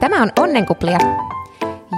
Tämä 0.00 0.22
on 0.22 0.32
Onnenkuplia 0.38 0.98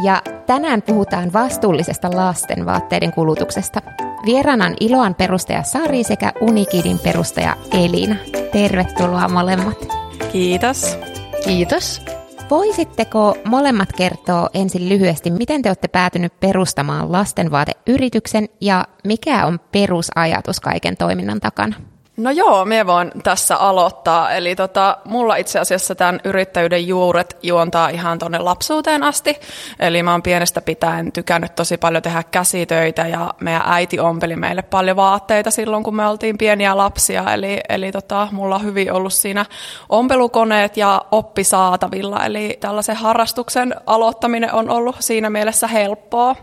ja 0.04 0.22
tänään 0.46 0.82
puhutaan 0.82 1.32
vastuullisesta 1.32 2.16
lasten 2.16 2.66
vaatteiden 2.66 3.12
kulutuksesta. 3.12 3.80
Vieraana 4.26 4.66
on 4.66 4.74
Iloan 4.80 5.14
perustaja 5.14 5.62
Sari 5.62 6.04
sekä 6.04 6.32
Unikidin 6.40 6.98
perustaja 6.98 7.56
Elina. 7.72 8.16
Tervetuloa 8.52 9.28
molemmat. 9.28 9.88
Kiitos. 10.32 10.98
Kiitos. 11.44 12.02
Voisitteko 12.50 13.36
molemmat 13.44 13.92
kertoa 13.96 14.48
ensin 14.54 14.88
lyhyesti, 14.88 15.30
miten 15.30 15.62
te 15.62 15.68
olette 15.68 15.88
päätynyt 15.88 16.40
perustamaan 16.40 17.12
lastenvaateyrityksen 17.12 18.48
ja 18.60 18.84
mikä 19.04 19.46
on 19.46 19.60
perusajatus 19.72 20.60
kaiken 20.60 20.96
toiminnan 20.96 21.40
takana? 21.40 21.91
No 22.16 22.30
joo, 22.30 22.64
me 22.64 22.86
voin 22.86 23.12
tässä 23.22 23.56
aloittaa. 23.56 24.32
Eli 24.32 24.56
tota, 24.56 24.98
mulla 25.04 25.36
itse 25.36 25.58
asiassa 25.58 25.94
tämän 25.94 26.20
yrittäjyyden 26.24 26.86
juuret 26.86 27.36
juontaa 27.42 27.88
ihan 27.88 28.18
tuonne 28.18 28.38
lapsuuteen 28.38 29.02
asti. 29.02 29.40
Eli 29.80 30.02
mä 30.02 30.12
oon 30.12 30.22
pienestä 30.22 30.60
pitäen 30.60 31.12
tykännyt 31.12 31.54
tosi 31.54 31.76
paljon 31.76 32.02
tehdä 32.02 32.22
käsitöitä 32.22 33.06
ja 33.06 33.34
meidän 33.40 33.62
äiti 33.66 33.98
ompeli 33.98 34.36
meille 34.36 34.62
paljon 34.62 34.96
vaatteita 34.96 35.50
silloin, 35.50 35.84
kun 35.84 35.96
me 35.96 36.06
oltiin 36.06 36.38
pieniä 36.38 36.76
lapsia. 36.76 37.32
Eli, 37.32 37.60
eli 37.68 37.92
tota, 37.92 38.28
mulla 38.32 38.54
on 38.54 38.64
hyvin 38.64 38.92
ollut 38.92 39.12
siinä 39.12 39.46
ompelukoneet 39.88 40.76
ja 40.76 41.04
oppi 41.10 41.44
saatavilla. 41.44 42.24
Eli 42.24 42.56
tällaisen 42.60 42.96
harrastuksen 42.96 43.74
aloittaminen 43.86 44.54
on 44.54 44.70
ollut 44.70 44.96
siinä 45.00 45.30
mielessä 45.30 45.66
helppoa. 45.66 46.36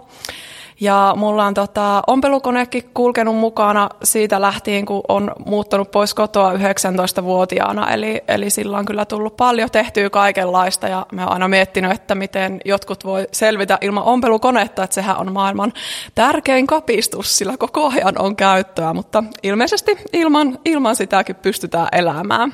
Ja 0.81 1.13
mulla 1.17 1.45
on 1.45 1.53
tota, 1.53 2.01
ompelukonekin 2.07 2.89
kulkenut 2.93 3.35
mukana 3.35 3.89
siitä 4.03 4.41
lähtien, 4.41 4.85
kun 4.85 5.01
on 5.07 5.31
muuttanut 5.45 5.91
pois 5.91 6.13
kotoa 6.13 6.53
19-vuotiaana. 6.53 7.93
Eli, 7.93 8.21
eli 8.27 8.49
sillä 8.49 8.77
on 8.77 8.85
kyllä 8.85 9.05
tullut 9.05 9.37
paljon 9.37 9.71
tehtyä 9.71 10.09
kaikenlaista 10.09 10.87
ja 10.87 11.05
mä 11.11 11.23
oon 11.23 11.34
aina 11.34 11.47
miettinyt, 11.47 11.91
että 11.91 12.15
miten 12.15 12.61
jotkut 12.65 13.05
voi 13.05 13.27
selvitä 13.31 13.77
ilman 13.81 14.03
ompelukonetta, 14.03 14.84
että 14.84 14.93
sehän 14.93 15.17
on 15.17 15.34
maailman 15.34 15.73
tärkein 16.15 16.67
kapistus, 16.67 17.37
sillä 17.37 17.57
koko 17.57 17.87
ajan 17.89 18.21
on 18.21 18.35
käyttöä, 18.35 18.93
mutta 18.93 19.23
ilmeisesti 19.43 19.98
ilman, 20.13 20.59
ilman 20.65 20.95
sitäkin 20.95 21.35
pystytään 21.35 21.87
elämään. 21.91 22.54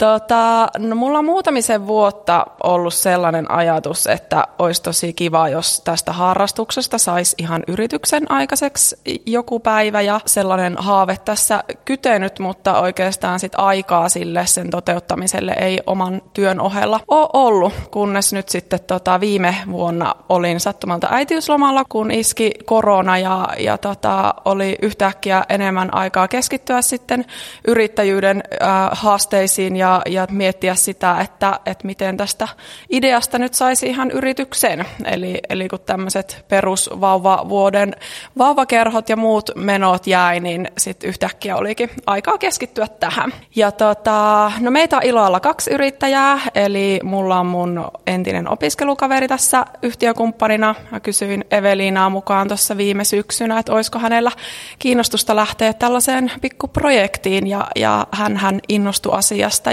Tota, 0.00 0.68
no 0.78 0.96
mulla 0.96 1.18
on 1.18 1.24
muutamisen 1.24 1.86
vuotta 1.86 2.46
ollut 2.62 2.94
sellainen 2.94 3.50
ajatus, 3.50 4.06
että 4.06 4.46
olisi 4.58 4.82
tosi 4.82 5.12
kiva, 5.12 5.48
jos 5.48 5.80
tästä 5.80 6.12
harrastuksesta 6.12 6.98
saisi 6.98 7.34
ihan 7.38 7.62
yrityksen 7.68 8.30
aikaiseksi 8.30 8.96
joku 9.26 9.60
päivä 9.60 10.00
ja 10.00 10.20
sellainen 10.26 10.76
haave 10.78 11.18
tässä 11.24 11.64
kytenyt, 11.84 12.38
mutta 12.38 12.80
oikeastaan 12.80 13.40
sit 13.40 13.52
aikaa 13.56 14.08
sille 14.08 14.46
sen 14.46 14.70
toteuttamiselle 14.70 15.56
ei 15.58 15.80
oman 15.86 16.22
työn 16.32 16.60
ohella 16.60 17.00
ole 17.08 17.28
ollut, 17.32 17.72
kunnes 17.90 18.32
nyt 18.32 18.48
sitten 18.48 18.80
tota 18.86 19.20
viime 19.20 19.56
vuonna 19.70 20.14
olin 20.28 20.60
sattumalta 20.60 21.08
äitiyslomalla, 21.10 21.84
kun 21.88 22.10
iski 22.10 22.52
korona 22.64 23.18
ja, 23.18 23.48
ja 23.58 23.78
tota, 23.78 24.34
oli 24.44 24.76
yhtäkkiä 24.82 25.44
enemmän 25.48 25.94
aikaa 25.94 26.28
keskittyä 26.28 26.82
sitten 26.82 27.24
yrittäjyyden 27.68 28.42
äh, 28.62 28.68
haasteisiin 28.92 29.76
ja 29.76 29.89
ja, 30.06 30.26
miettiä 30.30 30.74
sitä, 30.74 31.20
että, 31.20 31.60
että 31.66 31.86
miten 31.86 32.16
tästä 32.16 32.48
ideasta 32.90 33.38
nyt 33.38 33.54
saisi 33.54 33.86
ihan 33.86 34.10
yrityksen. 34.10 34.84
Eli, 35.04 35.38
eli 35.48 35.68
kun 35.68 35.80
tämmöiset 35.86 36.44
perusvauvavuoden 36.48 37.94
vauvakerhot 38.38 39.08
ja 39.08 39.16
muut 39.16 39.50
menot 39.54 40.06
jäi, 40.06 40.40
niin 40.40 40.68
sitten 40.78 41.08
yhtäkkiä 41.08 41.56
olikin 41.56 41.90
aikaa 42.06 42.38
keskittyä 42.38 42.86
tähän. 43.00 43.32
Ja 43.56 43.72
tota, 43.72 44.52
no 44.60 44.70
meitä 44.70 44.96
on 44.96 45.02
Iloalla 45.02 45.40
kaksi 45.40 45.70
yrittäjää, 45.70 46.38
eli 46.54 47.00
mulla 47.02 47.40
on 47.40 47.46
mun 47.46 47.84
entinen 48.06 48.52
opiskelukaveri 48.52 49.28
tässä 49.28 49.64
yhtiökumppanina. 49.82 50.74
Mä 50.90 51.00
kysyin 51.00 51.44
Evelinaa 51.50 52.10
mukaan 52.10 52.48
tuossa 52.48 52.76
viime 52.76 53.04
syksynä, 53.04 53.58
että 53.58 53.72
olisiko 53.72 53.98
hänellä 53.98 54.30
kiinnostusta 54.78 55.36
lähteä 55.36 55.72
tällaiseen 55.72 56.32
pikkuprojektiin, 56.40 57.46
ja, 57.46 57.66
ja 57.76 58.06
hän, 58.12 58.36
hän 58.36 58.60
innostui 58.68 59.18
asiasta, 59.18 59.72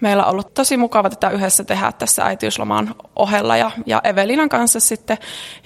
meillä 0.00 0.24
on 0.24 0.30
ollut 0.30 0.54
tosi 0.54 0.76
mukava 0.76 1.10
tätä 1.10 1.30
yhdessä 1.30 1.64
tehdä 1.64 1.92
tässä 1.92 2.24
äitiysloman 2.24 2.94
ohella 3.16 3.56
ja, 3.56 3.70
ja 3.86 4.00
Evelinan 4.04 4.48
kanssa 4.48 4.80
sitten 4.80 5.18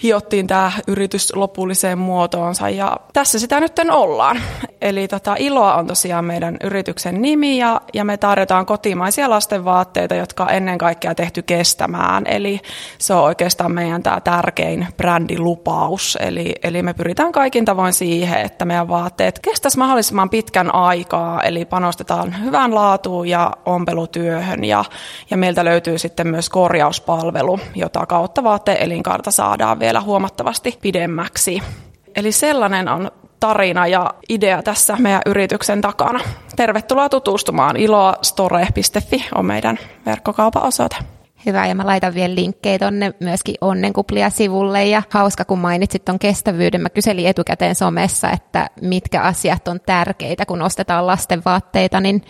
hiottiin 0.03 0.47
tämä 0.47 0.73
yritys 0.87 1.37
lopulliseen 1.37 1.99
muotoonsa 1.99 2.69
ja 2.69 2.97
tässä 3.13 3.39
sitä 3.39 3.61
nyt 3.61 3.73
ollaan. 3.91 4.41
Eli 4.81 5.09
tota, 5.09 5.35
Iloa 5.39 5.75
on 5.75 5.87
tosiaan 5.87 6.25
meidän 6.25 6.57
yrityksen 6.63 7.23
nimi 7.23 7.59
ja, 7.59 7.81
ja 7.95 8.05
me 8.05 8.17
tarjotaan 8.17 8.67
kotimaisia 8.67 9.31
lastenvaatteita, 9.31 10.15
jotka 10.15 10.45
on 10.45 10.51
ennen 10.51 10.79
kaikkea 10.79 11.15
tehty 11.15 11.43
kestämään. 11.43 12.27
Eli 12.27 12.61
se 12.99 13.15
on 13.15 13.23
oikeastaan 13.23 13.73
meidän 13.73 14.03
tämä 14.03 14.21
tärkein 14.21 14.87
brändilupaus. 14.97 16.19
Eli, 16.21 16.55
eli 16.63 16.83
me 16.83 16.95
pyritään 16.95 17.33
kaikin 17.33 17.65
tavoin 17.65 17.93
siihen, 17.93 18.41
että 18.41 18.65
meidän 18.65 18.89
vaatteet 18.89 19.39
kestäisi 19.39 19.79
mahdollisimman 19.79 20.31
pitkän 20.31 20.75
aikaa, 20.75 21.43
eli 21.43 21.65
panostetaan 21.65 22.45
hyvään 22.45 22.75
laatuun 22.75 23.29
ja 23.29 23.53
ompelutyöhön 23.67 24.65
ja, 24.65 24.85
ja 25.31 25.37
meiltä 25.37 25.65
löytyy 25.65 25.99
sitten 25.99 26.29
myös 26.29 26.49
korjauspalvelu, 26.49 27.61
jota 27.75 28.07
kautta 28.07 28.45
vaatteen 28.45 28.83
elinkaarta 28.83 29.31
saadaan 29.31 29.81
vielä 29.81 30.01
huomattavasti 30.01 30.79
pidemmäksi. 30.83 31.63
Eli 32.17 32.33
sellainen 32.33 32.89
on 32.89 33.11
tarina 33.41 33.87
ja 33.87 34.15
idea 34.29 34.63
tässä 34.63 34.97
meidän 34.99 35.23
yrityksen 35.27 35.81
takana. 35.81 36.21
Tervetuloa 36.57 37.09
tutustumaan. 37.09 37.77
iloastore.fi 37.77 39.29
on 39.35 39.47
meidän 39.47 39.79
verkkokaupan 40.07 40.63
osoite. 40.63 40.97
Hyvä, 41.47 41.67
ja 41.67 41.75
mä 41.75 41.87
laitan 41.87 42.15
vielä 42.15 42.35
linkkejä 42.35 42.79
tonne 42.79 43.15
myöskin 43.21 43.55
Onnenkuplia 43.61 44.31
sivulle, 44.31 44.85
ja 44.85 45.03
hauska 45.11 45.45
kun 45.45 45.59
mainitsit 45.59 46.05
ton 46.05 46.19
kestävyyden, 46.19 46.81
mä 46.81 46.91
kyselin 46.91 47.27
etukäteen 47.27 47.75
somessa, 47.75 48.31
että 48.31 48.71
mitkä 48.81 49.21
asiat 49.21 49.69
on 49.69 49.81
tärkeitä, 49.81 50.47
kun 50.47 50.63
ostetaan 50.63 51.07
lasten 51.07 51.43
vaatteita, 51.45 52.01
niin 52.01 52.23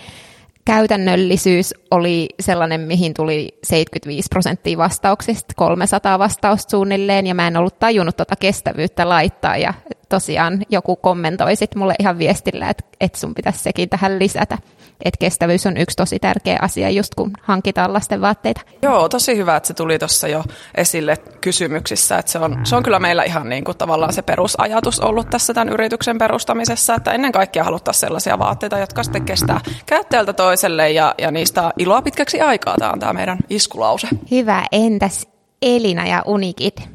käytännöllisyys 0.64 1.74
oli 1.94 2.28
sellainen, 2.40 2.80
mihin 2.80 3.14
tuli 3.14 3.58
75 3.64 4.28
prosenttia 4.30 4.78
vastauksista, 4.78 5.54
300 5.56 6.18
vastausta 6.18 6.70
suunnilleen, 6.70 7.26
ja 7.26 7.34
mä 7.34 7.46
en 7.46 7.56
ollut 7.56 7.78
tajunnut 7.78 8.16
tuota 8.16 8.36
kestävyyttä 8.36 9.08
laittaa, 9.08 9.56
ja 9.56 9.74
tosiaan 10.08 10.62
joku 10.70 10.96
kommentoi 10.96 11.56
sitten 11.56 11.78
mulle 11.78 11.94
ihan 11.98 12.18
viestillä, 12.18 12.70
että, 12.70 12.84
että 13.00 13.18
sun 13.18 13.34
pitäisi 13.34 13.58
sekin 13.58 13.88
tähän 13.88 14.18
lisätä 14.18 14.58
että 15.04 15.18
kestävyys 15.18 15.66
on 15.66 15.76
yksi 15.76 15.96
tosi 15.96 16.18
tärkeä 16.18 16.58
asia, 16.62 16.90
just 16.90 17.14
kun 17.14 17.30
hankitaan 17.42 17.92
lasten 17.92 18.20
vaatteita. 18.20 18.60
Joo, 18.82 19.08
tosi 19.08 19.36
hyvä, 19.36 19.56
että 19.56 19.66
se 19.66 19.74
tuli 19.74 19.98
tuossa 19.98 20.28
jo 20.28 20.44
esille 20.74 21.16
kysymyksissä, 21.40 22.18
että 22.18 22.32
se 22.32 22.38
on, 22.38 22.60
se 22.64 22.76
on 22.76 22.82
kyllä 22.82 22.98
meillä 22.98 23.22
ihan 23.22 23.48
niin 23.48 23.64
kuin 23.64 23.78
tavallaan 23.78 24.12
se 24.12 24.22
perusajatus 24.22 25.00
ollut 25.00 25.30
tässä 25.30 25.54
tämän 25.54 25.68
yrityksen 25.68 26.18
perustamisessa, 26.18 26.94
että 26.94 27.12
ennen 27.12 27.32
kaikkea 27.32 27.64
haluttaisiin 27.64 28.00
sellaisia 28.00 28.38
vaatteita, 28.38 28.78
jotka 28.78 29.02
sitten 29.02 29.24
kestää 29.24 29.60
käyttäjältä 29.86 30.32
toiselle 30.32 30.90
ja, 30.90 31.14
ja 31.18 31.30
niistä 31.30 31.70
iloa 31.84 32.02
pitkäksi 32.02 32.40
aikaa. 32.40 32.76
Tämä 32.78 32.90
on 32.90 33.00
tämä 33.00 33.12
meidän 33.12 33.38
iskulause. 33.50 34.08
Hyvä, 34.30 34.64
entäs 34.72 35.26
Elina 35.62 36.06
ja 36.06 36.22
Unikit? 36.26 36.88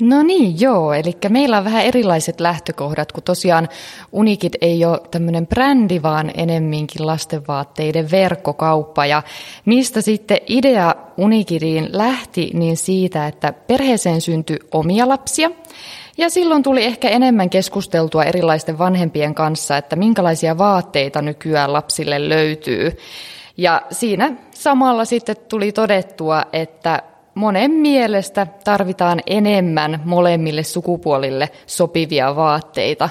No 0.00 0.22
niin, 0.22 0.60
joo. 0.60 0.92
Eli 0.92 1.16
meillä 1.28 1.58
on 1.58 1.64
vähän 1.64 1.84
erilaiset 1.84 2.40
lähtökohdat, 2.40 3.12
kun 3.12 3.22
tosiaan 3.22 3.68
Unikit 4.12 4.52
ei 4.60 4.84
ole 4.84 5.00
tämmöinen 5.10 5.46
brändi, 5.46 6.02
vaan 6.02 6.30
enemminkin 6.34 7.06
lastenvaatteiden 7.06 8.10
verkkokauppa. 8.10 9.06
Ja 9.06 9.22
mistä 9.64 10.00
sitten 10.00 10.38
idea 10.48 10.94
Unikidiin 11.16 11.88
lähti, 11.92 12.50
niin 12.54 12.76
siitä, 12.76 13.26
että 13.26 13.52
perheeseen 13.52 14.20
syntyi 14.20 14.58
omia 14.72 15.08
lapsia. 15.08 15.50
Ja 16.18 16.30
silloin 16.30 16.62
tuli 16.62 16.84
ehkä 16.84 17.08
enemmän 17.08 17.50
keskusteltua 17.50 18.24
erilaisten 18.24 18.78
vanhempien 18.78 19.34
kanssa, 19.34 19.76
että 19.76 19.96
minkälaisia 19.96 20.58
vaatteita 20.58 21.22
nykyään 21.22 21.72
lapsille 21.72 22.28
löytyy. 22.28 22.96
Ja 23.60 23.82
siinä 23.90 24.32
samalla 24.54 25.04
sitten 25.04 25.36
tuli 25.48 25.72
todettua, 25.72 26.42
että 26.52 27.02
monen 27.34 27.70
mielestä 27.70 28.46
tarvitaan 28.64 29.20
enemmän 29.26 30.02
molemmille 30.04 30.62
sukupuolille 30.62 31.50
sopivia 31.66 32.36
vaatteita. 32.36 33.08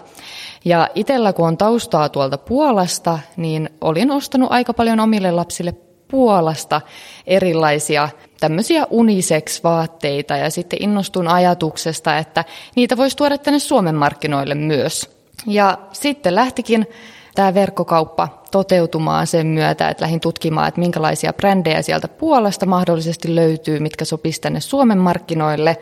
Ja 0.65 0.87
itsellä 0.95 1.33
kun 1.33 1.47
on 1.47 1.57
taustaa 1.57 2.09
tuolta 2.09 2.37
Puolasta, 2.37 3.19
niin 3.37 3.69
olin 3.81 4.11
ostanut 4.11 4.51
aika 4.51 4.73
paljon 4.73 4.99
omille 4.99 5.31
lapsille 5.31 5.73
Puolasta 6.07 6.81
erilaisia 7.27 8.09
tämmöisiä 8.39 8.87
unisex-vaatteita 8.89 10.37
ja 10.37 10.49
sitten 10.49 10.83
innostun 10.83 11.27
ajatuksesta, 11.27 12.17
että 12.17 12.45
niitä 12.75 12.97
voisi 12.97 13.17
tuoda 13.17 13.37
tänne 13.37 13.59
Suomen 13.59 13.95
markkinoille 13.95 14.55
myös. 14.55 15.09
Ja 15.47 15.77
sitten 15.91 16.35
lähtikin 16.35 16.87
tämä 17.35 17.53
verkkokauppa 17.53 18.38
toteutumaan 18.51 19.27
sen 19.27 19.47
myötä, 19.47 19.89
että 19.89 20.03
lähdin 20.03 20.19
tutkimaan, 20.19 20.67
että 20.67 20.79
minkälaisia 20.79 21.33
brändejä 21.33 21.81
sieltä 21.81 22.07
Puolasta 22.07 22.65
mahdollisesti 22.65 23.35
löytyy, 23.35 23.79
mitkä 23.79 24.05
sopisivat 24.05 24.41
tänne 24.41 24.59
Suomen 24.59 24.97
markkinoille. 24.97 25.77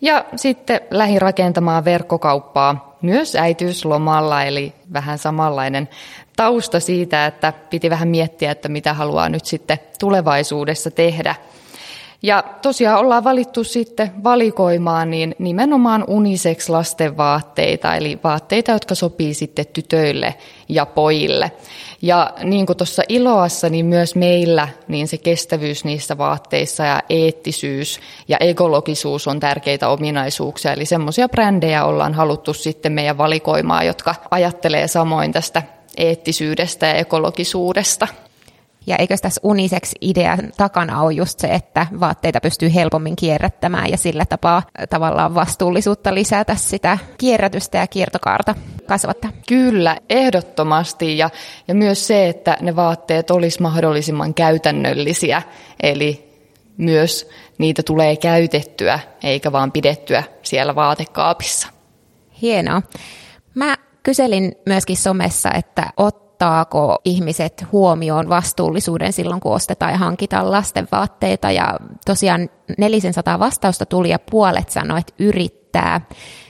Ja 0.00 0.24
sitten 0.36 0.80
lähdin 0.90 1.22
rakentamaan 1.22 1.84
verkkokauppaa 1.84 2.96
myös 3.02 3.36
äitiyslomalla, 3.36 4.42
eli 4.42 4.72
vähän 4.92 5.18
samanlainen 5.18 5.88
tausta 6.36 6.80
siitä, 6.80 7.26
että 7.26 7.52
piti 7.70 7.90
vähän 7.90 8.08
miettiä, 8.08 8.50
että 8.50 8.68
mitä 8.68 8.94
haluaa 8.94 9.28
nyt 9.28 9.44
sitten 9.44 9.78
tulevaisuudessa 9.98 10.90
tehdä. 10.90 11.34
Ja 12.26 12.44
tosiaan 12.62 12.98
ollaan 12.98 13.24
valittu 13.24 13.64
sitten 13.64 14.24
valikoimaan 14.24 15.10
niin 15.10 15.34
nimenomaan 15.38 16.04
unisex 16.06 16.68
lasten 16.68 17.16
vaatteita, 17.16 17.96
eli 17.96 18.18
vaatteita, 18.24 18.72
jotka 18.72 18.94
sopii 18.94 19.34
sitten 19.34 19.66
tytöille 19.72 20.34
ja 20.68 20.86
pojille. 20.86 21.52
Ja 22.02 22.30
niin 22.42 22.66
kuin 22.66 22.76
tuossa 22.76 23.02
Iloassa, 23.08 23.68
niin 23.68 23.86
myös 23.86 24.14
meillä 24.14 24.68
niin 24.88 25.08
se 25.08 25.18
kestävyys 25.18 25.84
niissä 25.84 26.18
vaatteissa 26.18 26.84
ja 26.84 27.02
eettisyys 27.08 28.00
ja 28.28 28.36
ekologisuus 28.40 29.28
on 29.28 29.40
tärkeitä 29.40 29.88
ominaisuuksia. 29.88 30.72
Eli 30.72 30.84
semmoisia 30.84 31.28
brändejä 31.28 31.84
ollaan 31.84 32.14
haluttu 32.14 32.52
sitten 32.52 32.92
meidän 32.92 33.18
valikoimaan, 33.18 33.86
jotka 33.86 34.14
ajattelee 34.30 34.88
samoin 34.88 35.32
tästä 35.32 35.62
eettisyydestä 35.96 36.86
ja 36.86 36.94
ekologisuudesta. 36.94 38.08
Ja 38.86 38.96
eikö 38.96 39.16
tässä 39.22 39.40
unisex-idean 39.44 40.52
takana 40.56 41.02
ole 41.02 41.12
just 41.12 41.38
se, 41.38 41.48
että 41.48 41.86
vaatteita 42.00 42.40
pystyy 42.40 42.74
helpommin 42.74 43.16
kierrättämään 43.16 43.90
ja 43.90 43.96
sillä 43.96 44.24
tapaa 44.24 44.62
tavallaan 44.90 45.34
vastuullisuutta 45.34 46.14
lisätä 46.14 46.54
sitä 46.54 46.98
kierrätystä 47.18 47.78
ja 47.78 47.86
kiertokaarta 47.86 48.54
kasvattaa? 48.86 49.30
Kyllä, 49.48 49.96
ehdottomasti. 50.10 51.18
Ja, 51.18 51.30
ja 51.68 51.74
myös 51.74 52.06
se, 52.06 52.28
että 52.28 52.56
ne 52.60 52.76
vaatteet 52.76 53.30
olisi 53.30 53.62
mahdollisimman 53.62 54.34
käytännöllisiä. 54.34 55.42
Eli 55.82 56.26
myös 56.76 57.28
niitä 57.58 57.82
tulee 57.82 58.16
käytettyä, 58.16 59.00
eikä 59.22 59.52
vaan 59.52 59.72
pidettyä 59.72 60.22
siellä 60.42 60.74
vaatekaapissa. 60.74 61.68
Hienoa. 62.42 62.82
Mä 63.54 63.76
kyselin 64.02 64.56
myöskin 64.66 64.96
somessa, 64.96 65.50
että 65.52 65.90
ot 65.96 66.25
ottaako 66.36 66.98
ihmiset 67.04 67.66
huomioon 67.72 68.28
vastuullisuuden 68.28 69.12
silloin, 69.12 69.40
kun 69.40 69.52
ostetaan 69.52 69.92
ja 69.92 69.98
hankitaan 69.98 70.50
lasten 70.50 70.88
vaatteita. 70.92 71.50
Ja 71.50 71.76
tosiaan 72.06 72.48
400 72.78 73.38
vastausta 73.38 73.86
tuli 73.86 74.10
ja 74.10 74.18
puolet 74.30 74.70
sanoi, 74.70 74.98
että 74.98 75.14
yrittää 75.18 76.00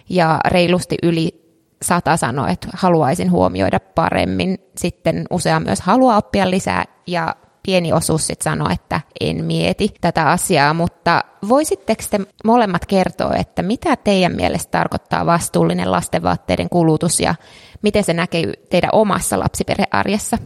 ja 0.09 0.41
reilusti 0.49 0.97
yli 1.03 1.47
sata 1.83 2.17
sanoi, 2.17 2.53
että 2.53 2.69
haluaisin 2.75 3.31
huomioida 3.31 3.81
paremmin. 3.81 4.59
Sitten 4.77 5.25
usea 5.31 5.61
myös 5.61 5.81
haluaa 5.81 6.17
oppia 6.17 6.51
lisää 6.51 6.85
ja 7.07 7.37
pieni 7.67 7.93
osuus 7.93 8.27
sitten 8.27 8.45
sanoi, 8.45 8.73
että 8.73 9.01
en 9.21 9.45
mieti 9.45 9.95
tätä 10.01 10.31
asiaa, 10.31 10.75
mutta 10.75 11.25
voisitteko 11.49 12.03
te 12.11 12.21
molemmat 12.45 12.87
kertoa, 12.87 13.35
että 13.35 13.63
mitä 13.63 13.97
teidän 13.97 14.37
mielestä 14.37 14.71
tarkoittaa 14.71 15.27
vastuullinen 15.27 15.91
lastenvaatteiden 15.91 16.69
kulutus 16.69 17.21
ja 17.21 17.35
miten 17.83 18.05
se 18.05 18.13
näkyy 18.13 18.53
teidän 18.71 18.91
omassa 18.93 19.39
lapsiperhearjessa? 19.39 20.39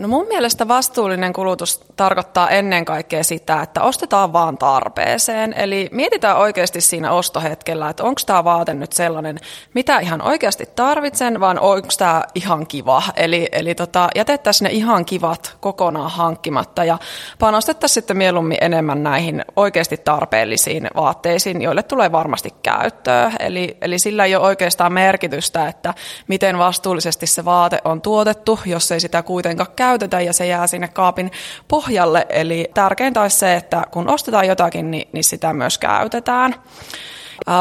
No 0.00 0.08
mun 0.08 0.26
mielestä 0.28 0.68
vastuullinen 0.68 1.32
kulutus 1.32 1.80
tarkoittaa 1.96 2.50
ennen 2.50 2.84
kaikkea 2.84 3.24
sitä, 3.24 3.62
että 3.62 3.82
ostetaan 3.82 4.32
vaan 4.32 4.58
tarpeeseen. 4.58 5.52
Eli 5.52 5.88
mietitään 5.92 6.36
oikeasti 6.36 6.80
siinä 6.80 7.12
ostohetkellä, 7.12 7.88
että 7.88 8.04
onko 8.04 8.20
tämä 8.26 8.44
vaate 8.44 8.74
nyt 8.74 8.92
sellainen, 8.92 9.38
mitä 9.74 9.98
ihan 9.98 10.22
oikeasti 10.22 10.68
tarvitsen, 10.76 11.40
vaan 11.40 11.58
onko 11.58 11.88
tämä 11.98 12.24
ihan 12.34 12.66
kiva. 12.66 13.02
Eli, 13.16 13.48
eli 13.52 13.74
tota, 13.74 14.08
jätettäisiin 14.14 14.66
ne 14.66 14.70
ihan 14.70 15.04
kivat 15.04 15.56
kokonaan 15.60 16.10
hankkimatta 16.10 16.84
ja 16.84 16.98
panostettaisiin 17.38 17.94
sitten 17.94 18.16
mieluummin 18.16 18.58
enemmän 18.60 19.02
näihin 19.02 19.44
oikeasti 19.56 19.96
tarpeellisiin 19.96 20.88
vaatteisiin, 20.96 21.62
joille 21.62 21.82
tulee 21.82 22.12
varmasti 22.12 22.54
käyttöä. 22.62 23.32
Eli, 23.40 23.76
eli 23.80 23.98
sillä 23.98 24.24
ei 24.24 24.36
ole 24.36 24.46
oikeastaan 24.46 24.92
merkitystä, 24.92 25.68
että 25.68 25.94
miten 26.28 26.58
vastuullisesti 26.58 27.26
se 27.26 27.44
vaate 27.44 27.78
on 27.84 28.00
tuotettu, 28.00 28.58
jos 28.66 28.92
ei 28.92 29.00
sitä 29.00 29.22
kuitenkaan 29.22 29.70
käy 29.76 29.89
käytetä 29.90 30.20
ja 30.20 30.32
se 30.32 30.46
jää 30.46 30.66
sinne 30.66 30.88
kaapin 30.88 31.32
pohjalle. 31.68 32.26
Eli 32.28 32.70
tärkeintä 32.74 33.22
olisi 33.22 33.38
se, 33.38 33.54
että 33.54 33.82
kun 33.90 34.08
ostetaan 34.08 34.46
jotakin, 34.46 34.90
niin, 34.90 35.08
niin 35.12 35.24
sitä 35.24 35.52
myös 35.52 35.78
käytetään. 35.78 36.54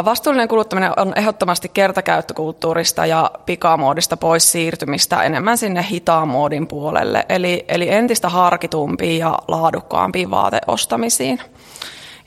Vastuullinen 0.06 0.48
kuluttaminen 0.48 0.92
on 0.98 1.14
ehdottomasti 1.16 1.70
kertakäyttökulttuurista 1.70 3.06
ja 3.06 3.32
pikamuodista 3.46 4.18
pois 4.18 4.52
siirtymistä 4.52 5.24
enemmän 5.24 5.58
sinne 5.58 5.86
hitaan 5.92 6.28
muodin 6.28 6.68
puolelle, 6.68 7.26
eli, 7.30 7.66
eli 7.68 7.90
entistä 7.90 8.30
harkitumpiin 8.30 9.20
ja 9.20 9.38
laadukkaampiin 9.48 10.32
vaateostamisiin. 10.32 11.40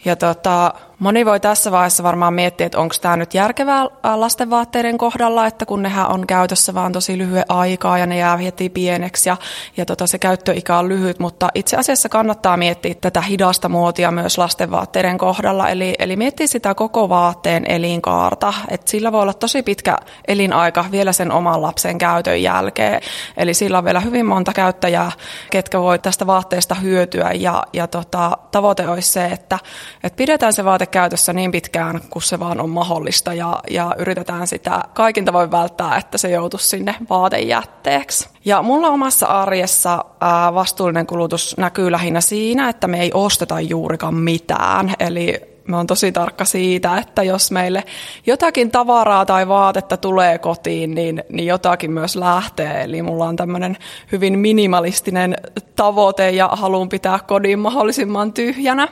Ja 0.05 0.17
tota, 0.17 0.75
Moni 1.03 1.27
voi 1.27 1.41
tässä 1.41 1.73
vaiheessa 1.73 2.03
varmaan 2.03 2.35
miettiä, 2.35 2.67
että 2.67 2.81
onko 2.81 2.95
tämä 3.01 3.17
nyt 3.17 3.35
järkevää 3.35 3.87
lastenvaatteiden 4.15 4.99
kohdalla, 4.99 5.47
että 5.47 5.67
kun 5.67 5.83
nehän 5.83 6.11
on 6.11 6.27
käytössä 6.27 6.75
vaan 6.75 6.93
tosi 6.93 7.19
lyhyen 7.19 7.45
aikaa 7.49 7.99
ja 7.99 8.07
ne 8.07 8.17
jää 8.17 8.37
heti 8.37 8.69
pieneksi 8.69 9.29
ja, 9.29 9.37
ja 9.77 9.87
tota, 9.87 10.07
se 10.07 10.19
käyttöikä 10.19 10.79
on 10.79 10.89
lyhyt, 10.89 11.19
mutta 11.19 11.49
itse 11.55 11.77
asiassa 11.77 12.09
kannattaa 12.09 12.57
miettiä 12.57 12.95
tätä 13.01 13.21
hidasta 13.21 13.69
muotia 13.69 14.11
myös 14.11 14.39
lastenvaatteiden 14.39 15.19
kohdalla, 15.19 15.69
eli, 15.69 15.95
eli 15.99 16.17
miettiä 16.17 16.47
sitä 16.47 16.75
koko 16.75 17.09
vaatteen 17.09 17.65
elinkaarta, 17.71 18.55
että 18.69 18.91
sillä 18.91 19.13
voi 19.13 19.23
olla 19.23 19.35
tosi 19.35 19.63
pitkä 19.63 19.97
elinaika 20.29 20.85
vielä 20.91 21.13
sen 21.13 21.33
oman 21.33 21.63
lapsen 21.63 21.99
käytön 21.99 22.43
jälkeen, 22.43 23.01
eli 23.37 23.55
sillä 23.55 23.79
on 23.79 23.85
vielä 23.85 24.01
hyvin 24.01 24.27
monta 24.27 24.53
käyttäjää, 24.53 25.13
ketkä 25.51 25.81
voi 25.81 25.99
tästä 25.99 26.27
vaatteesta 26.27 26.75
hyötyä 26.75 27.31
ja, 27.35 27.63
ja 27.73 27.87
tota, 27.87 28.39
tavoite 28.51 28.89
olisi 28.89 29.13
se, 29.13 29.25
että, 29.25 29.59
että 30.05 30.17
pidetään 30.17 30.53
se 30.53 30.65
vaate 30.65 30.92
käytössä 30.93 31.33
niin 31.33 31.51
pitkään 31.51 32.01
kuin 32.11 32.23
se 32.23 32.41
vaan 32.41 32.61
on 32.61 32.71
mahdollista 32.71 33.35
ja, 33.35 33.61
ja 33.71 33.95
yritetään 33.99 34.47
sitä 34.47 34.81
kaikin 34.95 35.25
tavoin 35.25 35.51
välttää, 35.51 35.97
että 35.97 36.19
se 36.19 36.31
joutuisi 36.31 36.69
sinne 36.69 36.95
vaatejätteeksi. 37.11 38.29
Ja 38.45 38.63
mulla 38.63 38.89
omassa 38.89 39.27
arjessa 39.27 40.05
ää, 40.21 40.55
vastuullinen 40.55 41.07
kulutus 41.07 41.57
näkyy 41.57 41.93
lähinnä 41.93 42.21
siinä, 42.21 42.69
että 42.69 42.89
me 42.89 43.01
ei 43.01 43.11
osteta 43.15 43.61
juurikaan 43.61 44.15
mitään. 44.15 44.95
Eli 44.99 45.53
mä 45.69 45.77
oon 45.77 45.87
tosi 45.87 46.13
tarkka 46.13 46.45
siitä, 46.45 46.99
että 46.99 47.23
jos 47.23 47.51
meille 47.51 47.85
jotakin 48.27 48.71
tavaraa 48.71 49.27
tai 49.27 49.49
vaatetta 49.49 49.97
tulee 49.97 50.39
kotiin, 50.39 50.95
niin, 50.95 51.25
niin 51.29 51.47
jotakin 51.47 51.93
myös 51.93 52.17
lähtee. 52.17 52.83
Eli 52.83 53.03
mulla 53.03 53.25
on 53.25 53.37
tämmöinen 53.37 53.77
hyvin 54.13 54.39
minimalistinen 54.39 55.37
tavoite 55.77 56.31
ja 56.31 56.49
haluan 56.53 56.89
pitää 56.89 57.19
kodin 57.27 57.59
mahdollisimman 57.59 58.33
tyhjänä. 58.33 58.89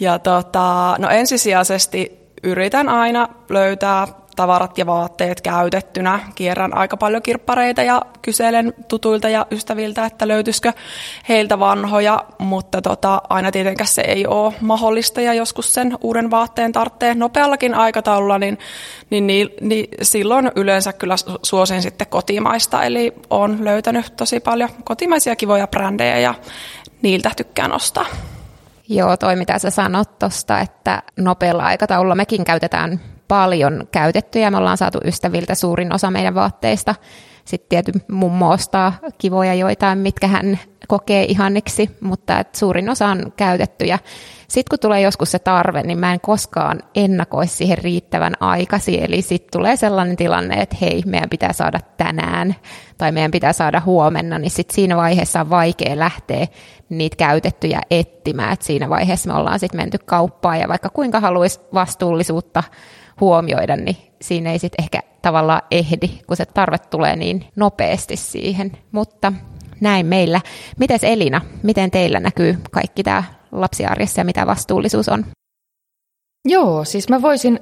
Ja 0.00 0.18
tota, 0.18 0.96
no 0.98 1.08
ensisijaisesti 1.08 2.20
yritän 2.42 2.88
aina 2.88 3.28
löytää 3.48 4.06
tavarat 4.36 4.78
ja 4.78 4.86
vaatteet 4.86 5.40
käytettynä. 5.40 6.20
Kierrän 6.34 6.76
aika 6.76 6.96
paljon 6.96 7.22
kirppareita 7.22 7.82
ja 7.82 8.02
kyselen 8.22 8.74
tutuilta 8.88 9.28
ja 9.28 9.46
ystäviltä, 9.50 10.04
että 10.04 10.28
löytyisikö 10.28 10.72
heiltä 11.28 11.58
vanhoja, 11.58 12.24
mutta 12.38 12.82
tota, 12.82 13.22
aina 13.28 13.52
tietenkään 13.52 13.88
se 13.88 14.02
ei 14.02 14.26
ole 14.26 14.54
mahdollista 14.60 15.20
ja 15.20 15.34
joskus 15.34 15.74
sen 15.74 15.98
uuden 16.00 16.30
vaatteen 16.30 16.72
tarvitsee 16.72 17.14
nopeallakin 17.14 17.74
aikataululla, 17.74 18.38
niin, 18.38 18.58
niin, 19.10 19.26
niin, 19.26 19.48
niin 19.60 19.88
silloin 20.02 20.50
yleensä 20.56 20.92
kyllä 20.92 21.14
suosin 21.42 21.82
sitten 21.82 22.06
kotimaista, 22.06 22.84
eli 22.84 23.14
olen 23.30 23.64
löytänyt 23.64 24.16
tosi 24.16 24.40
paljon 24.40 24.70
kotimaisia 24.84 25.36
kivoja 25.36 25.66
brändejä 25.66 26.18
ja 26.18 26.34
niiltä 27.02 27.30
tykkään 27.36 27.72
ostaa. 27.72 28.06
Joo, 28.92 29.16
toi 29.16 29.36
mitä 29.36 29.58
sä 29.58 29.70
sanot 29.70 30.18
tuosta, 30.18 30.60
että 30.60 31.02
nopealla 31.16 31.62
aikataululla 31.62 32.14
mekin 32.14 32.44
käytetään 32.44 33.00
paljon 33.28 33.88
käytettyjä. 33.92 34.50
Me 34.50 34.56
ollaan 34.56 34.76
saatu 34.76 34.98
ystäviltä 35.04 35.54
suurin 35.54 35.94
osa 35.94 36.10
meidän 36.10 36.34
vaatteista. 36.34 36.94
Sitten 37.50 37.68
tietty 37.68 37.92
mummo 38.12 38.50
ostaa 38.50 38.92
kivoja 39.18 39.54
joitain, 39.54 39.98
mitkä 39.98 40.26
hän 40.26 40.58
kokee 40.88 41.24
ihanniksi, 41.24 41.90
mutta 42.00 42.38
et 42.38 42.54
suurin 42.54 42.90
osa 42.90 43.06
on 43.06 43.32
käytettyjä. 43.36 43.98
Sitten 44.48 44.70
kun 44.70 44.78
tulee 44.78 45.00
joskus 45.00 45.30
se 45.30 45.38
tarve, 45.38 45.82
niin 45.82 45.98
mä 45.98 46.12
en 46.12 46.20
koskaan 46.20 46.80
ennakoi 46.94 47.46
siihen 47.46 47.78
riittävän 47.78 48.32
aikasi. 48.40 49.04
Eli 49.04 49.22
sitten 49.22 49.48
tulee 49.52 49.76
sellainen 49.76 50.16
tilanne, 50.16 50.54
että 50.54 50.76
hei, 50.80 51.02
meidän 51.06 51.30
pitää 51.30 51.52
saada 51.52 51.80
tänään 51.96 52.54
tai 52.98 53.12
meidän 53.12 53.30
pitää 53.30 53.52
saada 53.52 53.82
huomenna, 53.86 54.38
niin 54.38 54.50
sitten 54.50 54.74
siinä 54.74 54.96
vaiheessa 54.96 55.40
on 55.40 55.50
vaikea 55.50 55.98
lähteä 55.98 56.46
niitä 56.88 57.16
käytettyjä 57.16 57.80
etsimään. 57.90 58.52
Et 58.52 58.62
siinä 58.62 58.88
vaiheessa 58.88 59.32
me 59.32 59.38
ollaan 59.38 59.58
sitten 59.58 59.80
menty 59.80 59.98
kauppaan 59.98 60.60
ja 60.60 60.68
vaikka 60.68 60.88
kuinka 60.88 61.20
haluaisi 61.20 61.60
vastuullisuutta 61.74 62.62
huomioida, 63.20 63.76
niin 63.76 63.96
siinä 64.22 64.52
ei 64.52 64.58
sitten 64.58 64.84
ehkä 64.84 65.09
tavallaan 65.22 65.62
ehdi, 65.70 66.08
kun 66.26 66.36
se 66.36 66.46
tarve 66.46 66.78
tulee 66.78 67.16
niin 67.16 67.44
nopeasti 67.56 68.16
siihen. 68.16 68.72
Mutta 68.92 69.32
näin 69.80 70.06
meillä. 70.06 70.40
Mites 70.78 71.04
Elina, 71.04 71.40
miten 71.62 71.90
teillä 71.90 72.20
näkyy 72.20 72.58
kaikki 72.70 73.02
tämä 73.02 73.24
lapsiarjessa 73.52 74.20
ja 74.20 74.24
mitä 74.24 74.46
vastuullisuus 74.46 75.08
on? 75.08 75.26
Joo, 76.44 76.84
siis 76.84 77.08
mä 77.08 77.22
voisin 77.22 77.60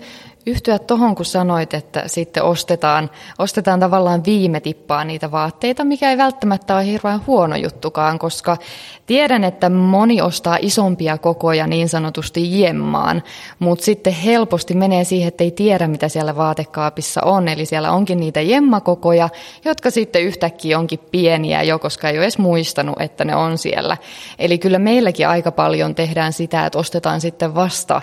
yhtyä 0.49 0.79
tuohon, 0.79 1.15
kun 1.15 1.25
sanoit, 1.25 1.75
että 1.75 2.03
sitten 2.07 2.43
ostetaan, 2.43 3.11
ostetaan 3.39 3.81
tavallaan 3.81 4.25
viime 4.25 4.61
tippaa 4.61 5.05
niitä 5.05 5.31
vaatteita, 5.31 5.85
mikä 5.85 6.11
ei 6.11 6.19
välttämättä 6.19 6.75
ole 6.77 6.87
hirveän 6.87 7.27
huono 7.27 7.57
juttukaan, 7.57 8.19
koska 8.19 8.57
tiedän, 9.07 9.45
että 9.45 9.69
moni 9.69 10.23
ostaa 10.23 10.59
isompia 10.61 11.19
kokoja 11.19 11.67
niin 11.67 11.89
sanotusti 11.89 12.61
jemmaan, 12.61 13.23
mutta 13.59 13.85
sitten 13.85 14.13
helposti 14.13 14.75
menee 14.75 15.05
siihen, 15.05 15.29
että 15.29 15.45
ei 15.45 15.51
tiedä, 15.51 15.89
mitä 15.89 16.09
siellä 16.09 16.37
vaatekaapissa 16.37 17.21
on, 17.25 17.49
eli 17.49 17.67
siellä 17.67 17.93
onkin 17.93 18.21
niitä 18.21 18.41
jemmakokoja, 18.41 19.29
jotka 19.65 19.91
sitten 19.91 20.23
yhtäkkiä 20.23 20.79
onkin 20.79 21.01
pieniä 21.11 21.63
jo, 21.63 21.79
koska 21.79 22.09
ei 22.09 22.17
ole 22.17 22.25
edes 22.25 22.39
muistanut, 22.39 23.01
että 23.01 23.25
ne 23.25 23.37
on 23.37 23.59
siellä. 23.59 23.97
Eli 24.39 24.59
kyllä 24.59 24.79
meilläkin 24.79 25.29
aika 25.29 25.53
paljon 25.53 25.95
tehdään 25.95 26.33
sitä, 26.33 26.67
että 26.67 26.79
ostetaan 26.79 27.21
sitten 27.21 27.55
vasta 27.55 28.03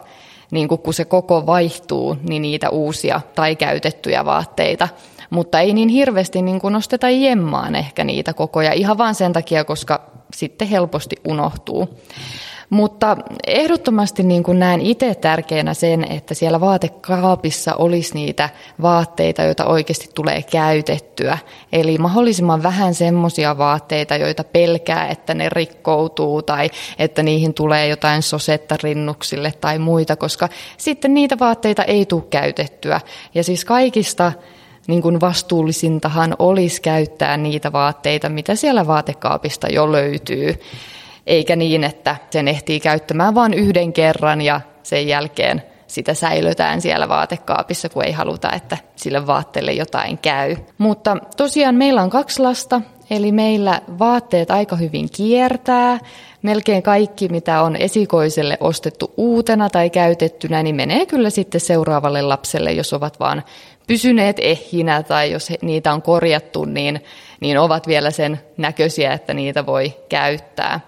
niin 0.56 0.68
kun 0.68 0.94
se 0.94 1.06
koko 1.06 1.46
vaihtuu, 1.46 2.18
niin 2.30 2.42
niitä 2.42 2.70
uusia 2.70 3.22
tai 3.36 3.56
käytettyjä 3.56 4.26
vaatteita. 4.26 4.88
Mutta 5.30 5.60
ei 5.60 5.74
niin 5.74 5.90
hirveästi 5.90 6.42
niin 6.42 6.60
kuin 6.62 6.72
nosteta 6.72 7.10
jemmaan 7.10 7.76
ehkä 7.76 8.04
niitä 8.04 8.34
kokoja, 8.34 8.74
ihan 8.74 8.98
vain 8.98 9.16
sen 9.16 9.34
takia, 9.34 9.64
koska 9.64 10.12
sitten 10.34 10.68
helposti 10.68 11.16
unohtuu. 11.28 12.00
Mutta 12.76 13.18
ehdottomasti 13.48 14.24
niin 14.24 14.44
kuin 14.44 14.60
näen 14.60 14.82
itse 14.82 15.16
tärkeänä 15.16 15.74
sen, 15.74 16.12
että 16.12 16.34
siellä 16.34 16.60
vaatekaapissa 16.60 17.76
olisi 17.76 18.14
niitä 18.14 18.50
vaatteita, 18.82 19.44
joita 19.44 19.66
oikeasti 19.66 20.10
tulee 20.16 20.42
käytettyä. 20.44 21.38
Eli 21.74 21.98
mahdollisimman 21.98 22.64
vähän 22.64 22.94
semmoisia 22.94 23.58
vaatteita, 23.58 24.16
joita 24.16 24.44
pelkää, 24.44 25.08
että 25.08 25.34
ne 25.34 25.50
rikkoutuu 25.50 26.42
tai 26.42 26.70
että 27.00 27.24
niihin 27.24 27.54
tulee 27.54 27.88
jotain 27.88 28.22
sosetta 28.22 28.76
rinnuksille 28.84 29.54
tai 29.62 29.80
muita, 29.80 30.16
koska 30.16 30.50
sitten 30.78 31.14
niitä 31.14 31.40
vaatteita 31.40 31.84
ei 31.84 32.06
tule 32.06 32.24
käytettyä. 32.30 33.02
Ja 33.36 33.44
siis 33.44 33.66
kaikista 33.66 34.32
niin 34.88 35.02
kuin 35.02 35.22
vastuullisintahan 35.22 36.36
olisi 36.40 36.82
käyttää 36.82 37.38
niitä 37.38 37.72
vaatteita, 37.72 38.30
mitä 38.30 38.56
siellä 38.56 38.88
vaatekaapista 38.88 39.68
jo 39.68 39.92
löytyy 39.92 40.60
eikä 41.28 41.56
niin, 41.56 41.84
että 41.84 42.16
sen 42.30 42.48
ehtii 42.48 42.80
käyttämään 42.80 43.36
vain 43.36 43.54
yhden 43.54 43.94
kerran 43.94 44.42
ja 44.42 44.62
sen 44.84 45.08
jälkeen 45.08 45.64
sitä 45.88 46.14
säilötään 46.14 46.82
siellä 46.82 47.10
vaatekaapissa, 47.10 47.90
kun 47.90 48.06
ei 48.06 48.12
haluta, 48.12 48.52
että 48.52 48.78
sille 48.96 49.28
vaatteelle 49.28 49.74
jotain 49.74 50.18
käy. 50.18 50.56
Mutta 50.78 51.18
tosiaan 51.38 51.76
meillä 51.76 52.02
on 52.02 52.10
kaksi 52.10 52.42
lasta, 52.42 52.82
eli 53.10 53.32
meillä 53.32 53.82
vaatteet 54.00 54.52
aika 54.52 54.76
hyvin 54.76 55.10
kiertää. 55.16 56.00
Melkein 56.42 56.84
kaikki, 56.84 57.30
mitä 57.30 57.62
on 57.62 57.76
esikoiselle 57.76 58.58
ostettu 58.60 59.14
uutena 59.18 59.70
tai 59.70 59.90
käytettynä, 59.90 60.64
niin 60.64 60.76
menee 60.76 61.06
kyllä 61.06 61.30
sitten 61.30 61.62
seuraavalle 61.62 62.22
lapselle, 62.22 62.72
jos 62.72 62.94
ovat 62.94 63.20
vaan 63.20 63.44
pysyneet 63.88 64.38
ehjinä 64.40 65.04
tai 65.04 65.32
jos 65.32 65.50
niitä 65.62 65.94
on 65.94 66.02
korjattu, 66.02 66.66
niin, 66.66 67.04
niin 67.42 67.58
ovat 67.58 67.88
vielä 67.88 68.12
sen 68.12 68.40
näköisiä, 68.58 69.14
että 69.14 69.34
niitä 69.34 69.66
voi 69.66 69.94
käyttää. 70.10 70.80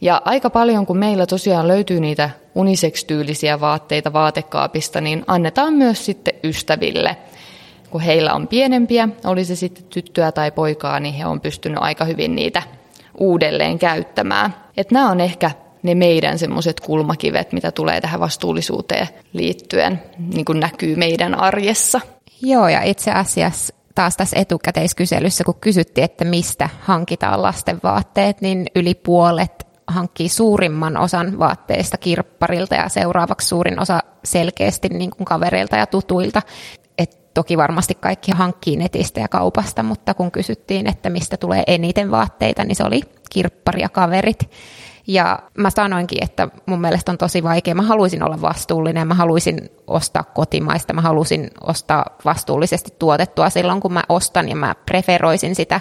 Ja 0.00 0.22
aika 0.24 0.50
paljon, 0.50 0.86
kun 0.86 0.96
meillä 0.96 1.26
tosiaan 1.26 1.68
löytyy 1.68 2.00
niitä 2.00 2.30
unisex-tyylisiä 2.54 3.60
vaatteita 3.60 4.12
vaatekaapista, 4.12 5.00
niin 5.00 5.24
annetaan 5.26 5.72
myös 5.72 6.04
sitten 6.04 6.34
ystäville. 6.44 7.16
Kun 7.90 8.00
heillä 8.00 8.34
on 8.34 8.48
pienempiä, 8.48 9.08
oli 9.24 9.44
se 9.44 9.56
sitten 9.56 9.84
tyttöä 9.84 10.32
tai 10.32 10.50
poikaa, 10.50 11.00
niin 11.00 11.14
he 11.14 11.26
on 11.26 11.40
pystynyt 11.40 11.78
aika 11.80 12.04
hyvin 12.04 12.34
niitä 12.34 12.62
uudelleen 13.18 13.78
käyttämään. 13.78 14.54
Et 14.76 14.90
nämä 14.90 15.10
on 15.10 15.20
ehkä 15.20 15.50
ne 15.82 15.94
meidän 15.94 16.38
semmoiset 16.38 16.80
kulmakivet, 16.80 17.52
mitä 17.52 17.72
tulee 17.72 18.00
tähän 18.00 18.20
vastuullisuuteen 18.20 19.08
liittyen, 19.32 20.02
niin 20.34 20.44
kuin 20.44 20.60
näkyy 20.60 20.96
meidän 20.96 21.34
arjessa. 21.34 22.00
Joo, 22.42 22.68
ja 22.68 22.82
itse 22.82 23.10
asiassa 23.10 23.74
taas 23.94 24.16
tässä 24.16 24.36
etukäteiskyselyssä, 24.38 25.44
kun 25.44 25.60
kysyttiin, 25.60 26.04
että 26.04 26.24
mistä 26.24 26.68
hankitaan 26.80 27.42
lasten 27.42 27.80
vaatteet, 27.82 28.40
niin 28.40 28.66
yli 28.76 28.94
puolet 28.94 29.66
hankkii 29.86 30.28
suurimman 30.28 30.96
osan 30.96 31.38
vaatteista 31.38 31.98
kirpparilta 31.98 32.74
ja 32.74 32.88
seuraavaksi 32.88 33.48
suurin 33.48 33.80
osa 33.80 34.00
selkeästi 34.24 34.88
niin 34.88 35.10
kuin 35.10 35.24
kavereilta 35.24 35.76
ja 35.76 35.86
tutuilta. 35.86 36.42
Et 36.98 37.34
toki 37.34 37.56
varmasti 37.56 37.94
kaikki 37.94 38.32
hankkii 38.32 38.76
netistä 38.76 39.20
ja 39.20 39.28
kaupasta, 39.28 39.82
mutta 39.82 40.14
kun 40.14 40.30
kysyttiin, 40.30 40.86
että 40.86 41.10
mistä 41.10 41.36
tulee 41.36 41.62
eniten 41.66 42.10
vaatteita, 42.10 42.64
niin 42.64 42.76
se 42.76 42.84
oli 42.84 43.00
kirppari 43.30 43.82
ja 43.82 43.88
kaverit. 43.88 44.50
Ja 45.10 45.38
mä 45.58 45.70
sanoinkin, 45.70 46.24
että 46.24 46.48
mun 46.66 46.80
mielestä 46.80 47.12
on 47.12 47.18
tosi 47.18 47.42
vaikea. 47.42 47.74
Mä 47.74 47.82
haluaisin 47.82 48.22
olla 48.22 48.40
vastuullinen, 48.40 49.08
mä 49.08 49.14
haluaisin 49.14 49.70
ostaa 49.86 50.24
kotimaista, 50.24 50.92
mä 50.92 51.00
haluaisin 51.00 51.50
ostaa 51.60 52.04
vastuullisesti 52.24 52.94
tuotettua 52.98 53.50
silloin, 53.50 53.80
kun 53.80 53.92
mä 53.92 54.02
ostan 54.08 54.48
ja 54.48 54.56
mä 54.56 54.74
preferoisin 54.86 55.54
sitä. 55.54 55.80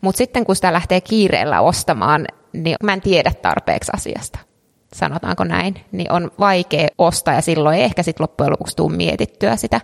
Mutta 0.00 0.18
sitten 0.18 0.44
kun 0.44 0.56
sitä 0.56 0.72
lähtee 0.72 1.00
kiireellä 1.00 1.60
ostamaan, 1.60 2.26
niin 2.52 2.76
mä 2.82 2.92
en 2.92 3.00
tiedä 3.00 3.32
tarpeeksi 3.42 3.92
asiasta 3.94 4.38
sanotaanko 4.94 5.44
näin, 5.44 5.74
niin 5.92 6.12
on 6.12 6.30
vaikea 6.38 6.88
ostaa 6.98 7.34
ja 7.34 7.40
silloin 7.40 7.78
ei 7.78 7.84
ehkä 7.84 8.02
sitten 8.02 8.24
loppujen 8.24 8.52
lopuksi 8.52 8.76
tule 8.76 8.96
mietittyä 8.96 9.56
sitä. 9.56 9.80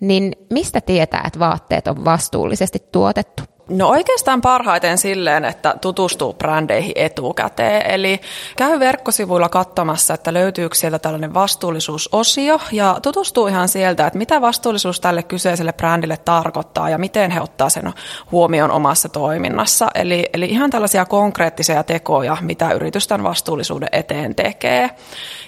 Niin 0.00 0.32
mistä 0.50 0.80
tietää, 0.80 1.22
että 1.26 1.38
vaatteet 1.38 1.86
on 1.86 2.04
vastuullisesti 2.04 2.78
tuotettu? 2.92 3.42
No 3.70 3.88
oikeastaan 3.88 4.40
parhaiten 4.40 4.98
silleen, 4.98 5.44
että 5.44 5.74
tutustuu 5.80 6.32
brändeihin 6.32 6.92
etukäteen. 6.94 7.90
Eli 7.90 8.20
käy 8.56 8.80
verkkosivuilla 8.80 9.48
katsomassa, 9.48 10.14
että 10.14 10.32
löytyykö 10.32 10.74
sieltä 10.74 10.98
tällainen 10.98 11.34
vastuullisuusosio 11.34 12.60
ja 12.72 12.98
tutustuu 13.02 13.46
ihan 13.46 13.68
sieltä, 13.68 14.06
että 14.06 14.18
mitä 14.18 14.40
vastuullisuus 14.40 15.00
tälle 15.00 15.22
kyseiselle 15.22 15.72
brändille 15.72 16.16
tarkoittaa 16.16 16.90
ja 16.90 16.98
miten 16.98 17.30
he 17.30 17.40
ottaa 17.40 17.70
sen 17.70 17.92
huomioon 18.32 18.70
omassa 18.70 19.08
toiminnassa. 19.08 19.88
Eli, 19.94 20.28
eli 20.32 20.46
ihan 20.46 20.70
tällaisia 20.70 21.04
konkreettisia 21.04 21.82
tekoja, 21.82 22.36
mitä 22.40 22.72
yritys 22.72 23.08
tämän 23.08 23.24
vastuullisuuden 23.24 23.88
eteen 23.92 24.34
tekee. 24.34 24.90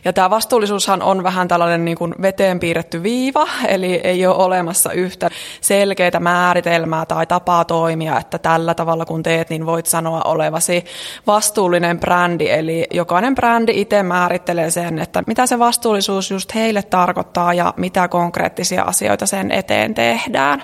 Ja 0.05 0.13
tämä 0.13 0.31
vastuullisuushan 0.31 1.03
on 1.03 1.23
vähän 1.23 1.49
tällainen 1.49 1.85
niin 1.85 1.99
kuin 1.99 2.15
veteen 2.23 2.61
piirretty 2.61 3.03
viiva, 3.03 3.49
eli 3.69 4.01
ei 4.05 4.27
ole 4.27 4.37
olemassa 4.37 4.93
yhtä 4.93 5.31
selkeitä 5.61 6.21
määritelmää 6.21 7.07
tai 7.07 7.27
tapaa 7.27 7.65
toimia 7.65 8.12
ja 8.13 8.21
että 8.21 8.39
tällä 8.39 8.75
tavalla 8.75 9.05
kun 9.05 9.23
teet, 9.23 9.51
niin 9.51 9.67
voit 9.67 9.87
sanoa 9.87 10.23
olevasi 10.25 10.85
vastuullinen 11.27 12.01
brändi. 12.01 12.51
Eli 12.51 12.87
jokainen 12.91 13.35
brändi 13.35 13.81
itse 13.81 14.03
määrittelee 14.03 14.71
sen, 14.71 14.99
että 14.99 15.23
mitä 15.27 15.47
se 15.47 15.59
vastuullisuus 15.59 16.31
just 16.31 16.55
heille 16.55 16.83
tarkoittaa 16.83 17.55
ja 17.55 17.75
mitä 17.77 18.09
konkreettisia 18.09 18.83
asioita 18.83 19.27
sen 19.27 19.51
eteen 19.51 19.95
tehdään. 19.95 20.63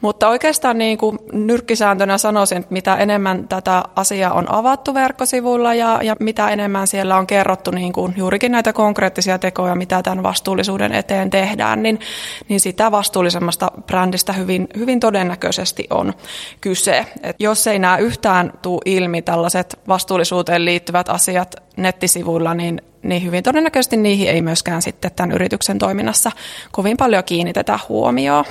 Mutta 0.00 0.28
oikeastaan 0.28 0.78
niin 0.78 0.98
kuin 0.98 1.18
nyrkkisääntönä 1.32 2.18
sanoisin, 2.18 2.58
että 2.58 2.72
mitä 2.72 2.96
enemmän 2.96 3.48
tätä 3.48 3.84
asiaa 3.96 4.32
on 4.32 4.52
avattu 4.52 4.94
verkkosivuilla 4.94 5.74
ja, 5.74 6.00
ja 6.02 6.16
mitä 6.20 6.48
enemmän 6.48 6.86
siellä 6.86 7.16
on 7.16 7.26
kerrottu 7.26 7.70
niin 7.70 7.92
kuin 7.92 8.14
juurikin 8.16 8.52
näitä 8.52 8.72
konkreettisia 8.72 9.38
tekoja, 9.38 9.74
mitä 9.74 10.02
tämän 10.02 10.22
vastuullisuuden 10.22 10.92
eteen 10.92 11.30
tehdään, 11.30 11.82
niin, 11.82 12.00
niin 12.48 12.60
sitä 12.60 12.90
vastuullisemmasta 12.90 13.70
brändistä 13.86 14.32
hyvin, 14.32 14.68
hyvin 14.76 15.00
todennäköisesti 15.00 15.86
on 15.90 16.14
kyse. 16.60 16.77
Et 17.22 17.36
jos 17.38 17.66
ei 17.66 17.78
nämä 17.78 17.98
yhtään 17.98 18.52
tule 18.62 18.80
ilmi 18.84 19.22
tällaiset 19.22 19.78
vastuullisuuteen 19.88 20.64
liittyvät 20.64 21.08
asiat 21.08 21.54
nettisivuilla, 21.76 22.54
niin 22.54 22.82
niin 23.02 23.24
hyvin 23.24 23.42
todennäköisesti 23.42 23.96
niihin 23.96 24.28
ei 24.28 24.42
myöskään 24.42 24.82
sitten 24.82 25.10
tämän 25.16 25.32
yrityksen 25.32 25.78
toiminnassa 25.78 26.30
kovin 26.72 26.96
paljon 26.96 27.24
kiinnitetä 27.24 27.78
huomioon. 27.88 28.44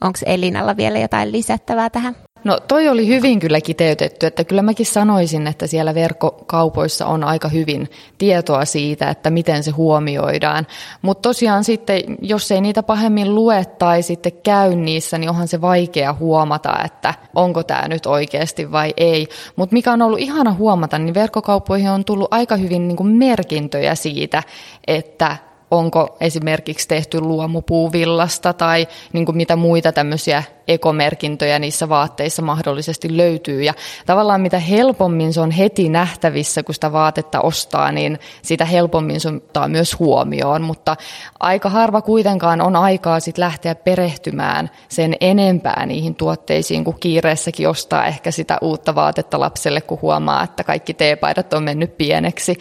Onko 0.00 0.18
Elinalla 0.26 0.76
vielä 0.76 0.98
jotain 0.98 1.32
lisättävää 1.32 1.90
tähän? 1.90 2.16
No 2.46 2.60
toi 2.68 2.88
oli 2.88 3.06
hyvin 3.06 3.40
kyllä 3.40 3.60
kiteytetty, 3.60 4.26
että 4.26 4.44
kyllä 4.44 4.62
mäkin 4.62 4.86
sanoisin, 4.86 5.46
että 5.46 5.66
siellä 5.66 5.94
verkkokaupoissa 5.94 7.06
on 7.06 7.24
aika 7.24 7.48
hyvin 7.48 7.90
tietoa 8.18 8.64
siitä, 8.64 9.10
että 9.10 9.30
miten 9.30 9.62
se 9.62 9.70
huomioidaan. 9.70 10.66
Mutta 11.02 11.28
tosiaan 11.28 11.64
sitten, 11.64 12.00
jos 12.20 12.50
ei 12.50 12.60
niitä 12.60 12.82
pahemmin 12.82 13.34
lue 13.34 13.64
tai 13.64 14.02
sitten 14.02 14.32
käy 14.42 14.74
niissä, 14.74 15.18
niin 15.18 15.30
onhan 15.30 15.48
se 15.48 15.60
vaikea 15.60 16.12
huomata, 16.12 16.84
että 16.84 17.14
onko 17.34 17.62
tämä 17.62 17.88
nyt 17.88 18.06
oikeasti 18.06 18.72
vai 18.72 18.94
ei. 18.96 19.28
Mutta 19.56 19.74
mikä 19.74 19.92
on 19.92 20.02
ollut 20.02 20.20
ihana 20.20 20.52
huomata, 20.52 20.98
niin 20.98 21.14
verkkokauppoihin 21.14 21.90
on 21.90 22.04
tullut 22.04 22.28
aika 22.34 22.56
hyvin 22.56 22.88
niin 22.88 22.96
kuin 22.96 23.08
merkintöjä 23.08 23.94
siitä, 23.94 24.42
että 24.86 25.36
onko 25.70 26.16
esimerkiksi 26.20 26.88
tehty 26.88 27.20
luomupuuvillasta 27.20 28.52
tai 28.52 28.88
niin 29.12 29.26
kuin 29.26 29.36
mitä 29.36 29.56
muita 29.56 29.92
tämmöisiä 29.92 30.42
ekomerkintöjä 30.68 31.58
niissä 31.58 31.88
vaatteissa 31.88 32.42
mahdollisesti 32.42 33.16
löytyy. 33.16 33.62
Ja 33.62 33.74
tavallaan 34.06 34.40
mitä 34.40 34.58
helpommin 34.58 35.32
se 35.32 35.40
on 35.40 35.50
heti 35.50 35.88
nähtävissä, 35.88 36.62
kun 36.62 36.74
sitä 36.74 36.92
vaatetta 36.92 37.40
ostaa, 37.40 37.92
niin 37.92 38.18
sitä 38.42 38.64
helpommin 38.64 39.20
se 39.20 39.28
ottaa 39.28 39.68
myös 39.68 39.98
huomioon. 39.98 40.62
Mutta 40.62 40.96
aika 41.40 41.68
harva 41.68 42.02
kuitenkaan 42.02 42.60
on 42.60 42.76
aikaa 42.76 43.20
sit 43.20 43.38
lähteä 43.38 43.74
perehtymään 43.74 44.70
sen 44.88 45.16
enempää 45.20 45.86
niihin 45.86 46.14
tuotteisiin, 46.14 46.84
kun 46.84 47.00
kiireessäkin 47.00 47.68
ostaa 47.68 48.06
ehkä 48.06 48.30
sitä 48.30 48.58
uutta 48.60 48.94
vaatetta 48.94 49.40
lapselle, 49.40 49.80
kun 49.80 49.98
huomaa, 50.02 50.42
että 50.42 50.64
kaikki 50.64 50.94
teepaidat 50.94 51.52
on 51.52 51.62
mennyt 51.62 51.96
pieneksi. 51.96 52.58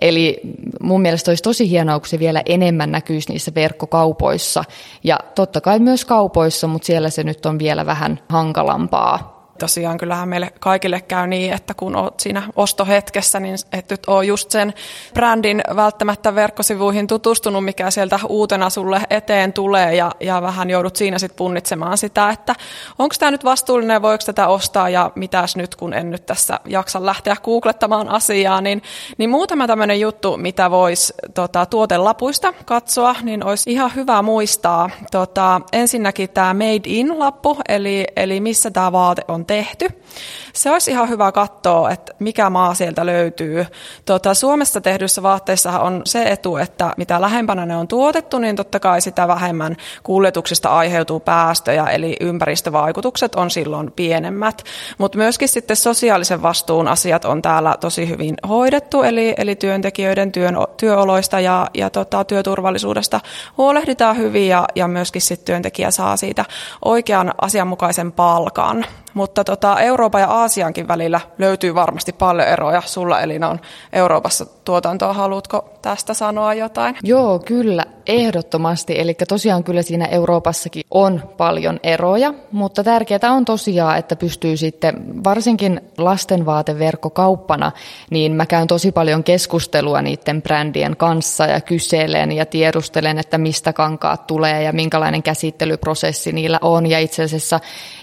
Eli 0.00 0.40
mun 0.82 1.02
mielestä 1.02 1.30
olisi 1.30 1.42
tosi 1.42 1.70
hienoa, 1.70 1.98
kun 1.98 2.08
se 2.08 2.18
vielä 2.18 2.42
enemmän 2.46 2.92
näkyisi 2.92 3.32
niissä 3.32 3.52
verkkokaupoissa. 3.54 4.64
Ja 5.04 5.18
totta 5.34 5.60
kai 5.60 5.78
myös 5.78 6.04
kaupoissa, 6.04 6.66
mutta 6.66 6.86
siellä 6.86 7.10
se 7.10 7.24
nyt 7.24 7.45
on 7.48 7.58
vielä 7.58 7.86
vähän 7.86 8.20
hankalampaa 8.28 9.35
tosiaan 9.56 9.98
kyllähän 9.98 10.28
meille 10.28 10.52
kaikille 10.60 11.00
käy 11.00 11.26
niin, 11.26 11.52
että 11.52 11.74
kun 11.74 11.96
olet 11.96 12.20
siinä 12.20 12.42
ostohetkessä, 12.56 13.40
niin 13.40 13.56
et 13.72 13.90
nyt 13.90 14.06
ole 14.06 14.24
just 14.24 14.50
sen 14.50 14.74
brändin 15.14 15.62
välttämättä 15.76 16.34
verkkosivuihin 16.34 17.06
tutustunut, 17.06 17.64
mikä 17.64 17.90
sieltä 17.90 18.20
uutena 18.28 18.70
sulle 18.70 19.02
eteen 19.10 19.52
tulee 19.52 19.94
ja, 19.94 20.12
ja 20.20 20.42
vähän 20.42 20.70
joudut 20.70 20.96
siinä 20.96 21.18
sitten 21.18 21.36
punnitsemaan 21.36 21.98
sitä, 21.98 22.30
että 22.30 22.54
onko 22.98 23.14
tämä 23.18 23.30
nyt 23.30 23.44
vastuullinen, 23.44 24.02
voiko 24.02 24.22
tätä 24.26 24.48
ostaa 24.48 24.88
ja 24.88 25.10
mitäs 25.14 25.56
nyt, 25.56 25.74
kun 25.74 25.94
en 25.94 26.10
nyt 26.10 26.26
tässä 26.26 26.60
jaksa 26.64 27.06
lähteä 27.06 27.36
googlettamaan 27.44 28.08
asiaa, 28.08 28.60
niin, 28.60 28.82
niin 29.18 29.30
muutama 29.30 29.66
tämmöinen 29.66 30.00
juttu, 30.00 30.36
mitä 30.36 30.70
voisi 30.70 31.14
tota, 31.34 31.66
tuotelapuista 31.66 32.54
katsoa, 32.64 33.16
niin 33.22 33.44
olisi 33.44 33.72
ihan 33.72 33.94
hyvä 33.94 34.22
muistaa. 34.22 34.90
Tota, 35.10 35.60
ensinnäkin 35.72 36.30
tämä 36.30 36.54
Made 36.54 36.80
in-lappu, 36.84 37.58
eli, 37.68 38.04
eli 38.16 38.40
missä 38.40 38.70
tämä 38.70 38.92
vaate 38.92 39.22
on 39.28 39.45
tehty. 39.46 39.88
Se 40.52 40.70
olisi 40.70 40.90
ihan 40.90 41.08
hyvä 41.08 41.32
katsoa, 41.32 41.90
että 41.90 42.12
mikä 42.18 42.50
maa 42.50 42.74
sieltä 42.74 43.06
löytyy. 43.06 43.66
Tota, 44.04 44.34
Suomessa 44.34 44.80
tehdyissä 44.80 45.22
vaatteissa 45.22 45.80
on 45.80 46.02
se 46.04 46.22
etu, 46.22 46.56
että 46.56 46.92
mitä 46.96 47.20
lähempänä 47.20 47.66
ne 47.66 47.76
on 47.76 47.88
tuotettu, 47.88 48.38
niin 48.38 48.56
totta 48.56 48.80
kai 48.80 49.00
sitä 49.00 49.28
vähemmän 49.28 49.76
kuljetuksista 50.02 50.68
aiheutuu 50.68 51.20
päästöjä, 51.20 51.84
eli 51.84 52.16
ympäristövaikutukset 52.20 53.34
on 53.34 53.50
silloin 53.50 53.92
pienemmät. 53.92 54.62
Mutta 54.98 55.18
myöskin 55.18 55.48
sitten 55.48 55.76
sosiaalisen 55.76 56.42
vastuun 56.42 56.88
asiat 56.88 57.24
on 57.24 57.42
täällä 57.42 57.74
tosi 57.80 58.08
hyvin 58.08 58.34
hoidettu, 58.48 59.02
eli, 59.02 59.34
eli 59.36 59.56
työntekijöiden 59.56 60.32
työn, 60.32 60.56
työoloista 60.76 61.40
ja, 61.40 61.66
ja 61.74 61.90
tota, 61.90 62.24
työturvallisuudesta 62.24 63.20
huolehditaan 63.58 64.16
hyvin 64.16 64.48
ja, 64.48 64.64
ja 64.74 64.88
myöskin 64.88 65.22
sitten 65.22 65.46
työntekijä 65.46 65.90
saa 65.90 66.16
siitä 66.16 66.44
oikean 66.84 67.34
asianmukaisen 67.40 68.12
palkan. 68.12 68.86
Mutta 69.16 69.44
tota, 69.44 69.80
Euroopan 69.80 70.20
ja 70.20 70.28
Aasiankin 70.28 70.88
välillä 70.88 71.20
löytyy 71.38 71.74
varmasti 71.74 72.12
paljon 72.12 72.48
eroja. 72.48 72.82
Sulla 72.86 73.20
Elina 73.20 73.48
on 73.48 73.60
Euroopassa 73.92 74.46
tuotantoa. 74.64 75.12
Haluatko 75.12 75.75
tästä 75.86 76.14
sanoa 76.14 76.54
jotain? 76.54 76.96
Joo, 77.02 77.38
kyllä, 77.38 77.84
ehdottomasti. 78.06 79.00
Eli 79.00 79.14
tosiaan 79.28 79.64
kyllä 79.64 79.82
siinä 79.82 80.04
Euroopassakin 80.04 80.82
on 80.90 81.22
paljon 81.36 81.80
eroja, 81.82 82.34
mutta 82.52 82.84
tärkeää 82.84 83.32
on 83.32 83.44
tosiaan, 83.44 83.98
että 83.98 84.16
pystyy 84.16 84.56
sitten 84.56 85.24
varsinkin 85.24 85.80
lastenvaateverkkokauppana, 85.98 87.72
niin 88.10 88.32
mä 88.32 88.46
käyn 88.46 88.66
tosi 88.66 88.92
paljon 88.92 89.24
keskustelua 89.24 90.02
niiden 90.02 90.42
brändien 90.42 90.96
kanssa 90.96 91.46
ja 91.46 91.60
kyselen 91.60 92.32
ja 92.32 92.46
tiedustelen, 92.46 93.18
että 93.18 93.38
mistä 93.38 93.72
kankaat 93.72 94.26
tulee 94.26 94.62
ja 94.62 94.72
minkälainen 94.72 95.22
käsittelyprosessi 95.22 96.32
niillä 96.32 96.58
on. 96.62 96.86
Ja 96.86 96.98
itse 96.98 97.22
asiassa 97.22 97.60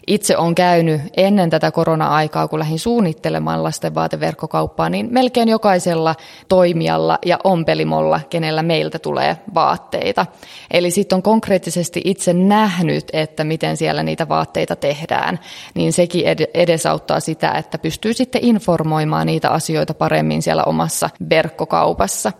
itse 0.07 0.37
on 0.37 0.55
käynyt 0.55 1.01
ennen 1.17 1.49
tätä 1.49 1.71
korona-aikaa, 1.71 2.47
kun 2.47 2.59
lähdin 2.59 2.79
suunnittelemaan 2.79 3.63
lasten 3.63 3.95
vaateverkkokauppaa, 3.95 4.89
niin 4.89 5.07
melkein 5.11 5.49
jokaisella 5.49 6.15
toimijalla 6.49 7.19
ja 7.25 7.39
ompelimolla, 7.73 8.19
kenellä 8.29 8.63
meiltä 8.63 8.99
tulee 8.99 9.37
vaatteita. 9.53 10.25
Eli 10.71 10.91
sitten 10.91 11.15
on 11.15 11.23
konkreettisesti 11.23 12.01
itse 12.05 12.33
nähnyt, 12.33 13.05
että 13.13 13.43
miten 13.43 13.77
siellä 13.77 14.03
niitä 14.03 14.29
vaatteita 14.29 14.75
tehdään, 14.75 15.39
niin 15.73 15.93
sekin 15.93 16.25
edesauttaa 16.53 17.19
sitä, 17.19 17.51
että 17.51 17.77
pystyy 17.77 18.13
sitten 18.13 18.45
informoimaan 18.45 19.27
niitä 19.27 19.49
asioita 19.49 19.93
paremmin 19.93 20.41
siellä 20.41 20.63
omassa 20.63 21.09
verkkokaupassa. 21.29 22.31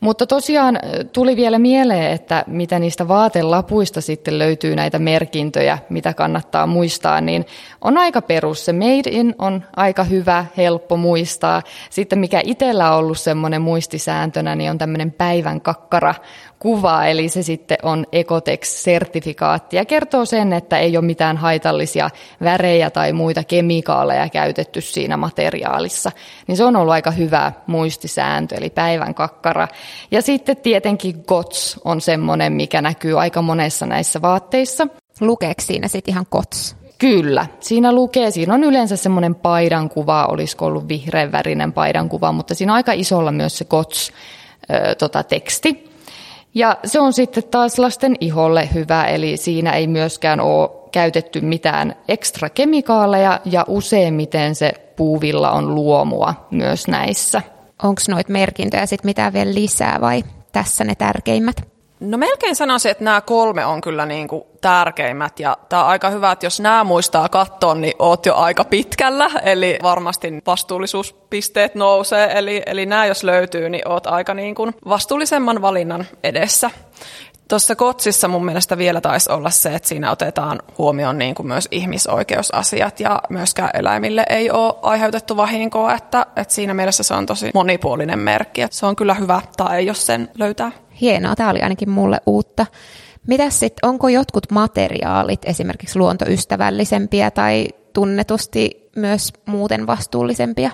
Mutta 0.00 0.26
tosiaan 0.26 0.78
tuli 1.12 1.36
vielä 1.36 1.58
mieleen, 1.58 2.10
että 2.10 2.44
mitä 2.46 2.78
niistä 2.78 3.08
vaatelapuista 3.08 4.00
sitten 4.00 4.38
löytyy 4.38 4.76
näitä 4.76 4.98
merkintöjä, 4.98 5.78
mitä 5.88 6.14
kannattaa 6.14 6.66
muistaa, 6.66 7.20
niin 7.20 7.46
on 7.80 7.98
aika 7.98 8.22
perus. 8.22 8.64
Se 8.64 8.72
made 8.72 9.10
in 9.10 9.34
on 9.38 9.64
aika 9.76 10.04
hyvä, 10.04 10.46
helppo 10.56 10.96
muistaa. 10.96 11.62
Sitten 11.90 12.18
mikä 12.18 12.40
itsellä 12.44 12.90
on 12.90 12.98
ollut 12.98 13.18
semmoinen 13.18 13.62
muistisääntönä, 13.62 14.54
niin 14.54 14.70
on 14.70 14.78
tämmöinen 14.78 15.12
päivän 15.12 15.60
kakkara 15.60 16.14
kuva, 16.64 17.04
eli 17.04 17.28
se 17.28 17.42
sitten 17.42 17.78
on 17.82 18.06
Ecotex-sertifikaatti 18.12 19.76
ja 19.76 19.84
kertoo 19.84 20.24
sen, 20.24 20.52
että 20.52 20.78
ei 20.78 20.96
ole 20.96 21.04
mitään 21.04 21.36
haitallisia 21.36 22.10
värejä 22.42 22.90
tai 22.90 23.12
muita 23.12 23.44
kemikaaleja 23.44 24.28
käytetty 24.28 24.80
siinä 24.80 25.16
materiaalissa. 25.16 26.12
Niin 26.46 26.56
se 26.56 26.64
on 26.64 26.76
ollut 26.76 26.92
aika 26.92 27.10
hyvä 27.10 27.52
muistisääntö, 27.66 28.54
eli 28.54 28.70
päivän 28.70 29.14
kakkara. 29.14 29.68
Ja 30.10 30.22
sitten 30.22 30.56
tietenkin 30.56 31.24
GOTS 31.26 31.80
on 31.84 32.00
semmoinen, 32.00 32.52
mikä 32.52 32.82
näkyy 32.82 33.20
aika 33.20 33.42
monessa 33.42 33.86
näissä 33.86 34.22
vaatteissa. 34.22 34.86
Lukeeko 35.20 35.62
siinä 35.62 35.88
sitten 35.88 36.12
ihan 36.12 36.26
GOTS? 36.30 36.76
Kyllä, 36.98 37.46
siinä 37.60 37.92
lukee, 37.92 38.30
siinä 38.30 38.54
on 38.54 38.64
yleensä 38.64 38.96
semmoinen 38.96 39.34
paidankuva, 39.34 40.26
olisiko 40.26 40.66
ollut 40.66 40.88
vihreän 40.88 41.32
värinen 41.32 41.72
paidankuva, 41.72 42.32
mutta 42.32 42.54
siinä 42.54 42.72
on 42.72 42.76
aika 42.76 42.92
isolla 42.92 43.32
myös 43.32 43.58
se 43.58 43.64
GOTS 43.64 44.12
tota, 44.98 45.22
teksti. 45.22 45.93
Ja 46.54 46.76
se 46.84 47.00
on 47.00 47.12
sitten 47.12 47.42
taas 47.50 47.78
lasten 47.78 48.16
iholle 48.20 48.68
hyvä, 48.74 49.04
eli 49.04 49.36
siinä 49.36 49.72
ei 49.72 49.86
myöskään 49.86 50.40
ole 50.40 50.70
käytetty 50.92 51.40
mitään 51.40 51.96
ekstra 52.08 52.50
kemikaaleja 52.50 53.40
ja 53.44 53.64
useimmiten 53.68 54.54
se 54.54 54.72
puuvilla 54.96 55.50
on 55.50 55.74
luomua 55.74 56.34
myös 56.50 56.88
näissä. 56.88 57.42
Onko 57.82 58.02
noita 58.08 58.32
merkintöjä 58.32 58.86
sitten 58.86 59.08
mitään 59.08 59.32
vielä 59.32 59.54
lisää 59.54 60.00
vai 60.00 60.24
tässä 60.52 60.84
ne 60.84 60.94
tärkeimmät? 60.94 61.73
No 62.04 62.18
melkein 62.18 62.56
sanoisin, 62.56 62.90
että 62.90 63.04
nämä 63.04 63.20
kolme 63.20 63.66
on 63.66 63.80
kyllä 63.80 64.06
niin 64.06 64.28
kuin 64.28 64.44
tärkeimmät 64.60 65.40
ja 65.40 65.56
tämä 65.68 65.82
on 65.82 65.88
aika 65.88 66.10
hyvä, 66.10 66.32
että 66.32 66.46
jos 66.46 66.60
nämä 66.60 66.84
muistaa 66.84 67.28
katsoa, 67.28 67.74
niin 67.74 67.94
oot 67.98 68.26
jo 68.26 68.34
aika 68.34 68.64
pitkällä, 68.64 69.30
eli 69.42 69.78
varmasti 69.82 70.32
vastuullisuuspisteet 70.46 71.74
nousee, 71.74 72.38
eli, 72.38 72.62
eli 72.66 72.86
nämä 72.86 73.06
jos 73.06 73.24
löytyy, 73.24 73.68
niin 73.68 73.88
oot 73.88 74.06
aika 74.06 74.34
niin 74.34 74.54
kuin 74.54 74.74
vastuullisemman 74.88 75.62
valinnan 75.62 76.06
edessä. 76.24 76.70
Tuossa 77.48 77.76
kotsissa 77.76 78.28
mun 78.28 78.44
mielestä 78.44 78.78
vielä 78.78 79.00
taisi 79.00 79.32
olla 79.32 79.50
se, 79.50 79.74
että 79.74 79.88
siinä 79.88 80.10
otetaan 80.10 80.62
huomioon 80.78 81.18
niin 81.18 81.34
kuin 81.34 81.46
myös 81.46 81.68
ihmisoikeusasiat 81.70 83.00
ja 83.00 83.20
myöskään 83.28 83.70
eläimille 83.74 84.24
ei 84.28 84.50
ole 84.50 84.74
aiheutettu 84.82 85.36
vahinkoa, 85.36 85.94
että, 85.94 86.26
että 86.36 86.54
siinä 86.54 86.74
mielessä 86.74 87.02
se 87.02 87.14
on 87.14 87.26
tosi 87.26 87.50
monipuolinen 87.54 88.18
merkki. 88.18 88.62
Että 88.62 88.76
se 88.76 88.86
on 88.86 88.96
kyllä 88.96 89.14
hyvä 89.14 89.40
tai 89.56 89.86
jos 89.86 90.06
sen 90.06 90.30
löytää. 90.38 90.72
Hienoa, 91.00 91.36
tämä 91.36 91.50
oli 91.50 91.60
ainakin 91.60 91.90
mulle 91.90 92.20
uutta. 92.26 92.66
Mitäs 93.26 93.60
sitten, 93.60 93.88
onko 93.88 94.08
jotkut 94.08 94.50
materiaalit 94.50 95.40
esimerkiksi 95.44 95.98
luontoystävällisempiä 95.98 97.30
tai 97.30 97.68
tunnetusti 97.92 98.90
myös 98.96 99.32
muuten 99.46 99.86
vastuullisempia? 99.86 100.70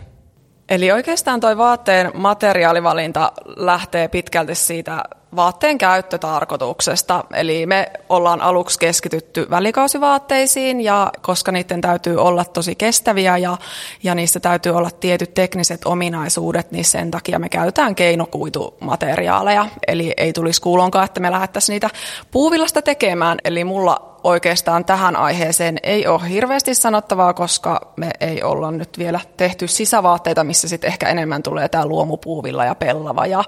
Eli 0.68 0.92
oikeastaan 0.92 1.40
tuo 1.40 1.56
vaatteen 1.56 2.11
materiaalivalinta 2.14 3.33
lähtee 3.56 4.09
pitkälti 4.09 4.54
siitä 4.54 5.02
vaatteen 5.36 5.78
käyttötarkoituksesta. 5.78 7.24
Eli 7.34 7.66
me 7.66 7.90
ollaan 8.08 8.40
aluksi 8.40 8.78
keskitytty 8.78 9.46
välikausivaatteisiin 9.50 10.80
ja 10.80 11.10
koska 11.20 11.52
niiden 11.52 11.80
täytyy 11.80 12.16
olla 12.16 12.44
tosi 12.44 12.74
kestäviä 12.74 13.36
ja, 13.36 13.56
ja 14.02 14.14
niissä 14.14 14.40
täytyy 14.40 14.72
olla 14.72 14.90
tietyt 14.90 15.34
tekniset 15.34 15.80
ominaisuudet, 15.84 16.72
niin 16.72 16.84
sen 16.84 17.10
takia 17.10 17.38
me 17.38 17.48
käytetään 17.48 17.94
keinokuitumateriaaleja. 17.94 19.66
Eli 19.88 20.12
ei 20.16 20.32
tulisi 20.32 20.62
kuulonkaan, 20.62 21.04
että 21.04 21.20
me 21.20 21.30
lähdettäisiin 21.30 21.74
niitä 21.74 21.90
puuvillasta 22.30 22.82
tekemään. 22.82 23.38
Eli 23.44 23.64
mulla 23.64 24.10
oikeastaan 24.24 24.84
tähän 24.84 25.16
aiheeseen 25.16 25.78
ei 25.82 26.06
ole 26.06 26.28
hirveästi 26.28 26.74
sanottavaa, 26.74 27.34
koska 27.34 27.92
me 27.96 28.10
ei 28.20 28.42
olla 28.42 28.70
nyt 28.70 28.98
vielä 28.98 29.20
tehty 29.36 29.68
sisävaatteita, 29.68 30.44
missä 30.44 30.68
sitten 30.68 30.88
ehkä 30.88 31.08
enemmän 31.08 31.42
tulee 31.42 31.68
tämä 31.68 31.86
luomupuuvilla 31.86 32.64
ja 32.64 32.74
pellava 32.74 33.26
ja 33.26 33.44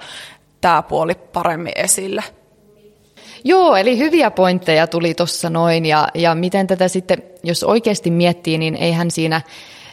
tämä 0.63 0.83
puoli 0.83 1.15
paremmin 1.15 1.73
esille. 1.77 2.25
Joo, 3.45 3.77
eli 3.77 3.99
hyviä 3.99 4.31
pointteja 4.31 4.87
tuli 4.87 5.15
tuossa 5.15 5.51
noin 5.51 5.87
ja, 5.87 6.09
ja 6.15 6.35
miten 6.35 6.67
tätä 6.67 6.89
sitten, 6.89 7.23
jos 7.43 7.65
oikeasti 7.65 8.11
miettii, 8.11 8.59
niin 8.59 8.75
eihän 8.75 9.11
siinä 9.11 9.41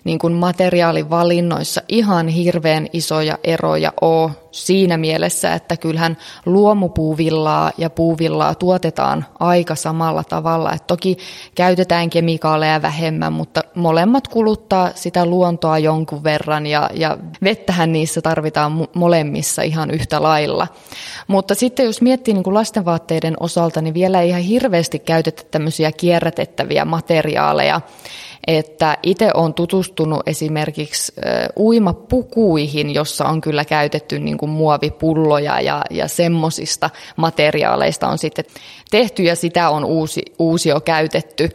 niin 0.04 0.20
kuin 0.20 0.34
materiaalivalinnoissa 0.34 1.82
ihan 1.88 2.28
hirveän 2.28 2.88
isoja 2.94 3.38
eroja 3.44 3.94
ole 4.02 4.32
siinä 4.52 4.98
mielessä, 4.98 5.54
että 5.54 5.78
kyllähän 5.78 6.18
luomupuuvillaa 6.46 7.72
ja 7.78 7.90
puuvillaa 7.90 8.56
tuotetaan 8.56 9.26
aika 9.40 9.76
samalla 9.76 10.24
tavalla. 10.24 10.74
Et 10.74 10.88
toki 10.88 11.18
käytetään 11.56 12.10
kemikaaleja 12.10 12.82
vähemmän, 12.82 13.34
mutta 13.34 13.62
molemmat 13.76 14.28
kuluttaa 14.28 14.92
sitä 14.96 15.26
luontoa 15.26 15.80
jonkun 15.80 16.24
verran 16.24 16.68
ja, 16.68 16.90
ja 16.94 17.18
vettähän 17.44 17.92
niissä 17.92 18.22
tarvitaan 18.22 18.88
molemmissa 18.94 19.62
ihan 19.62 19.92
yhtä 19.92 20.24
lailla. 20.24 20.68
Mutta 21.28 21.56
sitten 21.56 21.86
jos 21.86 22.02
miettii 22.02 22.34
niin 22.34 22.44
kuin 22.44 22.54
lastenvaatteiden 22.54 23.34
osalta, 23.40 23.82
niin 23.82 23.94
vielä 23.94 24.22
ei 24.22 24.30
ihan 24.30 24.42
hirveästi 24.42 25.00
käytetä 25.00 25.44
tämmöisiä 25.52 25.92
kierrätettäviä 25.92 26.86
materiaaleja 26.86 27.82
että 28.58 28.98
itse 29.04 29.32
olen 29.34 29.54
tutustunut 29.54 30.22
esimerkiksi 30.26 31.14
uimapukuihin, 31.58 32.94
jossa 32.94 33.26
on 33.26 33.42
kyllä 33.42 33.66
käytetty 33.66 34.20
niin 34.20 34.38
kuin 34.38 34.50
muovipulloja 34.50 35.62
ja, 35.62 35.82
ja 35.90 36.08
semmosista 36.08 36.90
materiaaleista 37.16 38.08
on 38.08 38.18
sitten 38.18 38.46
tehty 38.92 39.24
ja 39.24 39.36
sitä 39.36 39.70
on 39.70 39.86
uusi, 39.86 40.22
uusi 40.40 40.70
jo 40.70 40.82
käytetty, 40.82 41.50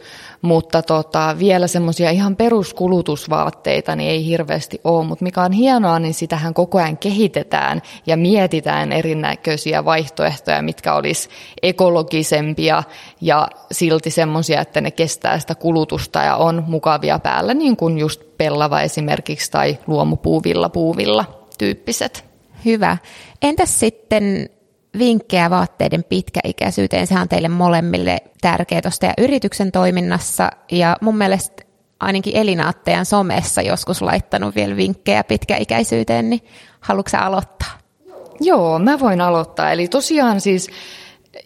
mutta 0.45 0.81
tota, 0.81 1.35
vielä 1.39 1.67
semmoisia 1.67 2.09
ihan 2.09 2.35
peruskulutusvaatteita 2.35 3.95
niin 3.95 4.09
ei 4.09 4.25
hirveästi 4.25 4.81
ole, 4.83 5.05
mutta 5.05 5.23
mikä 5.23 5.41
on 5.41 5.51
hienoa, 5.51 5.99
niin 5.99 6.13
sitähän 6.13 6.53
koko 6.53 6.77
ajan 6.77 6.97
kehitetään 6.97 7.81
ja 8.05 8.17
mietitään 8.17 8.91
erinäköisiä 8.91 9.85
vaihtoehtoja, 9.85 10.61
mitkä 10.61 10.93
olisi 10.93 11.29
ekologisempia 11.61 12.83
ja 13.21 13.47
silti 13.71 14.09
semmoisia, 14.09 14.61
että 14.61 14.81
ne 14.81 14.91
kestää 14.91 15.39
sitä 15.39 15.55
kulutusta 15.55 16.19
ja 16.19 16.35
on 16.35 16.63
mukavia 16.67 17.19
päällä, 17.19 17.53
niin 17.53 17.77
kuin 17.77 17.97
just 17.97 18.21
pellava 18.37 18.81
esimerkiksi 18.81 19.51
tai 19.51 19.77
luomupuuvilla 19.87 20.69
puuvilla 20.69 21.25
tyyppiset. 21.57 22.25
Hyvä. 22.65 22.97
Entäs 23.41 23.79
sitten 23.79 24.49
vinkkejä 24.99 25.49
vaatteiden 25.49 26.03
pitkäikäisyyteen. 26.03 27.07
Sehän 27.07 27.21
on 27.21 27.29
teille 27.29 27.47
molemmille 27.47 28.17
tärkeä 28.41 28.81
tuosta 28.81 29.13
yrityksen 29.17 29.71
toiminnassa. 29.71 30.51
Ja 30.71 30.97
mun 31.01 31.17
mielestä 31.17 31.63
ainakin 31.99 32.35
Elina 32.35 32.73
somessa 33.03 33.61
joskus 33.61 34.01
laittanut 34.01 34.55
vielä 34.55 34.75
vinkkejä 34.75 35.23
pitkäikäisyyteen, 35.23 36.29
niin 36.29 36.41
haluatko 36.79 37.17
aloittaa? 37.17 37.71
Joo, 38.39 38.79
mä 38.79 38.99
voin 38.99 39.21
aloittaa. 39.21 39.71
Eli 39.71 39.87
tosiaan 39.87 40.41
siis 40.41 40.69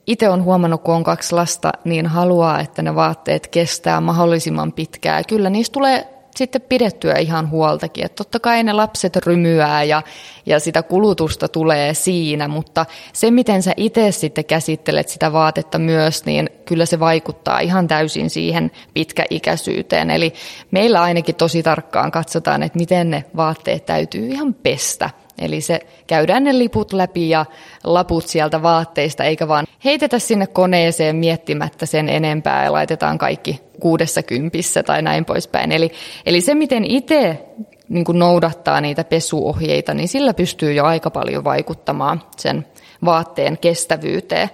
itse 0.07 0.29
on 0.29 0.43
huomannut, 0.43 0.83
kun 0.83 0.95
on 0.95 1.03
kaksi 1.03 1.35
lasta, 1.35 1.71
niin 1.83 2.07
haluaa, 2.07 2.59
että 2.59 2.81
ne 2.81 2.95
vaatteet 2.95 3.47
kestää 3.47 4.01
mahdollisimman 4.01 4.73
pitkään. 4.73 5.23
Kyllä 5.27 5.49
niistä 5.49 5.73
tulee 5.73 6.18
sitten 6.39 6.61
pidettyä 6.61 7.13
ihan 7.13 7.49
huoltakin. 7.49 8.05
Että 8.05 8.15
totta 8.15 8.39
kai 8.39 8.63
ne 8.63 8.73
lapset 8.73 9.15
rymyää 9.15 9.83
ja, 9.83 10.01
ja 10.45 10.59
sitä 10.59 10.83
kulutusta 10.83 11.47
tulee 11.47 11.93
siinä, 11.93 12.47
mutta 12.47 12.85
se 13.13 13.31
miten 13.31 13.63
sä 13.63 13.73
itse 13.77 14.11
sitten 14.11 14.45
käsittelet 14.45 15.09
sitä 15.09 15.33
vaatetta 15.33 15.79
myös, 15.79 16.25
niin 16.25 16.49
kyllä 16.65 16.85
se 16.85 16.99
vaikuttaa 16.99 17.59
ihan 17.59 17.87
täysin 17.87 18.29
siihen 18.29 18.71
pitkäikäisyyteen. 18.93 20.09
Eli 20.09 20.33
meillä 20.71 21.01
ainakin 21.01 21.35
tosi 21.35 21.63
tarkkaan 21.63 22.11
katsotaan, 22.11 22.63
että 22.63 22.79
miten 22.79 23.09
ne 23.09 23.23
vaatteet 23.35 23.85
täytyy 23.85 24.27
ihan 24.27 24.53
pestä. 24.53 25.09
Eli 25.41 25.61
se 25.61 25.79
käydään 26.07 26.43
ne 26.43 26.57
liput 26.57 26.93
läpi 26.93 27.29
ja 27.29 27.45
laput 27.83 28.27
sieltä 28.27 28.61
vaatteista, 28.61 29.23
eikä 29.23 29.47
vaan 29.47 29.65
heitetä 29.85 30.19
sinne 30.19 30.47
koneeseen 30.47 31.15
miettimättä 31.15 31.85
sen 31.85 32.09
enempää 32.09 32.63
ja 32.63 32.71
laitetaan 32.71 33.17
kaikki 33.17 33.61
kuudessa 33.79 34.23
kympissä 34.23 34.83
tai 34.83 35.01
näin 35.01 35.25
poispäin. 35.25 35.71
Eli, 35.71 35.91
eli 36.25 36.41
se, 36.41 36.55
miten 36.55 36.85
itse 36.85 37.45
niin 37.89 38.05
noudattaa 38.13 38.81
niitä 38.81 39.03
pesuohjeita, 39.03 39.93
niin 39.93 40.07
sillä 40.07 40.33
pystyy 40.33 40.73
jo 40.73 40.85
aika 40.85 41.09
paljon 41.09 41.43
vaikuttamaan 41.43 42.21
sen 42.37 42.65
vaatteen 43.05 43.57
kestävyyteen. 43.57 44.49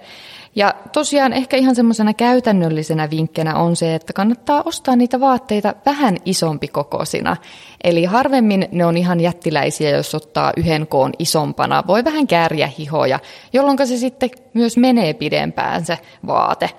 Ja 0.56 0.74
tosiaan 0.92 1.32
ehkä 1.32 1.56
ihan 1.56 1.74
semmoisena 1.74 2.14
käytännöllisenä 2.14 3.10
vinkkinä 3.10 3.54
on 3.54 3.76
se, 3.76 3.94
että 3.94 4.12
kannattaa 4.12 4.62
ostaa 4.64 4.96
niitä 4.96 5.20
vaatteita 5.20 5.74
vähän 5.86 6.16
isompi 6.24 6.68
kokoisina. 6.68 7.36
Eli 7.84 8.04
harvemmin 8.04 8.68
ne 8.72 8.86
on 8.86 8.96
ihan 8.96 9.20
jättiläisiä, 9.20 9.90
jos 9.90 10.14
ottaa 10.14 10.52
yhden 10.56 10.86
koon 10.86 11.12
isompana. 11.18 11.84
Voi 11.86 12.04
vähän 12.04 12.26
kääriä 12.26 12.66
hihoja, 12.78 13.18
jolloin 13.52 13.86
se 13.86 13.96
sitten 13.96 14.30
myös 14.54 14.76
menee 14.76 15.14
pidempään 15.14 15.84
se 15.84 15.98
vaate. 16.26 16.70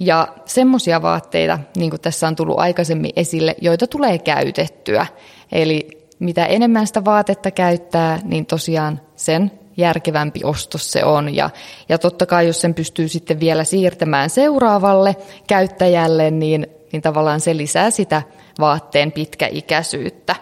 Ja 0.00 0.28
semmoisia 0.44 1.02
vaatteita, 1.02 1.58
niin 1.76 1.90
kuin 1.90 2.00
tässä 2.00 2.28
on 2.28 2.36
tullut 2.36 2.58
aikaisemmin 2.58 3.12
esille, 3.16 3.56
joita 3.60 3.86
tulee 3.86 4.18
käytettyä. 4.18 5.06
Eli 5.52 5.88
mitä 6.18 6.46
enemmän 6.46 6.86
sitä 6.86 7.04
vaatetta 7.04 7.50
käyttää, 7.50 8.18
niin 8.24 8.46
tosiaan 8.46 9.00
sen 9.16 9.50
järkevämpi 9.76 10.40
ostos 10.44 10.92
se 10.92 11.04
on. 11.04 11.34
Ja, 11.34 11.50
ja 11.88 11.98
totta 11.98 12.26
kai, 12.26 12.46
jos 12.46 12.60
sen 12.60 12.74
pystyy 12.74 13.08
sitten 13.08 13.40
vielä 13.40 13.64
siirtämään 13.64 14.30
seuraavalle 14.30 15.16
käyttäjälle, 15.46 16.30
niin, 16.30 16.66
niin 16.92 17.02
tavallaan 17.02 17.40
se 17.40 17.56
lisää 17.56 17.90
sitä 17.90 18.22
vaatteen 18.60 19.12
pitkäikäisyyttä. 19.12 20.36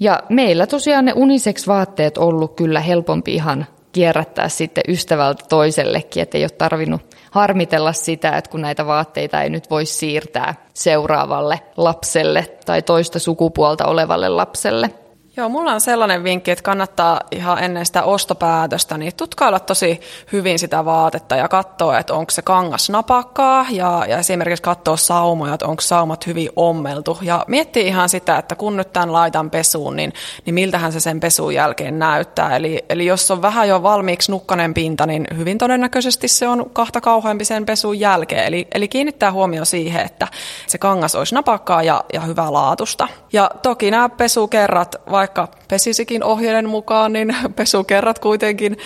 Ja 0.00 0.22
meillä 0.28 0.66
tosiaan 0.66 1.04
ne 1.04 1.12
unisex-vaatteet 1.16 2.18
ollut 2.18 2.56
kyllä 2.56 2.80
helpompi 2.80 3.34
ihan 3.34 3.66
kierrättää 3.92 4.48
sitten 4.48 4.84
ystävältä 4.88 5.44
toisellekin, 5.48 6.22
että 6.22 6.38
ei 6.38 6.44
ole 6.44 6.50
tarvinnut 6.50 7.02
harmitella 7.30 7.92
sitä, 7.92 8.36
että 8.36 8.50
kun 8.50 8.60
näitä 8.60 8.86
vaatteita 8.86 9.42
ei 9.42 9.50
nyt 9.50 9.70
voi 9.70 9.86
siirtää 9.86 10.54
seuraavalle 10.74 11.60
lapselle 11.76 12.46
tai 12.66 12.82
toista 12.82 13.18
sukupuolta 13.18 13.84
olevalle 13.84 14.28
lapselle. 14.28 14.90
Joo, 15.36 15.48
mulla 15.48 15.72
on 15.72 15.80
sellainen 15.80 16.24
vinkki, 16.24 16.50
että 16.50 16.62
kannattaa 16.62 17.20
ihan 17.30 17.64
ennen 17.64 17.86
sitä 17.86 18.02
ostopäätöstä 18.02 18.98
niin 18.98 19.12
tutkailla 19.16 19.60
tosi 19.60 20.00
hyvin 20.32 20.58
sitä 20.58 20.84
vaatetta 20.84 21.36
ja 21.36 21.48
katsoa, 21.48 21.98
että 21.98 22.14
onko 22.14 22.30
se 22.30 22.42
kangas 22.42 22.90
napakkaa 22.90 23.66
ja, 23.70 24.04
ja 24.08 24.18
esimerkiksi 24.18 24.62
katsoa 24.62 24.96
saumoja, 24.96 25.54
että 25.54 25.66
onko 25.66 25.80
saumat 25.80 26.26
hyvin 26.26 26.50
ommeltu 26.56 27.18
ja 27.22 27.44
miettiä 27.48 27.82
ihan 27.82 28.08
sitä, 28.08 28.38
että 28.38 28.54
kun 28.54 28.76
nyt 28.76 28.92
tämän 28.92 29.12
laitan 29.12 29.50
pesuun, 29.50 29.96
niin, 29.96 30.12
niin 30.46 30.54
miltähän 30.54 30.92
se 30.92 31.00
sen 31.00 31.20
pesun 31.20 31.54
jälkeen 31.54 31.98
näyttää. 31.98 32.56
Eli, 32.56 32.84
eli 32.88 33.06
jos 33.06 33.30
on 33.30 33.42
vähän 33.42 33.68
jo 33.68 33.82
valmiiksi 33.82 34.32
nukkanen 34.32 34.74
pinta, 34.74 35.06
niin 35.06 35.26
hyvin 35.36 35.58
todennäköisesti 35.58 36.28
se 36.28 36.48
on 36.48 36.70
kahta 36.72 37.00
kauheampi 37.00 37.44
sen 37.44 37.66
pesun 37.66 38.00
jälkeen. 38.00 38.46
Eli, 38.46 38.66
eli 38.74 38.88
kiinnittää 38.88 39.32
huomio 39.32 39.64
siihen, 39.64 40.06
että 40.06 40.28
se 40.66 40.78
kangas 40.78 41.14
olisi 41.14 41.34
napakkaa 41.34 41.82
ja, 41.82 42.04
ja 42.12 42.20
hyvää 42.20 42.52
laatusta. 42.52 43.08
Ja 43.32 43.50
toki 43.62 43.90
nämä 43.90 44.08
pesukerrat, 44.08 44.96
vaikka 45.22 45.48
pesisikin 45.68 46.24
ohjeiden 46.24 46.68
mukaan, 46.68 47.12
niin 47.12 47.36
pesukerrat 47.56 48.18
kuitenkin 48.18 48.76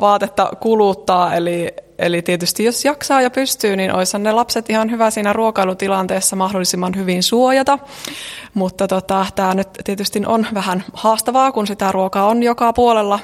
vaatetta 0.00 0.50
kuluttaa, 0.60 1.34
eli 1.34 1.68
Eli 1.98 2.22
tietysti 2.22 2.64
jos 2.64 2.84
jaksaa 2.84 3.22
ja 3.22 3.30
pystyy, 3.30 3.76
niin 3.76 3.94
olisihan 3.94 4.22
ne 4.22 4.32
lapset 4.32 4.70
ihan 4.70 4.90
hyvä 4.90 5.10
siinä 5.10 5.32
ruokailutilanteessa 5.32 6.36
mahdollisimman 6.36 6.96
hyvin 6.96 7.22
suojata. 7.22 7.78
Mutta 8.54 8.88
tota, 8.88 9.26
tämä 9.34 9.54
nyt 9.54 9.68
tietysti 9.84 10.22
on 10.26 10.46
vähän 10.54 10.84
haastavaa, 10.92 11.52
kun 11.52 11.66
sitä 11.66 11.92
ruokaa 11.92 12.26
on 12.26 12.42
joka 12.42 12.72
puolella. 12.72 13.18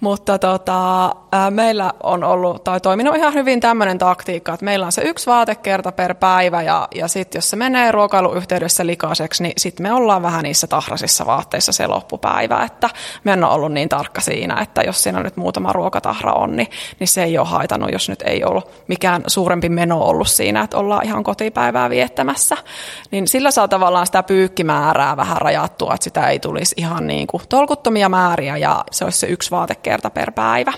Mutta 0.00 0.38
tota, 0.38 1.14
meillä 1.50 1.92
on 2.02 2.24
ollut 2.24 2.64
tai 2.64 2.80
toiminut 2.80 3.16
ihan 3.16 3.34
hyvin 3.34 3.60
tämmöinen 3.60 3.98
taktiikka, 3.98 4.54
että 4.54 4.64
meillä 4.64 4.86
on 4.86 4.92
se 4.92 5.02
yksi 5.02 5.26
vaatekerta 5.26 5.92
per 5.92 6.14
päivä 6.14 6.62
ja, 6.62 6.88
ja 6.94 7.08
sitten 7.08 7.38
jos 7.38 7.50
se 7.50 7.56
menee 7.56 7.92
ruokailuyhteydessä 7.92 8.86
likaiseksi, 8.86 9.42
niin 9.42 9.52
sitten 9.56 9.86
me 9.86 9.92
ollaan 9.92 10.22
vähän 10.22 10.42
niissä 10.42 10.66
tahrasissa 10.66 11.26
vaatteissa 11.26 11.72
se 11.72 11.86
loppupäivä. 11.86 12.64
Että 12.64 12.90
me 13.24 13.32
en 13.32 13.44
ole 13.44 13.52
ollut 13.52 13.72
niin 13.72 13.88
tarkka 13.88 14.20
siinä, 14.20 14.60
että 14.60 14.82
jos 14.82 15.02
siinä 15.02 15.22
nyt 15.22 15.36
muutama 15.36 15.72
ruokatahra 15.72 16.32
on, 16.32 16.56
niin, 16.56 16.68
niin 16.98 17.08
se 17.08 17.22
ei 17.22 17.38
ole 17.38 17.46
haitannut, 17.46 17.92
jos 17.92 18.01
nyt 18.08 18.22
ei 18.22 18.44
ollut 18.44 18.70
mikään 18.88 19.22
suurempi 19.26 19.68
meno 19.68 20.00
ollut 20.00 20.28
siinä, 20.28 20.62
että 20.62 20.78
ollaan 20.78 21.04
ihan 21.06 21.24
kotipäivää 21.24 21.90
viettämässä. 21.90 22.56
Niin 23.10 23.28
sillä 23.28 23.50
saa 23.50 23.68
tavallaan 23.68 24.06
sitä 24.06 24.22
pyykkimäärää 24.22 25.16
vähän 25.16 25.36
rajattua, 25.36 25.94
että 25.94 26.04
sitä 26.04 26.28
ei 26.28 26.38
tulisi 26.38 26.74
ihan 26.78 27.06
niin 27.06 27.26
kuin 27.26 27.42
tolkuttomia 27.48 28.08
määriä 28.08 28.56
ja 28.56 28.84
se 28.90 29.04
olisi 29.04 29.18
se 29.18 29.26
yksi 29.26 29.50
vaatekerta 29.50 30.10
per 30.10 30.32
päivä. 30.32 30.72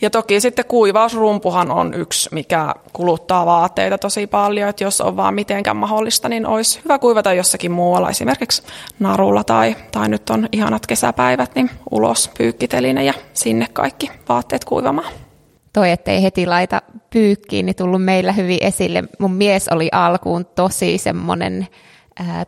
Ja 0.00 0.10
toki 0.10 0.40
sitten 0.40 0.64
kuivausrumpuhan 0.64 1.70
on 1.70 1.94
yksi, 1.94 2.28
mikä 2.32 2.74
kuluttaa 2.92 3.46
vaatteita 3.46 3.98
tosi 3.98 4.26
paljon, 4.26 4.68
että 4.68 4.84
jos 4.84 5.00
on 5.00 5.16
vaan 5.16 5.34
mitenkään 5.34 5.76
mahdollista, 5.76 6.28
niin 6.28 6.46
olisi 6.46 6.80
hyvä 6.84 6.98
kuivata 6.98 7.32
jossakin 7.32 7.72
muualla, 7.72 8.10
esimerkiksi 8.10 8.62
narulla 8.98 9.44
tai, 9.44 9.76
tai 9.90 10.08
nyt 10.08 10.30
on 10.30 10.48
ihanat 10.52 10.86
kesäpäivät, 10.86 11.54
niin 11.54 11.70
ulos 11.90 12.30
pyykkiteline 12.38 13.04
ja 13.04 13.14
sinne 13.34 13.66
kaikki 13.72 14.10
vaatteet 14.28 14.64
kuivamaan 14.64 15.12
toi, 15.78 15.90
ettei 15.90 16.22
heti 16.22 16.46
laita 16.46 16.82
pyykkiin, 17.10 17.66
niin 17.66 17.76
tullut 17.76 18.04
meillä 18.04 18.32
hyvin 18.32 18.58
esille. 18.60 19.04
Mun 19.18 19.32
mies 19.32 19.68
oli 19.68 19.88
alkuun 19.92 20.46
tosi 20.46 20.98
semmoinen 20.98 21.66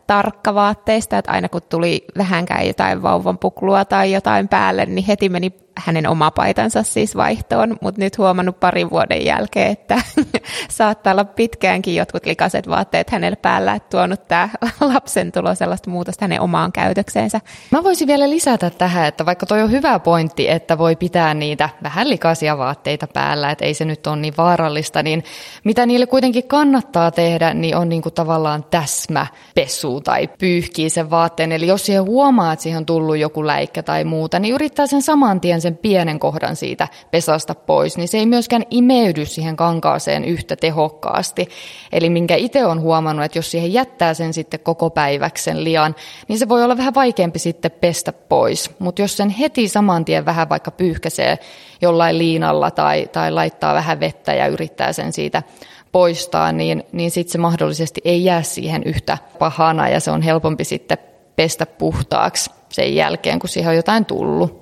tarkka 0.07 0.55
vaatteista, 0.55 1.17
että 1.17 1.31
aina 1.31 1.49
kun 1.49 1.61
tuli 1.69 2.05
vähänkään 2.17 2.67
jotain 2.67 3.01
vauvan 3.01 3.37
puklua 3.37 3.85
tai 3.85 4.11
jotain 4.11 4.47
päälle, 4.47 4.85
niin 4.85 5.05
heti 5.05 5.29
meni 5.29 5.53
hänen 5.77 6.07
oma 6.07 6.31
paitansa 6.31 6.83
siis 6.83 7.15
vaihtoon, 7.15 7.77
mutta 7.81 8.01
nyt 8.01 8.17
huomannut 8.17 8.59
parin 8.59 8.89
vuoden 8.89 9.25
jälkeen, 9.25 9.71
että 9.71 10.01
saattaa 10.69 11.13
olla 11.13 11.25
pitkäänkin 11.25 11.95
jotkut 11.95 12.25
likaiset 12.25 12.69
vaatteet 12.69 13.09
hänellä 13.09 13.35
päällä, 13.35 13.73
että 13.73 13.89
tuonut 13.89 14.27
tämä 14.27 14.49
lapsen 14.93 15.31
tulo 15.31 15.55
sellaista 15.55 15.89
muutosta 15.89 16.25
hänen 16.25 16.41
omaan 16.41 16.71
käytökseensä. 16.71 17.41
Mä 17.71 17.83
voisin 17.83 18.07
vielä 18.07 18.29
lisätä 18.29 18.69
tähän, 18.69 19.07
että 19.07 19.25
vaikka 19.25 19.45
toi 19.45 19.61
on 19.61 19.71
hyvä 19.71 19.99
pointti, 19.99 20.49
että 20.49 20.77
voi 20.77 20.95
pitää 20.95 21.33
niitä 21.33 21.69
vähän 21.83 22.09
likaisia 22.09 22.57
vaatteita 22.57 23.07
päällä, 23.07 23.51
että 23.51 23.65
ei 23.65 23.73
se 23.73 23.85
nyt 23.85 24.07
ole 24.07 24.15
niin 24.15 24.33
vaarallista, 24.37 25.03
niin 25.03 25.23
mitä 25.63 25.85
niille 25.85 26.05
kuitenkin 26.07 26.47
kannattaa 26.47 27.11
tehdä, 27.11 27.53
niin 27.53 27.77
on 27.77 27.89
niin 27.89 28.01
kuin 28.01 28.13
tavallaan 28.13 28.63
täsmäpesu 28.63 30.01
tai 30.01 30.27
pyyhkii 30.27 30.89
sen 30.89 31.09
vaatteen. 31.09 31.51
Eli 31.51 31.67
jos 31.67 31.85
siihen 31.85 32.05
huomaa, 32.05 32.53
että 32.53 32.63
siihen 32.63 32.77
on 32.77 32.85
tullut 32.85 33.17
joku 33.17 33.47
läikkä 33.47 33.83
tai 33.83 34.03
muuta, 34.03 34.39
niin 34.39 34.53
yrittää 34.53 34.87
sen 34.87 35.01
saman 35.01 35.41
tien 35.41 35.60
sen 35.61 35.77
pienen 35.77 36.19
kohdan 36.19 36.55
siitä 36.55 36.87
pesasta 37.11 37.55
pois, 37.55 37.97
niin 37.97 38.07
se 38.07 38.17
ei 38.17 38.25
myöskään 38.25 38.63
imeydy 38.69 39.25
siihen 39.25 39.55
kankaaseen 39.55 40.25
yhtä 40.25 40.55
tehokkaasti. 40.55 41.49
Eli 41.91 42.09
minkä 42.09 42.35
itse 42.35 42.65
on 42.65 42.81
huomannut, 42.81 43.25
että 43.25 43.37
jos 43.37 43.51
siihen 43.51 43.73
jättää 43.73 44.13
sen 44.13 44.33
sitten 44.33 44.59
koko 44.59 44.89
päiväksi 44.89 45.43
sen 45.43 45.63
lian, 45.63 45.95
niin 46.27 46.39
se 46.39 46.49
voi 46.49 46.63
olla 46.63 46.77
vähän 46.77 46.95
vaikeampi 46.95 47.39
sitten 47.39 47.71
pestä 47.71 48.13
pois. 48.13 48.71
Mutta 48.79 49.01
jos 49.01 49.17
sen 49.17 49.29
heti 49.29 49.67
saman 49.67 50.05
tien 50.05 50.25
vähän 50.25 50.49
vaikka 50.49 50.71
pyyhkäsee 50.71 51.39
jollain 51.81 52.17
liinalla 52.17 52.71
tai, 52.71 53.07
tai 53.11 53.31
laittaa 53.31 53.73
vähän 53.73 53.99
vettä 53.99 54.33
ja 54.33 54.47
yrittää 54.47 54.93
sen 54.93 55.13
siitä 55.13 55.43
poistaa, 55.91 56.51
niin, 56.51 56.83
niin 56.91 57.11
sitten 57.11 57.31
se 57.31 57.37
mahdollisesti 57.37 58.01
ei 58.05 58.23
jää 58.23 58.41
siihen 58.41 58.83
yhtä 58.83 59.17
pahana 59.39 59.89
ja 59.89 59.99
se 59.99 60.11
on 60.11 60.21
helpompi 60.21 60.63
sitten 60.63 60.97
pestä 61.35 61.65
puhtaaksi 61.65 62.51
sen 62.69 62.95
jälkeen, 62.95 63.39
kun 63.39 63.49
siihen 63.49 63.69
on 63.69 63.75
jotain 63.75 64.05
tullut. 64.05 64.60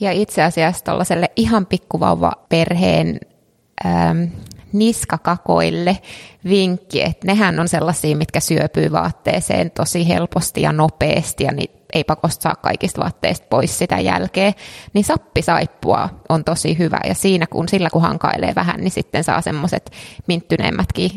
Ja 0.00 0.12
itse 0.12 0.42
asiassa 0.42 0.84
tuollaiselle 0.84 1.30
ihan 1.36 1.66
pikkuvauva 1.66 2.32
perheen 2.48 3.20
ähm, 3.86 4.22
niskakakoille 4.72 5.98
vinkki, 6.48 7.02
että 7.02 7.26
nehän 7.26 7.60
on 7.60 7.68
sellaisia, 7.68 8.16
mitkä 8.16 8.40
syöpyy 8.40 8.92
vaatteeseen 8.92 9.70
tosi 9.70 10.08
helposti 10.08 10.62
ja 10.62 10.72
nopeasti 10.72 11.44
ja 11.44 11.52
niin 11.52 11.70
ei 11.92 12.04
pakosta 12.04 12.42
saa 12.42 12.54
kaikista 12.54 13.00
vaatteista 13.00 13.46
pois 13.50 13.78
sitä 13.78 14.00
jälkeen, 14.00 14.54
niin 14.92 15.04
sappisaippua 15.04 16.08
on 16.28 16.44
tosi 16.44 16.78
hyvä 16.78 17.00
ja 17.06 17.14
siinä 17.14 17.46
kun 17.46 17.68
sillä 17.68 17.90
kun 17.90 18.02
hankailee 18.02 18.52
vähän, 18.54 18.80
niin 18.80 18.90
sitten 18.90 19.24
saa 19.24 19.40
semmoiset 19.40 19.90
minttyneemmätkin 20.26 21.10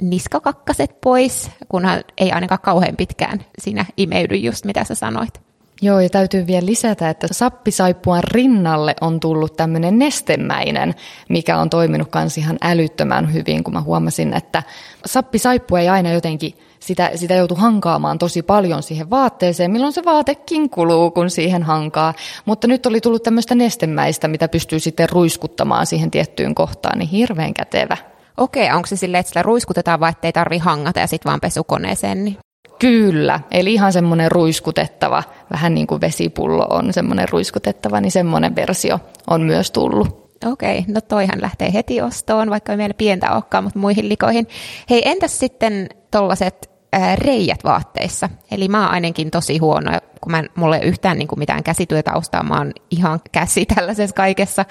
niskakakkaset 0.00 1.00
pois, 1.00 1.50
kunhan 1.68 2.04
ei 2.18 2.32
ainakaan 2.32 2.60
kauhean 2.60 2.96
pitkään 2.96 3.44
siinä 3.58 3.84
imeydy 3.96 4.36
just 4.36 4.64
mitä 4.64 4.84
sä 4.84 4.94
sanoit. 4.94 5.46
Joo, 5.82 6.00
ja 6.00 6.08
täytyy 6.10 6.46
vielä 6.46 6.66
lisätä, 6.66 7.10
että 7.10 7.26
sappisaippuan 7.30 8.24
rinnalle 8.24 8.94
on 9.00 9.20
tullut 9.20 9.56
tämmöinen 9.56 9.98
nestemäinen, 9.98 10.94
mikä 11.28 11.58
on 11.58 11.70
toiminut 11.70 12.08
kans 12.08 12.38
ihan 12.38 12.56
älyttömän 12.62 13.32
hyvin, 13.32 13.64
kun 13.64 13.74
mä 13.74 13.80
huomasin, 13.80 14.34
että 14.34 14.62
sappisaippua 15.06 15.80
ei 15.80 15.88
aina 15.88 16.12
jotenkin, 16.12 16.54
sitä, 16.80 17.10
sitä 17.14 17.34
joutuu 17.34 17.56
hankaamaan 17.56 18.18
tosi 18.18 18.42
paljon 18.42 18.82
siihen 18.82 19.10
vaatteeseen, 19.10 19.70
milloin 19.70 19.92
se 19.92 20.04
vaatekin 20.04 20.70
kuluu, 20.70 21.10
kun 21.10 21.30
siihen 21.30 21.62
hankaa. 21.62 22.14
Mutta 22.44 22.66
nyt 22.66 22.86
oli 22.86 23.00
tullut 23.00 23.22
tämmöistä 23.22 23.54
nestemäistä, 23.54 24.28
mitä 24.28 24.48
pystyy 24.48 24.80
sitten 24.80 25.08
ruiskuttamaan 25.08 25.86
siihen 25.86 26.10
tiettyyn 26.10 26.54
kohtaan, 26.54 26.98
niin 26.98 27.08
hirveän 27.08 27.54
kätevä. 27.54 27.96
Okei, 28.36 28.72
onko 28.72 28.86
se 28.86 28.96
silleen, 28.96 29.20
että 29.20 29.30
sitä 29.30 29.42
ruiskutetaan, 29.42 30.00
vai 30.00 30.10
ettei 30.10 30.32
tarvi 30.32 30.58
hangata 30.58 31.00
ja 31.00 31.06
sitten 31.06 31.30
vaan 31.30 31.40
pesukoneeseen? 31.40 32.24
Niin... 32.24 32.36
Kyllä, 32.78 33.40
eli 33.50 33.74
ihan 33.74 33.92
semmoinen 33.92 34.32
ruiskutettava, 34.32 35.22
vähän 35.52 35.74
niin 35.74 35.86
kuin 35.86 36.00
vesipullo 36.00 36.66
on 36.70 36.92
semmoinen 36.92 37.28
ruiskutettava, 37.28 38.00
niin 38.00 38.12
semmoinen 38.12 38.56
versio 38.56 38.98
on 39.30 39.42
myös 39.42 39.70
tullut. 39.70 40.26
Okei, 40.44 40.84
no 40.88 41.00
toihan 41.00 41.42
lähtee 41.42 41.72
heti 41.72 42.00
ostoon, 42.00 42.50
vaikka 42.50 42.72
ei 42.72 42.76
meillä 42.76 42.94
pientä 42.94 43.32
olekaan, 43.34 43.64
mutta 43.64 43.78
muihin 43.78 44.08
likoihin. 44.08 44.48
Hei, 44.90 45.02
entäs 45.04 45.38
sitten 45.38 45.88
tollaset 46.10 46.75
reijät 47.14 47.64
vaatteissa. 47.64 48.28
Eli 48.50 48.68
mä 48.68 48.82
oon 48.82 48.90
ainakin 48.90 49.30
tosi 49.30 49.58
huono, 49.58 49.90
kun 50.20 50.32
mä, 50.32 50.42
mulla 50.54 50.76
ei 50.76 50.82
ole 50.82 50.88
yhtään 50.88 51.18
niin 51.18 51.28
kuin 51.28 51.38
mitään 51.38 51.62
käsityötaustaa, 51.62 52.42
mä 52.42 52.58
oon 52.58 52.72
ihan 52.90 53.20
käsi 53.32 53.66
tällaisessa 53.66 54.16
kaikessa, 54.16 54.64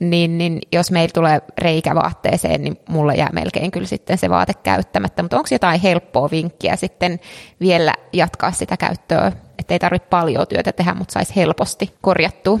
niin, 0.00 0.38
niin 0.38 0.58
jos 0.72 0.90
meillä 0.90 1.12
tulee 1.14 1.40
reikä 1.58 1.94
vaatteeseen, 1.94 2.64
niin 2.64 2.78
mulla 2.88 3.14
jää 3.14 3.30
melkein 3.32 3.70
kyllä 3.70 3.86
sitten 3.86 4.18
se 4.18 4.30
vaate 4.30 4.54
käyttämättä. 4.54 5.22
Mutta 5.22 5.36
onko 5.36 5.48
jotain 5.50 5.80
helppoa 5.80 6.30
vinkkiä 6.30 6.76
sitten 6.76 7.20
vielä 7.60 7.94
jatkaa 8.12 8.52
sitä 8.52 8.76
käyttöä, 8.76 9.32
ettei 9.58 9.78
tarvitse 9.78 10.08
paljon 10.08 10.46
työtä 10.48 10.72
tehdä, 10.72 10.94
mutta 10.94 11.12
saisi 11.12 11.36
helposti 11.36 11.94
korjattua? 12.00 12.58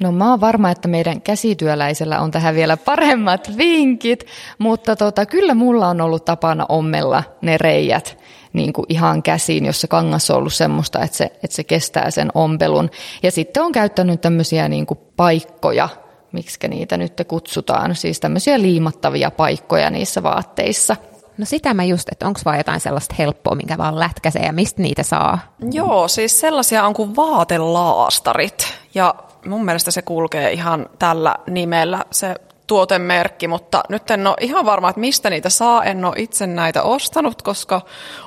No 0.00 0.12
mä 0.12 0.30
oon 0.30 0.40
varma, 0.40 0.70
että 0.70 0.88
meidän 0.88 1.20
käsityöläisellä 1.20 2.20
on 2.20 2.30
tähän 2.30 2.54
vielä 2.54 2.76
paremmat 2.76 3.56
vinkit, 3.56 4.26
mutta 4.58 4.96
tota, 4.96 5.26
kyllä 5.26 5.54
mulla 5.54 5.88
on 5.88 6.00
ollut 6.00 6.24
tapana 6.24 6.66
ommella 6.68 7.22
ne 7.42 7.58
reijät 7.58 8.18
niin 8.52 8.72
kuin 8.72 8.86
ihan 8.88 9.22
käsiin, 9.22 9.66
jos 9.66 9.80
se 9.80 9.86
kangas 9.86 10.30
on 10.30 10.36
ollut 10.36 10.54
semmoista, 10.54 11.00
että 11.00 11.16
se, 11.16 11.24
että 11.24 11.56
se 11.56 11.64
kestää 11.64 12.10
sen 12.10 12.30
ompelun. 12.34 12.90
Ja 13.22 13.30
sitten 13.30 13.62
on 13.62 13.72
käyttänyt 13.72 14.20
tämmöisiä 14.20 14.68
niin 14.68 14.86
kuin 14.86 15.00
paikkoja, 15.16 15.88
miksi 16.32 16.68
niitä 16.68 16.96
nyt 16.96 17.12
kutsutaan, 17.28 17.94
siis 17.94 18.20
tämmöisiä 18.20 18.60
liimattavia 18.62 19.30
paikkoja 19.30 19.90
niissä 19.90 20.22
vaatteissa. 20.22 20.96
No 21.38 21.44
sitä 21.44 21.74
mä 21.74 21.84
just, 21.84 22.08
että 22.12 22.26
onko 22.26 22.40
vaan 22.44 22.58
jotain 22.58 22.80
sellaista 22.80 23.14
helppoa, 23.18 23.54
minkä 23.54 23.78
vaan 23.78 23.98
lätkäsee 23.98 24.42
ja 24.42 24.52
mistä 24.52 24.82
niitä 24.82 25.02
saa? 25.02 25.38
Joo, 25.72 26.08
siis 26.08 26.40
sellaisia 26.40 26.84
on 26.84 26.94
kuin 26.94 27.16
vaatelaastarit 27.16 28.74
ja 28.94 29.14
mun 29.46 29.64
mielestä 29.64 29.90
se 29.90 30.02
kulkee 30.02 30.52
ihan 30.52 30.86
tällä 30.98 31.34
nimellä. 31.46 32.04
Se 32.10 32.34
tuotemerkki, 32.66 33.48
mutta 33.48 33.82
nyt 33.88 34.10
en 34.10 34.26
ole 34.26 34.36
ihan 34.40 34.66
varma, 34.66 34.88
että 34.88 35.00
mistä 35.00 35.30
niitä 35.30 35.48
saa. 35.48 35.84
En 35.84 36.04
ole 36.04 36.14
itse 36.16 36.46
näitä 36.46 36.82
ostanut, 36.82 37.42
koska 37.42 37.80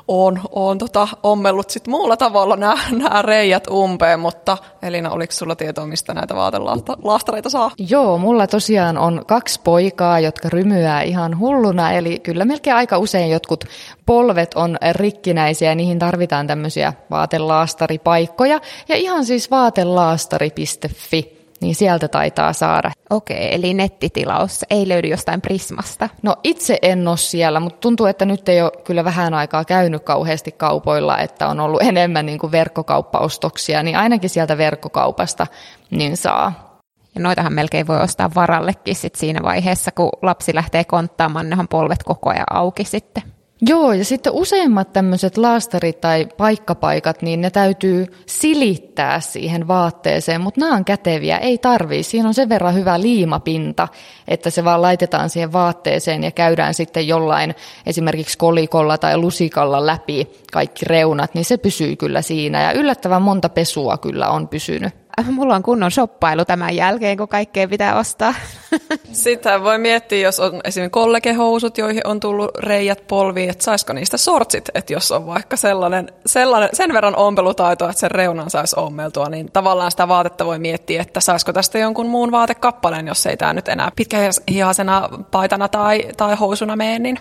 olen, 0.08 0.42
olen 0.52 0.78
tota, 0.78 1.08
ommellut 1.24 1.70
sit 1.70 1.88
muulla 1.88 2.18
tavalla 2.18 2.56
nämä, 2.56 2.78
nämä 2.92 3.22
reijät 3.22 3.68
umpeen, 3.68 4.20
mutta 4.20 4.58
Elina, 4.82 5.10
oliko 5.10 5.34
sulla 5.34 5.56
tietoa, 5.56 5.88
mistä 5.88 6.14
näitä 6.14 6.36
vaatelaastareita 6.36 7.50
saa? 7.50 7.72
Joo, 7.90 8.18
mulla 8.18 8.48
tosiaan 8.48 8.98
on 8.98 9.22
kaksi 9.28 9.62
poikaa, 9.64 10.20
jotka 10.20 10.50
rymyää 10.50 11.02
ihan 11.02 11.40
hulluna, 11.40 11.92
eli 11.92 12.20
kyllä 12.20 12.46
melkein 12.46 12.76
aika 12.76 12.98
usein 12.98 13.30
jotkut 13.30 13.66
polvet 14.06 14.54
on 14.54 14.78
rikkinäisiä 14.92 15.70
ja 15.70 15.76
niihin 15.76 16.00
tarvitaan 16.00 16.48
tämmöisiä 16.48 16.94
vaatelaastaripaikkoja. 17.10 18.60
Ja 18.88 18.96
ihan 18.96 19.26
siis 19.26 19.52
vaatelaastari.fi 19.52 21.39
niin 21.62 21.76
sieltä 21.76 22.08
taitaa 22.08 22.54
saada. 22.54 22.92
Okei, 23.10 23.56
eli 23.56 23.74
nettitilaus 23.74 24.66
ei 24.70 24.88
löydy 24.88 25.08
jostain 25.08 25.42
Prismasta? 25.42 26.10
No 26.22 26.36
itse 26.44 26.78
en 26.82 27.08
ole 27.08 27.18
siellä, 27.18 27.60
mutta 27.60 27.80
tuntuu, 27.80 28.06
että 28.06 28.26
nyt 28.26 28.50
ei 28.50 28.62
ole 28.62 28.72
kyllä 28.84 29.04
vähän 29.04 29.34
aikaa 29.34 29.66
käynyt 29.66 30.04
kauheasti 30.04 30.52
kaupoilla, 30.52 31.20
että 31.20 31.48
on 31.48 31.60
ollut 31.60 31.82
enemmän 31.92 32.26
niin 32.26 32.40
kuin 32.40 32.52
verkkokauppaostoksia, 32.52 33.84
niin 33.84 33.98
ainakin 33.98 34.30
sieltä 34.30 34.58
verkkokaupasta 34.58 35.48
niin 35.92 36.18
saa. 36.18 36.70
Ja 37.16 37.22
noitahan 37.22 37.54
melkein 37.54 37.88
voi 37.88 38.02
ostaa 38.02 38.32
varallekin 38.36 38.96
sit 38.96 39.16
siinä 39.16 39.40
vaiheessa, 39.44 39.92
kun 39.92 40.10
lapsi 40.22 40.56
lähtee 40.56 40.84
konttaamaan, 40.84 41.50
nehän 41.50 41.68
polvet 41.68 42.04
koko 42.04 42.30
ajan 42.30 42.46
auki 42.50 42.84
sitten. 42.84 43.24
Joo, 43.62 43.94
ja 43.94 44.06
sitten 44.06 44.34
useimmat 44.34 44.94
tämmöiset 44.94 45.38
laastarit 45.38 46.02
tai 46.02 46.28
paikkapaikat, 46.38 47.22
niin 47.22 47.42
ne 47.42 47.50
täytyy 47.50 48.06
silittää 48.26 49.20
siihen 49.20 49.68
vaatteeseen, 49.68 50.42
mutta 50.42 50.60
nämä 50.60 50.76
on 50.76 50.86
käteviä, 50.86 51.38
ei 51.38 51.58
tarvii. 51.58 52.04
Siinä 52.04 52.28
on 52.28 52.34
sen 52.34 52.50
verran 52.50 52.76
hyvä 52.76 53.02
liimapinta, 53.02 53.88
että 54.28 54.50
se 54.50 54.64
vaan 54.64 54.82
laitetaan 54.82 55.30
siihen 55.30 55.54
vaatteeseen 55.54 56.24
ja 56.24 56.32
käydään 56.32 56.74
sitten 56.74 57.08
jollain 57.08 57.56
esimerkiksi 57.86 58.38
kolikolla 58.38 58.98
tai 58.98 59.18
lusikalla 59.18 59.86
läpi 59.86 60.28
kaikki 60.52 60.86
reunat, 60.86 61.34
niin 61.34 61.46
se 61.46 61.58
pysyy 61.58 61.96
kyllä 61.96 62.22
siinä. 62.22 62.64
Ja 62.64 62.72
yllättävän 62.72 63.22
monta 63.22 63.50
pesua 63.50 63.98
kyllä 63.98 64.30
on 64.30 64.48
pysynyt. 64.48 64.94
Mulla 65.30 65.56
on 65.56 65.64
kunnon 65.64 65.92
shoppailu 65.92 66.46
tämän 66.46 66.76
jälkeen, 66.76 67.18
kun 67.18 67.28
kaikkea 67.28 67.68
pitää 67.68 67.98
ostaa. 67.98 68.34
Sitä 69.12 69.64
voi 69.64 69.78
miettiä, 69.78 70.20
jos 70.20 70.40
on 70.40 70.62
esimerkiksi 70.64 70.92
kollegehousut, 70.92 71.78
joihin 71.78 72.08
on 72.08 72.20
tullut 72.20 72.58
reijät 72.58 73.08
polviin, 73.08 73.50
että 73.50 73.64
saisiko 73.64 73.94
niistä 73.94 74.18
sortsit, 74.18 74.70
että 74.74 74.94
jos 74.94 75.12
on 75.12 75.28
vaikka 75.28 75.58
sellainen, 75.58 76.12
sellainen 76.26 76.70
sen 76.74 76.94
verran 76.94 77.16
ompelutaitoa, 77.16 77.90
että 77.90 78.00
sen 78.00 78.12
reunan 78.12 78.50
saisi 78.50 78.76
ommeltua, 78.80 79.30
niin 79.30 79.52
tavallaan 79.52 79.92
sitä 79.92 80.08
vaatetta 80.08 80.46
voi 80.46 80.60
miettiä, 80.60 81.02
että 81.02 81.20
saisiko 81.20 81.54
tästä 81.54 81.78
jonkun 81.78 82.08
muun 82.08 82.32
vaatekappaleen, 82.32 83.08
jos 83.08 83.26
ei 83.26 83.38
tämä 83.38 83.54
nyt 83.54 83.68
enää 83.68 83.92
pitkähihaisena 83.96 85.10
paitana 85.32 85.68
tai, 85.68 86.06
tai 86.18 86.36
housuna 86.36 86.76
mene, 86.76 87.00
niin 87.00 87.20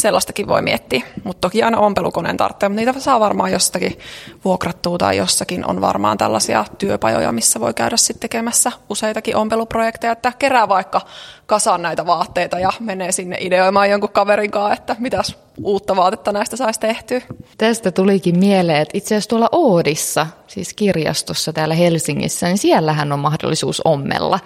sellaistakin 0.00 0.48
voi 0.48 0.62
miettiä. 0.62 1.02
Mutta 1.24 1.40
toki 1.40 1.62
aina 1.62 1.78
ompelukoneen 1.78 2.36
tarvitsee, 2.36 2.68
mutta 2.68 2.84
niitä 2.84 3.00
saa 3.00 3.20
varmaan 3.20 3.52
jostakin 3.52 3.98
vuokrattua 4.44 4.98
tai 4.98 5.16
jossakin 5.16 5.66
on 5.66 5.80
varmaan 5.80 6.18
tällaisia 6.18 6.64
työpajoja, 6.78 7.32
missä 7.32 7.60
voi 7.60 7.74
käydä 7.74 7.96
sitten 7.96 8.20
tekemässä 8.20 8.72
useitakin 8.90 9.36
ompeluprojekteja, 9.36 10.12
että 10.12 10.32
kerää 10.38 10.68
vaikka 10.68 11.00
kasaan 11.46 11.82
näitä 11.82 12.06
vaatteita 12.06 12.58
ja 12.58 12.70
menee 12.80 13.12
sinne 13.12 13.36
ideoimaan 13.40 13.90
jonkun 13.90 14.10
kaverin 14.12 14.50
kanssa, 14.50 14.72
että 14.72 14.96
mitäs 14.98 15.36
uutta 15.62 15.96
vaatetta 15.96 16.32
näistä 16.32 16.56
saisi 16.56 16.80
tehtyä. 16.80 17.20
Tästä 17.58 17.92
tulikin 17.92 18.38
mieleen, 18.38 18.82
että 18.82 18.98
itse 18.98 19.14
asiassa 19.14 19.30
tuolla 19.30 19.48
Oodissa, 19.52 20.26
siis 20.46 20.74
kirjastossa 20.74 21.52
täällä 21.52 21.74
Helsingissä, 21.74 22.46
niin 22.46 22.58
siellähän 22.58 23.12
on 23.12 23.18
mahdollisuus 23.18 23.82
ommella. 23.84 24.40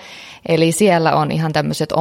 Eli 0.49 0.73
siellä 0.73 1.17
on 1.17 1.31
ihan 1.31 1.53
tämmöiset 1.53 1.93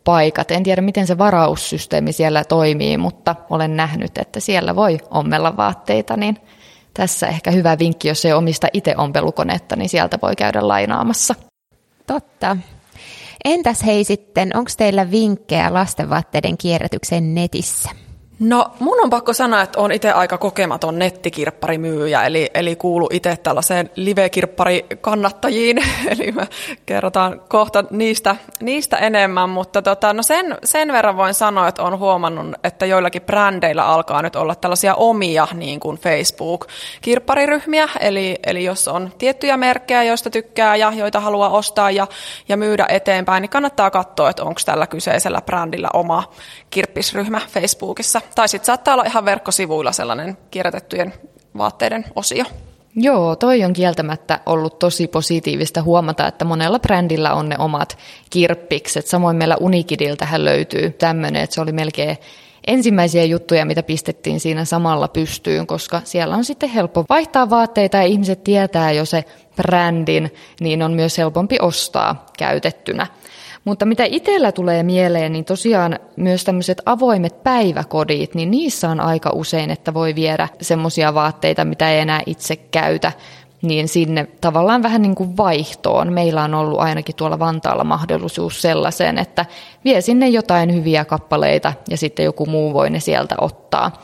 ompelupaikat. 0.00 0.50
En 0.50 0.62
tiedä, 0.62 0.82
miten 0.82 1.06
se 1.06 1.18
varaussysteemi 1.18 2.12
siellä 2.12 2.44
toimii, 2.44 2.98
mutta 2.98 3.36
olen 3.50 3.76
nähnyt, 3.76 4.18
että 4.18 4.40
siellä 4.40 4.76
voi 4.76 4.98
ommella 5.10 5.56
vaatteita, 5.56 6.16
niin 6.16 6.36
tässä 6.94 7.26
ehkä 7.26 7.50
hyvä 7.50 7.78
vinkki, 7.78 8.08
jos 8.08 8.24
ei 8.24 8.32
omista 8.32 8.66
itse 8.72 8.94
ompelukonetta, 8.96 9.76
niin 9.76 9.88
sieltä 9.88 10.18
voi 10.22 10.36
käydä 10.36 10.68
lainaamassa. 10.68 11.34
Totta. 12.06 12.56
Entäs 13.44 13.82
hei 13.86 14.04
sitten, 14.04 14.56
onko 14.56 14.70
teillä 14.76 15.10
vinkkejä 15.10 15.74
lastenvaatteiden 15.74 16.56
kierrätykseen 16.58 17.34
netissä? 17.34 17.90
No 18.40 18.70
mun 18.78 19.00
on 19.02 19.10
pakko 19.10 19.32
sanoa, 19.32 19.62
että 19.62 19.80
on 19.80 19.92
itse 19.92 20.12
aika 20.12 20.38
kokematon 20.38 20.98
nettikirpparimyyjä, 20.98 22.22
eli, 22.22 22.50
eli 22.54 22.76
kuulu 22.76 23.08
itse 23.12 23.36
tällaiseen 23.36 23.90
live-kirppari-kannattajiin, 23.96 25.78
eli 26.12 26.32
me 26.32 26.48
kerrotaan 26.86 27.40
kohta 27.48 27.84
niistä, 27.90 28.36
niistä 28.60 28.96
enemmän, 28.96 29.50
mutta 29.50 29.82
tota, 29.82 30.12
no 30.12 30.22
sen, 30.22 30.58
sen 30.64 30.92
verran 30.92 31.16
voin 31.16 31.34
sanoa, 31.34 31.68
että 31.68 31.82
on 31.82 31.98
huomannut, 31.98 32.46
että 32.64 32.86
joillakin 32.86 33.22
brändeillä 33.22 33.86
alkaa 33.86 34.22
nyt 34.22 34.36
olla 34.36 34.54
tällaisia 34.54 34.94
omia 34.94 35.48
niin 35.54 35.80
kuin 35.80 35.98
Facebook-kirppariryhmiä, 35.98 37.88
eli, 38.00 38.38
eli 38.46 38.64
jos 38.64 38.88
on 38.88 39.12
tiettyjä 39.18 39.56
merkkejä, 39.56 40.02
joista 40.02 40.30
tykkää 40.30 40.76
ja 40.76 40.92
joita 40.96 41.20
haluaa 41.20 41.50
ostaa 41.50 41.90
ja, 41.90 42.06
ja 42.48 42.56
myydä 42.56 42.86
eteenpäin, 42.88 43.42
niin 43.42 43.50
kannattaa 43.50 43.90
katsoa, 43.90 44.30
että 44.30 44.44
onko 44.44 44.60
tällä 44.64 44.86
kyseisellä 44.86 45.40
brändillä 45.40 45.88
oma 45.94 46.24
kirppisryhmä 46.70 47.40
Facebookissa. 47.48 48.20
Tai 48.34 48.48
sitten 48.48 48.66
saattaa 48.66 48.94
olla 48.94 49.04
ihan 49.04 49.24
verkkosivuilla 49.24 49.92
sellainen 49.92 50.38
kierrätettyjen 50.50 51.14
vaatteiden 51.58 52.04
osio. 52.16 52.44
Joo, 52.96 53.36
toi 53.36 53.64
on 53.64 53.72
kieltämättä 53.72 54.40
ollut 54.46 54.78
tosi 54.78 55.06
positiivista 55.06 55.82
huomata, 55.82 56.26
että 56.26 56.44
monella 56.44 56.78
brändillä 56.78 57.34
on 57.34 57.48
ne 57.48 57.56
omat 57.58 57.98
kirppikset. 58.30 59.06
Samoin 59.06 59.36
meillä 59.36 59.56
Unikidiltähän 59.56 60.44
löytyy 60.44 60.90
tämmöinen, 60.90 61.42
että 61.42 61.54
se 61.54 61.60
oli 61.60 61.72
melkein 61.72 62.16
ensimmäisiä 62.66 63.24
juttuja, 63.24 63.66
mitä 63.66 63.82
pistettiin 63.82 64.40
siinä 64.40 64.64
samalla 64.64 65.08
pystyyn, 65.08 65.66
koska 65.66 66.00
siellä 66.04 66.36
on 66.36 66.44
sitten 66.44 66.68
helppo 66.68 67.04
vaihtaa 67.08 67.50
vaatteita 67.50 67.96
ja 67.96 68.02
ihmiset 68.02 68.44
tietää 68.44 68.92
jo 68.92 69.04
se 69.04 69.24
brändin, 69.56 70.34
niin 70.60 70.82
on 70.82 70.92
myös 70.92 71.18
helpompi 71.18 71.56
ostaa 71.60 72.26
käytettynä. 72.38 73.06
Mutta 73.64 73.86
mitä 73.86 74.04
itsellä 74.04 74.52
tulee 74.52 74.82
mieleen, 74.82 75.32
niin 75.32 75.44
tosiaan 75.44 75.98
myös 76.16 76.44
tämmöiset 76.44 76.82
avoimet 76.86 77.42
päiväkodit, 77.42 78.34
niin 78.34 78.50
niissä 78.50 78.90
on 78.90 79.00
aika 79.00 79.30
usein, 79.34 79.70
että 79.70 79.94
voi 79.94 80.14
viedä 80.14 80.48
semmoisia 80.60 81.14
vaatteita, 81.14 81.64
mitä 81.64 81.90
ei 81.90 82.00
enää 82.00 82.22
itse 82.26 82.56
käytä, 82.56 83.12
niin 83.62 83.88
sinne 83.88 84.26
tavallaan 84.40 84.82
vähän 84.82 85.02
niin 85.02 85.14
kuin 85.14 85.36
vaihtoon. 85.36 86.12
Meillä 86.12 86.42
on 86.42 86.54
ollut 86.54 86.80
ainakin 86.80 87.16
tuolla 87.16 87.38
Vantaalla 87.38 87.84
mahdollisuus 87.84 88.62
sellaiseen, 88.62 89.18
että 89.18 89.46
vie 89.84 90.00
sinne 90.00 90.28
jotain 90.28 90.74
hyviä 90.74 91.04
kappaleita 91.04 91.72
ja 91.90 91.96
sitten 91.96 92.24
joku 92.24 92.46
muu 92.46 92.74
voi 92.74 92.90
ne 92.90 93.00
sieltä 93.00 93.34
ottaa. 93.40 94.02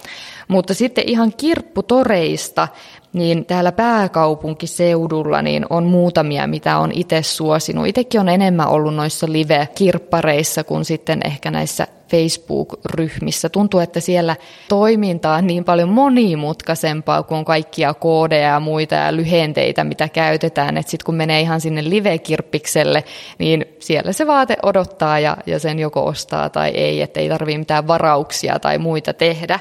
Mutta 0.49 0.75
sitten 0.75 1.05
ihan 1.09 1.33
kirpputoreista, 1.37 2.69
niin 3.17 3.47
täällä 3.47 3.73
pääkaupunkiseudulla 3.73 5.43
niin 5.43 5.67
on 5.71 5.85
muutamia, 5.85 6.47
mitä 6.47 6.79
on 6.79 6.93
itse 6.93 7.23
suosinut. 7.23 7.87
Itsekin 7.87 8.21
on 8.21 8.29
enemmän 8.29 8.69
ollut 8.69 8.95
noissa 8.95 9.27
live-kirppareissa 9.31 10.65
kuin 10.65 10.85
sitten 10.85 11.21
ehkä 11.25 11.51
näissä 11.51 11.87
Facebook-ryhmissä. 12.11 13.49
Tuntuu, 13.49 13.81
että 13.81 14.01
siellä 14.01 14.37
toiminta 14.69 15.35
on 15.35 15.47
niin 15.47 15.65
paljon 15.65 15.89
monimutkaisempaa 15.89 17.23
kuin 17.23 17.45
kaikkia 17.45 17.95
koodeja 17.95 18.49
ja 18.49 18.61
muita 18.61 18.95
ja 18.95 19.17
lyhenteitä, 19.17 19.85
mitä 19.85 20.09
käytetään. 20.09 20.77
Sitten 20.77 21.07
kun 21.07 21.15
menee 21.15 21.41
ihan 21.41 21.61
sinne 21.61 21.91
live-kirppikselle, 21.91 23.05
niin 23.39 23.65
siellä 23.79 24.13
se 24.13 24.27
vaate 24.27 24.57
odottaa 24.63 25.19
ja, 25.19 25.37
ja 25.47 25.59
sen 25.59 25.79
joko 25.79 26.07
ostaa 26.07 26.51
tai 26.51 26.71
ei, 26.71 27.03
että 27.03 27.21
ei 27.21 27.29
tarvitse 27.29 27.59
mitään 27.59 27.87
varauksia 27.87 28.59
tai 28.59 28.79
muita 28.79 29.13
tehdä. 29.13 29.61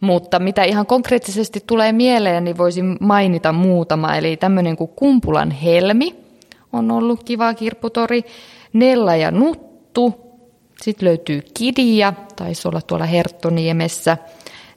Mutta 0.00 0.38
mitä 0.38 0.64
ihan 0.64 0.86
konkreettisesti 0.86 1.62
tulee 1.66 1.92
mieleen, 1.92 2.44
niin 2.44 2.58
voisin 2.58 2.96
mainita 3.00 3.52
muutama. 3.52 4.16
Eli 4.16 4.36
tämmöinen 4.36 4.76
kuin 4.76 4.90
Kumpulan 4.96 5.50
Helmi 5.50 6.16
on 6.72 6.90
ollut 6.90 7.24
kiva 7.24 7.54
kirpputori. 7.54 8.24
Nella 8.72 9.16
ja 9.16 9.30
Nuttu. 9.30 10.26
Sitten 10.82 11.08
löytyy 11.08 11.42
Kidia, 11.58 12.12
taisi 12.36 12.68
olla 12.68 12.80
tuolla 12.80 13.06
Herttoniemessä. 13.06 14.16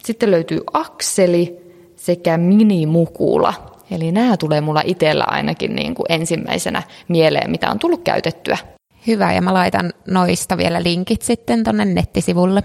Sitten 0.06 0.32
löytyy 0.32 0.60
Akseli 0.74 1.58
sekä 1.96 2.38
Minimukula. 2.38 3.54
Eli 3.92 4.12
nämä 4.12 4.38
tulee 4.38 4.62
mulla 4.62 4.82
itsellä 4.86 5.24
ainakin 5.28 5.76
niin 5.76 5.96
kuin 5.96 6.06
ensimmäisenä 6.10 6.84
mieleen, 7.08 7.52
mitä 7.52 7.72
on 7.72 7.80
tullut 7.80 8.04
käytettyä. 8.04 8.58
Hyvä, 9.08 9.34
ja 9.34 9.42
mä 9.42 9.54
laitan 9.54 9.94
noista 10.08 10.58
vielä 10.58 10.84
linkit 10.84 11.22
sitten 11.22 11.64
tonne 11.64 11.86
nettisivulle. 11.86 12.64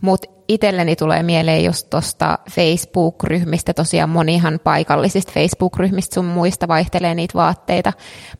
Mutta 0.00 0.33
itselleni 0.48 0.96
tulee 0.96 1.22
mieleen 1.22 1.64
just 1.64 1.90
tuosta 1.90 2.38
Facebook-ryhmistä, 2.50 3.74
tosiaan 3.74 4.10
monihan 4.10 4.60
paikallisista 4.64 5.32
Facebook-ryhmistä 5.32 6.14
sun 6.14 6.24
muista 6.24 6.68
vaihtelee 6.68 7.14
niitä 7.14 7.34
vaatteita. 7.34 7.92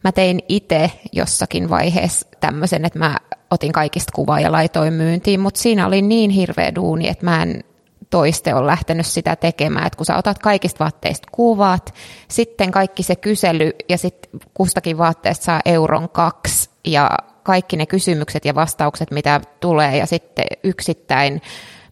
Mä 0.04 0.12
tein 0.12 0.40
itse 0.48 0.90
jossakin 1.12 1.70
vaiheessa 1.70 2.28
tämmöisen, 2.40 2.84
että 2.84 2.98
mä 2.98 3.16
otin 3.50 3.72
kaikista 3.72 4.12
kuvaa 4.14 4.40
ja 4.40 4.52
laitoin 4.52 4.92
myyntiin, 4.92 5.40
mutta 5.40 5.60
siinä 5.60 5.86
oli 5.86 6.02
niin 6.02 6.30
hirveä 6.30 6.74
duuni, 6.74 7.08
että 7.08 7.24
mä 7.24 7.42
en 7.42 7.64
toiste 8.10 8.54
on 8.54 8.66
lähtenyt 8.66 9.06
sitä 9.06 9.36
tekemään, 9.36 9.86
että 9.86 9.96
kun 9.96 10.06
sä 10.06 10.16
otat 10.16 10.38
kaikista 10.38 10.84
vaatteista 10.84 11.28
kuvat, 11.32 11.94
sitten 12.28 12.70
kaikki 12.70 13.02
se 13.02 13.16
kysely 13.16 13.72
ja 13.88 13.98
sitten 13.98 14.40
kustakin 14.54 14.98
vaatteesta 14.98 15.44
saa 15.44 15.60
euron 15.64 16.08
kaksi 16.08 16.70
ja 16.84 17.10
kaikki 17.42 17.76
ne 17.76 17.86
kysymykset 17.86 18.44
ja 18.44 18.54
vastaukset, 18.54 19.10
mitä 19.10 19.40
tulee 19.60 19.96
ja 19.96 20.06
sitten 20.06 20.46
yksittäin 20.64 21.42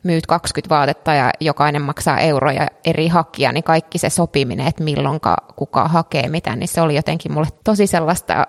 myyt 0.02 0.26
20 0.26 0.74
vaatetta 0.74 1.14
ja 1.14 1.30
jokainen 1.40 1.82
maksaa 1.82 2.20
euroja 2.20 2.68
eri 2.84 3.08
hakija, 3.08 3.52
niin 3.52 3.64
kaikki 3.64 3.98
se 3.98 4.10
sopiminen, 4.10 4.66
että 4.66 4.84
milloin 4.84 5.20
kuka 5.56 5.88
hakee 5.88 6.28
mitä, 6.28 6.56
niin 6.56 6.68
se 6.68 6.80
oli 6.80 6.94
jotenkin 6.94 7.32
mulle 7.32 7.48
tosi 7.64 7.86
sellaista 7.86 8.46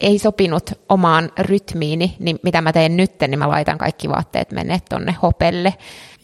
ei 0.00 0.18
sopinut 0.18 0.70
omaan 0.88 1.30
rytmiini, 1.38 2.16
niin 2.18 2.38
mitä 2.42 2.60
mä 2.60 2.72
teen 2.72 2.96
nyt, 2.96 3.12
niin 3.20 3.38
mä 3.38 3.48
laitan 3.48 3.78
kaikki 3.78 4.08
vaatteet 4.08 4.52
menee 4.52 4.78
tonne 4.88 5.16
hopelle. 5.22 5.74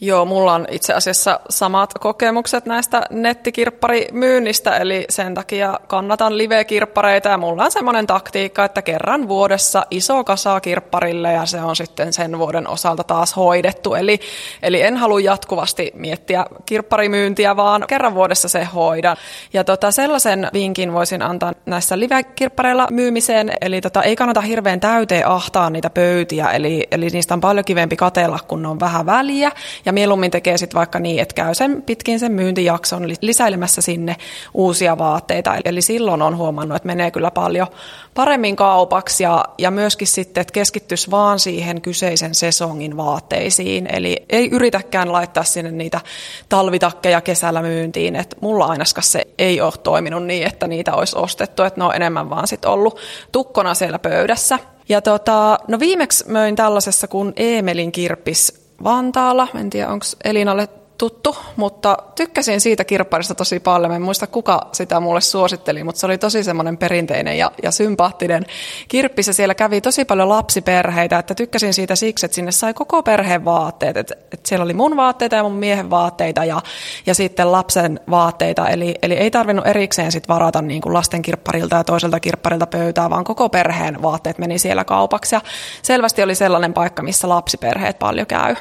Joo, 0.01 0.25
mulla 0.25 0.53
on 0.53 0.67
itse 0.71 0.93
asiassa 0.93 1.39
samat 1.49 1.93
kokemukset 1.93 2.65
näistä 2.65 3.01
nettikirpparimyynnistä, 3.09 4.77
eli 4.77 5.05
sen 5.09 5.33
takia 5.33 5.79
kannatan 5.87 6.37
live-kirppareita 6.37 7.29
ja 7.29 7.37
mulla 7.37 7.63
on 7.63 7.71
semmoinen 7.71 8.07
taktiikka, 8.07 8.65
että 8.65 8.81
kerran 8.81 9.27
vuodessa 9.27 9.85
iso 9.91 10.23
kasa 10.23 10.59
kirpparille 10.59 11.31
ja 11.31 11.45
se 11.45 11.61
on 11.61 11.75
sitten 11.75 12.13
sen 12.13 12.39
vuoden 12.39 12.67
osalta 12.67 13.03
taas 13.03 13.35
hoidettu. 13.35 13.95
Eli, 13.95 14.19
eli 14.63 14.81
en 14.81 14.97
halua 14.97 15.19
jatkuvasti 15.19 15.91
miettiä 15.95 16.45
kirpparimyyntiä, 16.65 17.55
vaan 17.55 17.85
kerran 17.87 18.15
vuodessa 18.15 18.47
se 18.47 18.63
hoidan. 18.63 19.17
Ja 19.53 19.63
tota, 19.63 19.91
sellaisen 19.91 20.49
vinkin 20.53 20.93
voisin 20.93 21.21
antaa 21.21 21.53
näissä 21.65 21.99
live-kirppareilla 21.99 22.87
myymiseen, 22.91 23.51
eli 23.61 23.81
tota, 23.81 24.03
ei 24.03 24.15
kannata 24.15 24.41
hirveän 24.41 24.79
täyteen 24.79 25.27
ahtaa 25.27 25.69
niitä 25.69 25.89
pöytiä, 25.89 26.51
eli, 26.51 26.87
eli 26.91 27.07
niistä 27.07 27.33
on 27.33 27.41
paljon 27.41 27.65
kivempi 27.65 27.95
katella, 27.95 28.39
kun 28.47 28.61
ne 28.61 28.67
on 28.67 28.79
vähän 28.79 29.05
väliä 29.05 29.51
ja 29.87 29.93
mieluummin 29.93 30.31
tekee 30.31 30.57
sitten 30.57 30.77
vaikka 30.77 30.99
niin, 30.99 31.19
että 31.19 31.35
käy 31.35 31.55
sen 31.55 31.81
pitkin 31.81 32.19
sen 32.19 32.31
myyntijakson 32.31 33.09
lisäilemässä 33.21 33.81
sinne 33.81 34.15
uusia 34.53 34.97
vaatteita. 34.97 35.55
Eli 35.65 35.81
silloin 35.81 36.21
on 36.21 36.37
huomannut, 36.37 36.75
että 36.75 36.87
menee 36.87 37.11
kyllä 37.11 37.31
paljon 37.31 37.67
paremmin 38.13 38.55
kaupaksi 38.55 39.23
ja, 39.23 39.45
ja 39.57 39.71
myöskin 39.71 40.07
sitten, 40.07 40.41
että 40.41 40.51
keskittyisi 40.51 41.11
vaan 41.11 41.39
siihen 41.39 41.81
kyseisen 41.81 42.35
sesongin 42.35 42.97
vaatteisiin. 42.97 43.87
Eli 43.95 44.25
ei 44.29 44.49
yritäkään 44.49 45.11
laittaa 45.11 45.43
sinne 45.43 45.71
niitä 45.71 46.01
talvitakkeja 46.49 47.21
kesällä 47.21 47.61
myyntiin, 47.61 48.15
että 48.15 48.35
mulla 48.41 48.65
ainakaan 48.65 49.03
se 49.03 49.27
ei 49.37 49.61
ole 49.61 49.73
toiminut 49.83 50.25
niin, 50.25 50.47
että 50.47 50.67
niitä 50.67 50.93
olisi 50.93 51.17
ostettu, 51.17 51.63
että 51.63 51.81
ne 51.81 51.85
on 51.85 51.95
enemmän 51.95 52.29
vaan 52.29 52.47
sitten 52.47 52.71
ollut 52.71 52.99
tukkona 53.31 53.73
siellä 53.73 53.99
pöydässä. 53.99 54.59
Ja 54.89 55.01
tota, 55.01 55.59
no 55.67 55.79
viimeksi 55.79 56.29
möin 56.29 56.55
tällaisessa 56.55 57.07
kuin 57.07 57.33
Eemelin 57.35 57.91
kirppis 57.91 58.66
Vantaalla. 58.83 59.47
En 59.55 59.69
tiedä, 59.69 59.89
onko 59.89 60.05
Elinalle 60.23 60.69
tuttu, 60.97 61.37
mutta 61.55 61.97
tykkäsin 62.15 62.61
siitä 62.61 62.85
kirpparista 62.85 63.35
tosi 63.35 63.59
paljon. 63.59 63.91
En 63.91 64.01
muista 64.01 64.27
kuka 64.27 64.61
sitä 64.71 64.99
mulle 64.99 65.21
suositteli, 65.21 65.83
mutta 65.83 65.99
se 65.99 66.05
oli 66.05 66.17
tosi 66.17 66.43
semmoinen 66.43 66.77
perinteinen 66.77 67.37
ja, 67.37 67.51
ja 67.63 67.71
sympaattinen 67.71 68.45
kirppis. 68.87 69.27
Ja 69.27 69.33
siellä 69.33 69.55
kävi 69.55 69.81
tosi 69.81 70.05
paljon 70.05 70.29
lapsiperheitä, 70.29 71.19
että 71.19 71.35
tykkäsin 71.35 71.73
siitä 71.73 71.95
siksi, 71.95 72.25
että 72.25 72.35
sinne 72.35 72.51
sai 72.51 72.73
koko 72.73 73.03
perheen 73.03 73.45
vaatteet. 73.45 73.97
Että, 73.97 74.13
että 74.13 74.49
siellä 74.49 74.63
oli 74.63 74.73
mun 74.73 74.97
vaatteita 74.97 75.35
ja 75.35 75.43
mun 75.43 75.55
miehen 75.55 75.89
vaatteita 75.89 76.45
ja, 76.45 76.61
ja 77.05 77.13
sitten 77.13 77.51
lapsen 77.51 77.99
vaatteita. 78.09 78.69
Eli, 78.69 78.95
eli 79.01 79.13
ei 79.13 79.31
tarvinnut 79.31 79.67
erikseen 79.67 80.11
sit 80.11 80.27
varata 80.27 80.61
niin 80.61 80.81
kuin 80.81 80.93
lasten 80.93 81.21
kirpparilta 81.21 81.75
ja 81.75 81.83
toiselta 81.83 82.19
kirpparilta 82.19 82.67
pöytää, 82.67 83.09
vaan 83.09 83.23
koko 83.23 83.49
perheen 83.49 84.01
vaatteet 84.01 84.37
meni 84.37 84.59
siellä 84.59 84.85
kaupaksi. 84.85 85.35
Ja 85.35 85.41
selvästi 85.81 86.23
oli 86.23 86.35
sellainen 86.35 86.73
paikka, 86.73 87.03
missä 87.03 87.29
lapsiperheet 87.29 87.99
paljon 87.99 88.27
käy. 88.27 88.55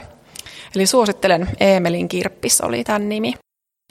Eli 0.76 0.86
suosittelen 0.86 1.48
Eemelin 1.60 2.08
kirppis 2.08 2.60
oli 2.60 2.84
tämän 2.84 3.08
nimi. 3.08 3.34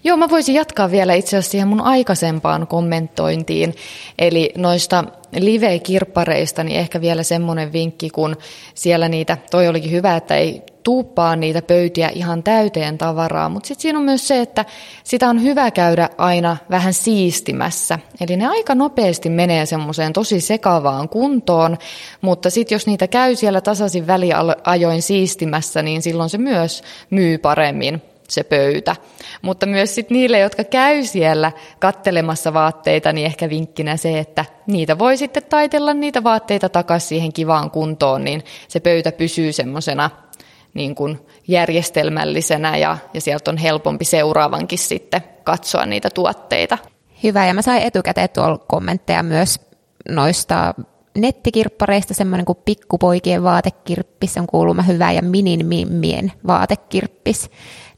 Joo, 0.05 0.17
mä 0.17 0.29
voisin 0.29 0.55
jatkaa 0.55 0.91
vielä 0.91 1.13
itse 1.13 1.37
asiassa 1.37 1.51
siihen 1.51 1.67
mun 1.67 1.81
aikaisempaan 1.81 2.67
kommentointiin. 2.67 3.75
Eli 4.19 4.51
noista 4.57 5.03
live-kirppareista, 5.39 6.63
niin 6.63 6.79
ehkä 6.79 7.01
vielä 7.01 7.23
semmoinen 7.23 7.73
vinkki, 7.73 8.09
kun 8.09 8.35
siellä 8.73 9.09
niitä, 9.09 9.37
toi 9.51 9.67
olikin 9.67 9.91
hyvä, 9.91 10.15
että 10.15 10.35
ei 10.35 10.61
tuuppaa 10.83 11.35
niitä 11.35 11.61
pöytiä 11.61 12.09
ihan 12.09 12.43
täyteen 12.43 12.97
tavaraa, 12.97 13.49
mutta 13.49 13.67
sitten 13.67 13.81
siinä 13.81 13.99
on 13.99 14.05
myös 14.05 14.27
se, 14.27 14.41
että 14.41 14.65
sitä 15.03 15.29
on 15.29 15.43
hyvä 15.43 15.71
käydä 15.71 16.09
aina 16.17 16.57
vähän 16.69 16.93
siistimässä. 16.93 17.99
Eli 18.21 18.37
ne 18.37 18.47
aika 18.47 18.75
nopeasti 18.75 19.29
menee 19.29 19.65
semmoiseen 19.65 20.13
tosi 20.13 20.41
sekavaan 20.41 21.09
kuntoon, 21.09 21.77
mutta 22.21 22.49
sitten 22.49 22.75
jos 22.75 22.87
niitä 22.87 23.07
käy 23.07 23.35
siellä 23.35 23.61
tasaisin 23.61 24.07
väliajoin 24.07 25.01
siistimässä, 25.01 25.81
niin 25.81 26.01
silloin 26.01 26.29
se 26.29 26.37
myös 26.37 26.83
myy 27.09 27.37
paremmin 27.37 28.01
se 28.29 28.43
pöytä. 28.43 28.95
Mutta 29.41 29.65
myös 29.65 29.95
sit 29.95 30.09
niille, 30.09 30.39
jotka 30.39 30.63
käy 30.63 31.03
siellä 31.03 31.51
kattelemassa 31.79 32.53
vaatteita, 32.53 33.13
niin 33.13 33.25
ehkä 33.25 33.49
vinkkinä 33.49 33.97
se, 33.97 34.19
että 34.19 34.45
niitä 34.67 34.99
voi 34.99 35.17
sitten 35.17 35.43
taitella 35.43 35.93
niitä 35.93 36.23
vaatteita 36.23 36.69
takaisin 36.69 37.07
siihen 37.07 37.33
kivaan 37.33 37.71
kuntoon, 37.71 38.23
niin 38.23 38.43
se 38.67 38.79
pöytä 38.79 39.11
pysyy 39.11 39.53
semmoisena 39.53 40.09
niin 40.73 40.95
kuin 40.95 41.19
järjestelmällisenä 41.47 42.77
ja, 42.77 42.97
ja 43.13 43.21
sieltä 43.21 43.51
on 43.51 43.57
helpompi 43.57 44.05
seuraavankin 44.05 44.79
sitten 44.79 45.21
katsoa 45.43 45.85
niitä 45.85 46.09
tuotteita. 46.09 46.77
Hyvä, 47.23 47.47
ja 47.47 47.53
mä 47.53 47.61
sain 47.61 47.83
etukäteen 47.83 48.29
tuolla 48.29 48.57
kommentteja 48.57 49.23
myös 49.23 49.59
noista 50.09 50.73
nettikirppareista, 51.17 52.13
semmoinen 52.13 52.45
kuin 52.45 52.57
pikkupoikien 52.65 53.43
vaatekirppis 53.43 54.37
on 54.37 54.47
kuuluma 54.47 54.81
hyvä 54.81 55.11
ja 55.11 55.21
minin 55.21 55.65
mimmien 55.65 56.31
vaatekirppis 56.47 57.49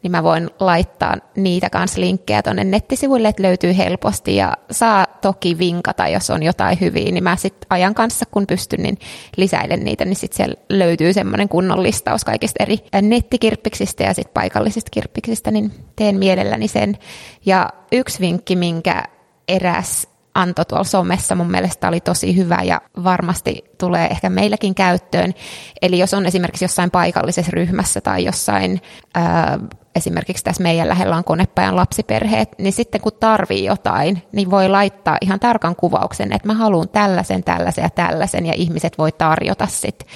niin 0.04 0.12
mä 0.12 0.24
voin 0.24 0.50
laittaa 0.60 1.16
niitä 1.36 1.70
kanssa 1.70 2.02
linkkejä 2.02 2.44
tuonne 2.44 2.64
nettisivuille, 2.64 3.28
että 3.28 3.44
löytyy 3.44 3.78
helposti 3.78 4.36
ja 4.36 4.54
saa 4.72 5.06
toki 5.22 5.58
vinkata, 5.58 6.08
jos 6.08 6.30
on 6.30 6.44
jotain 6.44 6.80
hyviä, 6.82 7.12
niin 7.12 7.24
mä 7.24 7.36
sitten 7.36 7.68
ajan 7.70 7.96
kanssa, 7.96 8.26
kun 8.32 8.48
pystyn, 8.48 8.84
niin 8.84 8.98
lisäilen 9.38 9.84
niitä, 9.84 10.06
niin 10.06 10.16
sitten 10.16 10.38
siellä 10.38 10.56
löytyy 10.70 11.14
semmoinen 11.14 11.50
kunnon 11.50 11.84
listaus 11.84 12.24
kaikista 12.24 12.64
eri 12.64 12.80
nettikirppiksistä 13.02 14.04
ja 14.04 14.14
sitten 14.14 14.34
paikallisista 14.34 14.90
kirppiksistä, 14.92 15.52
niin 15.52 15.72
teen 15.96 16.18
mielelläni 16.18 16.68
sen. 16.68 16.98
Ja 17.46 17.70
yksi 17.92 18.20
vinkki, 18.20 18.56
minkä 18.56 19.04
eräs 19.48 20.08
antoi 20.38 20.66
tuolla 20.66 20.84
somessa 20.84 21.36
mun 21.36 21.52
mielestä 21.52 21.88
oli 21.88 22.00
tosi 22.00 22.36
hyvä 22.36 22.60
ja 22.64 22.82
varmasti 23.04 23.64
tulee 23.78 24.08
ehkä 24.08 24.30
meilläkin 24.30 24.76
käyttöön. 24.76 25.34
Eli 25.82 26.00
jos 26.00 26.14
on 26.14 26.26
esimerkiksi 26.26 26.66
jossain 26.66 26.92
paikallisessa 26.92 27.52
ryhmässä 27.54 28.02
tai 28.02 28.26
jossain 28.26 28.82
ää, 29.16 29.60
esimerkiksi 29.96 30.44
tässä 30.44 30.64
meidän 30.64 30.88
lähellä 30.88 31.16
on 31.16 31.24
konepajan 31.24 31.76
lapsiperheet, 31.76 32.50
niin 32.58 32.74
sitten 32.74 33.02
kun 33.02 33.12
tarvii 33.20 33.66
jotain, 33.66 34.24
niin 34.32 34.52
voi 34.52 34.70
laittaa 34.70 35.18
ihan 35.22 35.40
tarkan 35.40 35.76
kuvauksen, 35.76 36.34
että 36.34 36.48
mä 36.48 36.54
haluan 36.54 36.90
tällaisen, 36.90 37.44
tällaisen 37.44 37.84
ja 37.84 37.90
tällaisen, 37.90 38.46
ja 38.46 38.54
ihmiset 38.56 38.98
voi 38.98 39.12
tarjota 39.12 39.68
sitten. 39.68 40.08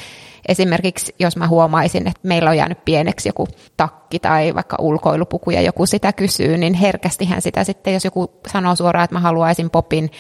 Esimerkiksi 0.48 1.16
jos 1.20 1.38
mä 1.38 1.48
huomaisin, 1.48 2.08
että 2.08 2.20
meillä 2.24 2.50
on 2.50 2.58
jäänyt 2.58 2.86
pieneksi 2.86 3.30
joku 3.30 3.48
takki 3.78 4.20
tai 4.20 4.56
vaikka 4.56 4.78
ulkoilupuku 4.80 5.52
ja 5.52 5.62
joku 5.62 5.86
sitä 5.86 6.14
kysyy, 6.14 6.58
niin 6.58 6.74
herkästihän 6.74 7.42
sitä 7.42 7.64
sitten, 7.64 7.94
jos 7.94 8.06
joku 8.06 8.32
sanoo 8.52 8.76
suoraan, 8.76 9.04
että 9.04 9.16
mä 9.16 9.20
haluaisin 9.20 9.70
popin 9.70 10.12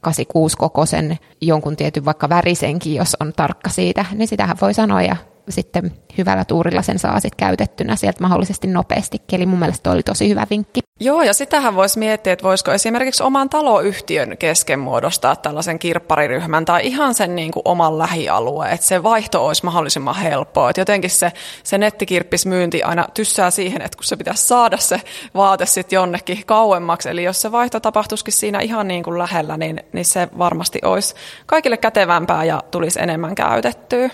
86 0.00 0.56
kokoisen 0.56 1.18
jonkun 1.40 1.76
tietyn 1.76 2.04
vaikka 2.04 2.28
värisenkin, 2.28 2.94
jos 2.94 3.16
on 3.20 3.32
tarkka 3.36 3.70
siitä, 3.70 4.04
niin 4.12 4.28
sitähän 4.28 4.56
voi 4.60 4.74
sanoa 4.74 5.02
ja 5.02 5.16
sitten 5.48 5.92
hyvällä 6.18 6.44
tuurilla 6.44 6.82
sen 6.82 6.98
saa 6.98 7.20
sitten 7.20 7.36
käytettynä 7.36 7.96
sieltä 7.96 8.22
mahdollisesti 8.22 8.66
nopeasti. 8.66 9.22
Eli 9.32 9.46
mun 9.46 9.58
mielestä 9.58 9.90
oli 9.90 10.02
tosi 10.02 10.28
hyvä 10.28 10.46
vinkki. 10.50 10.80
Joo, 11.00 11.22
ja 11.22 11.34
sitähän 11.34 11.74
voisi 11.74 11.98
miettiä, 11.98 12.32
että 12.32 12.42
voisiko 12.42 12.72
esimerkiksi 12.72 13.22
oman 13.22 13.48
taloyhtiön 13.48 14.36
kesken 14.38 14.78
muodostaa 14.78 15.36
tällaisen 15.36 15.78
kirppariryhmän 15.78 16.64
tai 16.64 16.86
ihan 16.86 17.14
sen 17.14 17.36
niin 17.36 17.52
kuin 17.52 17.62
oman 17.64 17.98
lähialueen, 17.98 18.72
että 18.72 18.86
se 18.86 19.02
vaihto 19.02 19.46
olisi 19.46 19.64
mahdollisimman 19.64 20.16
helppoa. 20.16 20.70
Että 20.70 20.80
jotenkin 20.80 21.10
se, 21.10 21.32
se 21.62 21.78
nettikirppismyynti 21.78 22.82
aina 22.82 23.06
tyssää 23.14 23.50
siihen, 23.50 23.82
että 23.82 23.96
kun 23.96 24.04
se 24.04 24.16
pitäisi 24.16 24.46
saada 24.46 24.76
se 24.76 25.00
vaate 25.34 25.66
sitten 25.66 25.96
jonnekin 25.96 26.42
kauemmaksi, 26.46 27.08
eli 27.08 27.24
jos 27.24 27.42
se 27.42 27.52
vaihto 27.52 27.80
tapahtuisikin 27.80 28.32
siinä 28.32 28.60
ihan 28.60 28.88
niin 28.88 29.02
kuin 29.02 29.18
lähellä, 29.18 29.56
niin, 29.56 29.80
niin 29.92 30.04
se 30.04 30.28
varmasti 30.38 30.78
olisi 30.84 31.14
kaikille 31.46 31.76
kätevämpää 31.76 32.44
ja 32.44 32.62
tulisi 32.70 33.02
enemmän 33.02 33.34
käytettyä. 33.34 34.10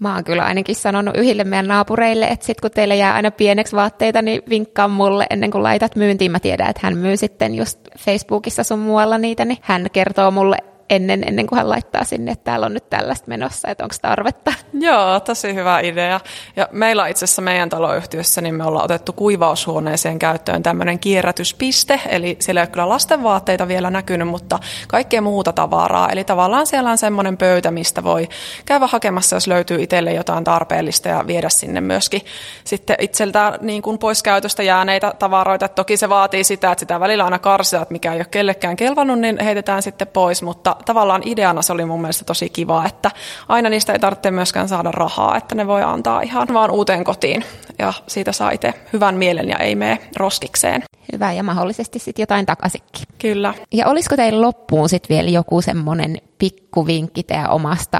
Mä 0.00 0.14
oon 0.14 0.24
kyllä 0.24 0.44
ainakin 0.44 0.76
sanonut 0.76 1.16
yhdelle 1.16 1.44
meidän 1.44 1.68
naapureille, 1.68 2.26
että 2.26 2.46
sit 2.46 2.60
kun 2.60 2.70
teille 2.70 2.96
jää 2.96 3.14
aina 3.14 3.30
pieneksi 3.30 3.76
vaatteita, 3.76 4.22
niin 4.22 4.42
vinkkaa 4.48 4.88
mulle 4.88 5.26
ennen 5.30 5.50
kuin 5.50 5.62
laitat 5.62 5.96
myyntiin. 5.96 6.30
Mä 6.30 6.40
tiedän, 6.40 6.70
että 6.70 6.80
hän 6.84 6.98
myy 6.98 7.16
sitten 7.16 7.54
just 7.54 7.78
Facebookissa 7.98 8.64
sun 8.64 8.78
muualla 8.78 9.18
niitä, 9.18 9.44
niin 9.44 9.58
hän 9.62 9.86
kertoo 9.92 10.30
mulle 10.30 10.56
ennen, 10.90 11.28
ennen 11.28 11.46
kuin 11.46 11.56
hän 11.56 11.68
laittaa 11.68 12.04
sinne, 12.04 12.32
että 12.32 12.44
täällä 12.44 12.66
on 12.66 12.74
nyt 12.74 12.90
tällaista 12.90 13.28
menossa, 13.28 13.68
että 13.68 13.84
onko 13.84 13.96
tarvetta. 14.02 14.52
Joo, 14.72 15.20
tosi 15.20 15.54
hyvä 15.54 15.80
idea. 15.80 16.20
Ja 16.56 16.68
meillä 16.72 17.06
itse 17.06 17.24
asiassa 17.24 17.42
meidän 17.42 17.68
taloyhtiössä, 17.68 18.40
niin 18.40 18.54
me 18.54 18.64
ollaan 18.64 18.84
otettu 18.84 19.12
kuivaushuoneeseen 19.12 20.18
käyttöön 20.18 20.62
tämmöinen 20.62 20.98
kierrätyspiste, 20.98 22.00
eli 22.08 22.36
siellä 22.40 22.60
ei 22.60 22.62
ole 22.62 22.70
kyllä 22.70 22.88
lastenvaatteita 22.88 23.68
vielä 23.68 23.90
näkynyt, 23.90 24.28
mutta 24.28 24.58
kaikkea 24.88 25.22
muuta 25.22 25.52
tavaraa. 25.52 26.08
Eli 26.08 26.24
tavallaan 26.24 26.66
siellä 26.66 26.90
on 26.90 26.98
semmoinen 26.98 27.36
pöytä, 27.36 27.70
mistä 27.70 28.04
voi 28.04 28.28
käydä 28.66 28.86
hakemassa, 28.86 29.36
jos 29.36 29.46
löytyy 29.46 29.82
itselle 29.82 30.12
jotain 30.12 30.44
tarpeellista 30.44 31.08
ja 31.08 31.26
viedä 31.26 31.48
sinne 31.48 31.80
myöskin 31.80 32.20
sitten 32.64 32.96
itseltä 33.00 33.58
niin 33.60 33.82
kuin 33.82 33.98
pois 33.98 34.22
käytöstä 34.22 34.62
jääneitä 34.62 35.14
tavaroita. 35.18 35.68
Toki 35.68 35.96
se 35.96 36.08
vaatii 36.08 36.44
sitä, 36.44 36.72
että 36.72 36.80
sitä 36.80 37.00
välillä 37.00 37.24
aina 37.24 37.38
karsia, 37.38 37.82
että 37.82 37.92
mikä 37.92 38.12
ei 38.12 38.18
ole 38.18 38.26
kellekään 38.30 38.76
kelvannut, 38.76 39.18
niin 39.18 39.40
heitetään 39.44 39.82
sitten 39.82 40.08
pois, 40.08 40.42
mutta 40.42 40.76
tavallaan 40.84 41.22
ideana 41.24 41.62
se 41.62 41.72
oli 41.72 41.84
mun 41.84 42.00
mielestä 42.00 42.24
tosi 42.24 42.48
kiva, 42.48 42.86
että 42.86 43.10
aina 43.48 43.68
niistä 43.68 43.92
ei 43.92 43.98
tarvitse 43.98 44.30
myöskään 44.30 44.68
saada 44.68 44.90
rahaa, 44.90 45.36
että 45.36 45.54
ne 45.54 45.66
voi 45.66 45.82
antaa 45.82 46.20
ihan 46.20 46.48
vaan 46.52 46.70
uuteen 46.70 47.04
kotiin 47.04 47.44
ja 47.78 47.92
siitä 48.06 48.32
saa 48.32 48.50
itse 48.50 48.74
hyvän 48.92 49.14
mielen 49.14 49.48
ja 49.48 49.56
ei 49.56 49.74
mene 49.74 49.98
roskikseen. 50.16 50.82
Hyvä 51.12 51.32
ja 51.32 51.42
mahdollisesti 51.42 51.98
sitten 51.98 52.22
jotain 52.22 52.46
takaisinkin. 52.46 53.06
Kyllä. 53.18 53.54
Ja 53.72 53.86
olisiko 53.86 54.16
teillä 54.16 54.40
loppuun 54.40 54.88
sitten 54.88 55.16
vielä 55.16 55.30
joku 55.30 55.62
semmoinen 55.62 56.18
pikkuvinkki 56.38 57.22
teidän 57.22 57.50
omasta, 57.50 57.98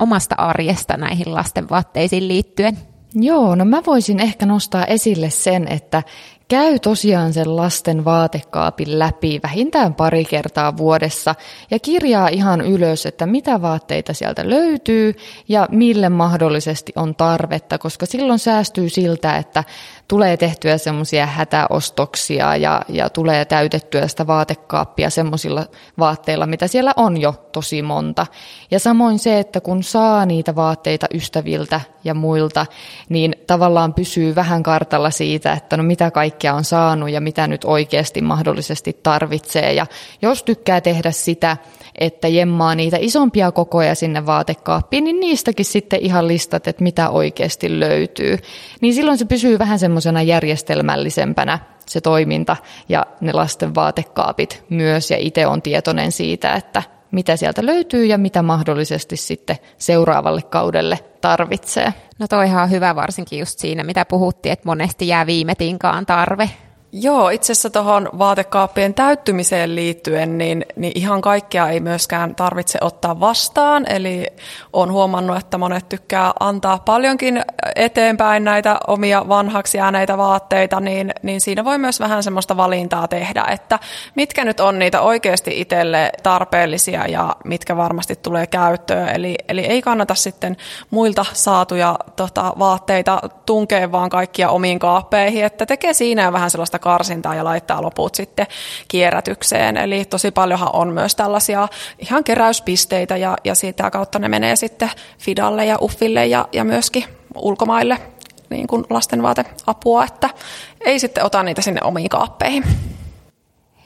omasta 0.00 0.34
arjesta 0.38 0.96
näihin 0.96 1.34
lasten 1.34 1.68
vaatteisiin 1.70 2.28
liittyen? 2.28 2.78
Joo, 3.14 3.54
no 3.54 3.64
mä 3.64 3.82
voisin 3.86 4.20
ehkä 4.20 4.46
nostaa 4.46 4.84
esille 4.84 5.30
sen, 5.30 5.68
että 5.68 6.02
käy 6.48 6.78
tosiaan 6.78 7.32
sen 7.32 7.56
lasten 7.56 8.04
vaatekaapin 8.04 8.98
läpi 8.98 9.40
vähintään 9.42 9.94
pari 9.94 10.24
kertaa 10.24 10.76
vuodessa 10.76 11.34
ja 11.70 11.78
kirjaa 11.78 12.28
ihan 12.28 12.60
ylös, 12.60 13.06
että 13.06 13.26
mitä 13.26 13.62
vaatteita 13.62 14.12
sieltä 14.14 14.50
löytyy 14.50 15.14
ja 15.48 15.68
mille 15.70 16.08
mahdollisesti 16.08 16.92
on 16.96 17.14
tarvetta, 17.14 17.78
koska 17.78 18.06
silloin 18.06 18.38
säästyy 18.38 18.88
siltä, 18.88 19.36
että 19.36 19.64
tulee 20.08 20.36
tehtyä 20.36 20.78
semmoisia 20.78 21.26
hätäostoksia 21.26 22.56
ja, 22.56 22.82
ja 22.88 23.10
tulee 23.10 23.44
täytettyä 23.44 24.08
sitä 24.08 24.26
vaatekaappia 24.26 25.10
semmoisilla 25.10 25.66
vaatteilla, 25.98 26.46
mitä 26.46 26.66
siellä 26.66 26.92
on 26.96 27.20
jo 27.20 27.34
tosi 27.52 27.82
monta. 27.82 28.26
Ja 28.70 28.78
samoin 28.78 29.18
se, 29.18 29.38
että 29.38 29.60
kun 29.60 29.82
saa 29.82 30.26
niitä 30.26 30.54
vaatteita 30.54 31.06
ystäviltä 31.14 31.80
ja 32.04 32.14
muilta, 32.14 32.66
niin 33.08 33.34
tavallaan 33.46 33.94
pysyy 33.94 34.34
vähän 34.34 34.62
kartalla 34.62 35.10
siitä, 35.10 35.52
että 35.52 35.76
no 35.76 35.82
mitä 35.82 36.10
kaikkea 36.10 36.54
on 36.54 36.64
saanut 36.64 37.10
ja 37.10 37.20
mitä 37.20 37.46
nyt 37.46 37.64
oikeasti 37.64 38.20
mahdollisesti 38.20 39.00
tarvitsee. 39.02 39.72
Ja 39.72 39.86
jos 40.22 40.42
tykkää 40.42 40.80
tehdä 40.80 41.10
sitä, 41.10 41.56
että 41.98 42.28
jemmaa 42.28 42.74
niitä 42.74 42.96
isompia 43.00 43.52
kokoja 43.52 43.94
sinne 43.94 44.26
vaatekaappiin, 44.26 45.04
niin 45.04 45.20
niistäkin 45.20 45.64
sitten 45.64 46.00
ihan 46.00 46.28
listat, 46.28 46.68
että 46.68 46.82
mitä 46.82 47.10
oikeasti 47.10 47.80
löytyy. 47.80 48.38
Niin 48.80 48.94
silloin 48.94 49.18
se 49.18 49.24
pysyy 49.24 49.58
vähän 49.58 49.78
semmoisena 50.02 50.22
järjestelmällisempänä 50.22 51.58
se 51.86 52.00
toiminta 52.00 52.56
ja 52.88 53.06
ne 53.20 53.32
lasten 53.32 53.74
vaatekaapit 53.74 54.64
myös, 54.68 55.10
ja 55.10 55.16
itse 55.16 55.46
on 55.46 55.62
tietoinen 55.62 56.12
siitä, 56.12 56.52
että 56.54 56.82
mitä 57.10 57.36
sieltä 57.36 57.66
löytyy 57.66 58.04
ja 58.04 58.18
mitä 58.18 58.42
mahdollisesti 58.42 59.16
sitten 59.16 59.56
seuraavalle 59.78 60.42
kaudelle 60.42 60.98
tarvitsee. 61.20 61.94
No 62.18 62.28
toihan 62.28 62.62
on 62.62 62.70
hyvä 62.70 62.94
varsinkin 62.94 63.38
just 63.38 63.58
siinä, 63.58 63.84
mitä 63.84 64.04
puhuttiin, 64.04 64.52
että 64.52 64.68
monesti 64.68 65.08
jää 65.08 65.26
viime 65.26 65.54
tinkaan 65.54 66.06
tarve 66.06 66.50
Joo, 66.94 67.28
itse 67.28 67.52
asiassa 67.52 67.70
tuohon 67.70 68.08
vaatekaappien 68.18 68.94
täyttymiseen 68.94 69.74
liittyen, 69.74 70.38
niin, 70.38 70.66
niin 70.76 70.92
ihan 70.94 71.20
kaikkea 71.20 71.68
ei 71.68 71.80
myöskään 71.80 72.34
tarvitse 72.34 72.78
ottaa 72.80 73.20
vastaan. 73.20 73.90
Eli 73.90 74.26
on 74.72 74.92
huomannut, 74.92 75.36
että 75.36 75.58
monet 75.58 75.88
tykkää 75.88 76.32
antaa 76.40 76.78
paljonkin 76.78 77.42
eteenpäin 77.76 78.44
näitä 78.44 78.78
omia 78.86 79.28
vanhaksi 79.28 79.78
jääneitä 79.78 80.18
vaatteita, 80.18 80.80
niin, 80.80 81.12
niin 81.22 81.40
siinä 81.40 81.64
voi 81.64 81.78
myös 81.78 82.00
vähän 82.00 82.22
semmoista 82.22 82.56
valintaa 82.56 83.08
tehdä, 83.08 83.44
että 83.50 83.78
mitkä 84.14 84.44
nyt 84.44 84.60
on 84.60 84.78
niitä 84.78 85.00
oikeasti 85.00 85.60
itselle 85.60 86.10
tarpeellisia 86.22 87.06
ja 87.06 87.36
mitkä 87.44 87.76
varmasti 87.76 88.16
tulee 88.16 88.46
käyttöön. 88.46 89.08
Eli, 89.08 89.34
eli 89.48 89.60
ei 89.60 89.82
kannata 89.82 90.14
sitten 90.14 90.56
muilta 90.90 91.24
saatuja 91.32 91.98
tota, 92.16 92.52
vaatteita 92.58 93.20
tunkea 93.46 93.92
vaan 93.92 94.10
kaikkia 94.10 94.50
omiin 94.50 94.78
kaappeihin, 94.78 95.44
että 95.44 95.66
tekee 95.66 95.92
siinä 95.92 96.32
vähän 96.32 96.50
sellaista 96.50 96.81
karsintaa 96.82 97.34
ja 97.34 97.44
laittaa 97.44 97.82
loput 97.82 98.14
sitten 98.14 98.46
kierrätykseen. 98.88 99.76
Eli 99.76 100.04
tosi 100.04 100.30
paljonhan 100.30 100.70
on 100.72 100.88
myös 100.88 101.14
tällaisia 101.14 101.68
ihan 101.98 102.24
keräyspisteitä 102.24 103.16
ja, 103.16 103.36
ja 103.44 103.54
sitä 103.54 103.90
kautta 103.90 104.18
ne 104.18 104.28
menee 104.28 104.56
sitten 104.56 104.90
Fidalle 105.18 105.64
ja 105.64 105.78
Uffille 105.82 106.26
ja, 106.26 106.48
ja 106.52 106.64
myöskin 106.64 107.04
ulkomaille 107.34 107.98
niin 108.50 108.66
kuin 108.66 108.84
lastenvaateapua, 108.90 110.04
että 110.04 110.30
ei 110.80 110.98
sitten 110.98 111.24
ota 111.24 111.42
niitä 111.42 111.62
sinne 111.62 111.80
omiin 111.84 112.08
kaappeihin. 112.08 112.64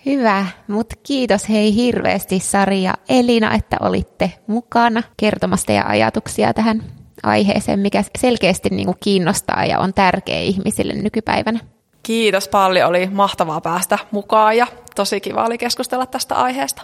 Hyvä, 0.06 0.46
mutta 0.68 0.96
kiitos 1.02 1.48
hei 1.48 1.74
hirveästi 1.74 2.40
Sari 2.40 2.82
ja 2.82 2.94
Elina, 3.08 3.54
että 3.54 3.76
olitte 3.80 4.32
mukana 4.46 5.02
kertomassa 5.16 5.66
teidän 5.66 5.86
ajatuksia 5.86 6.54
tähän 6.54 6.82
aiheeseen, 7.22 7.80
mikä 7.80 8.04
selkeästi 8.18 8.68
niin 8.70 8.86
kuin 8.86 8.96
kiinnostaa 9.02 9.64
ja 9.64 9.78
on 9.78 9.94
tärkeä 9.94 10.40
ihmisille 10.40 10.92
nykypäivänä. 10.94 11.60
Kiitos 12.06 12.48
paljon, 12.48 12.88
oli 12.88 13.06
mahtavaa 13.06 13.60
päästä 13.60 13.98
mukaan 14.10 14.56
ja 14.56 14.66
tosi 14.94 15.20
kiva 15.20 15.44
oli 15.44 15.58
keskustella 15.58 16.06
tästä 16.06 16.34
aiheesta. 16.34 16.82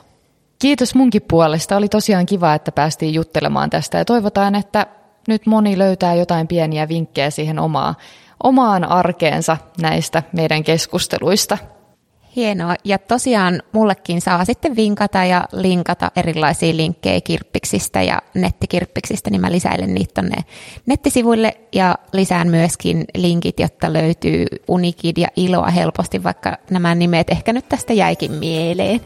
Kiitos 0.58 0.94
munkin 0.94 1.22
puolesta. 1.28 1.76
Oli 1.76 1.88
tosiaan 1.88 2.26
kiva, 2.26 2.54
että 2.54 2.72
päästiin 2.72 3.14
juttelemaan 3.14 3.70
tästä 3.70 3.98
ja 3.98 4.04
toivotaan, 4.04 4.54
että 4.54 4.86
nyt 5.28 5.46
moni 5.46 5.78
löytää 5.78 6.14
jotain 6.14 6.48
pieniä 6.48 6.88
vinkkejä 6.88 7.30
siihen 7.30 7.58
omaa, 7.58 7.94
omaan 8.42 8.84
arkeensa 8.84 9.56
näistä 9.80 10.22
meidän 10.32 10.64
keskusteluista. 10.64 11.58
Hienoa. 12.36 12.74
Ja 12.84 12.98
tosiaan 12.98 13.62
mullekin 13.72 14.20
saa 14.20 14.44
sitten 14.44 14.76
vinkata 14.76 15.24
ja 15.24 15.44
linkata 15.52 16.10
erilaisia 16.16 16.76
linkkejä 16.76 17.20
kirppiksistä 17.20 18.02
ja 18.02 18.22
nettikirppiksistä, 18.34 19.30
niin 19.30 19.40
mä 19.40 19.52
lisäilen 19.52 19.94
niitä 19.94 20.14
tonne 20.14 20.36
nettisivuille 20.86 21.56
ja 21.72 21.94
lisään 22.12 22.48
myöskin 22.48 23.04
linkit, 23.14 23.60
jotta 23.60 23.92
löytyy 23.92 24.46
Unikid 24.68 25.16
ja 25.16 25.28
Iloa 25.36 25.70
helposti, 25.70 26.22
vaikka 26.22 26.58
nämä 26.70 26.94
nimet 26.94 27.30
ehkä 27.30 27.52
nyt 27.52 27.68
tästä 27.68 27.92
jäikin 27.92 28.32
mieleen. 28.32 29.00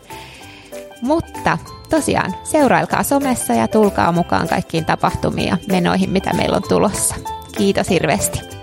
Mutta 1.02 1.58
tosiaan 1.90 2.34
seurailkaa 2.44 3.02
somessa 3.02 3.52
ja 3.52 3.68
tulkaa 3.68 4.12
mukaan 4.12 4.48
kaikkiin 4.48 4.84
tapahtumiin 4.84 5.48
ja 5.48 5.56
menoihin, 5.68 6.10
mitä 6.10 6.32
meillä 6.32 6.56
on 6.56 6.62
tulossa. 6.68 7.14
Kiitos 7.56 7.90
hirveästi. 7.90 8.55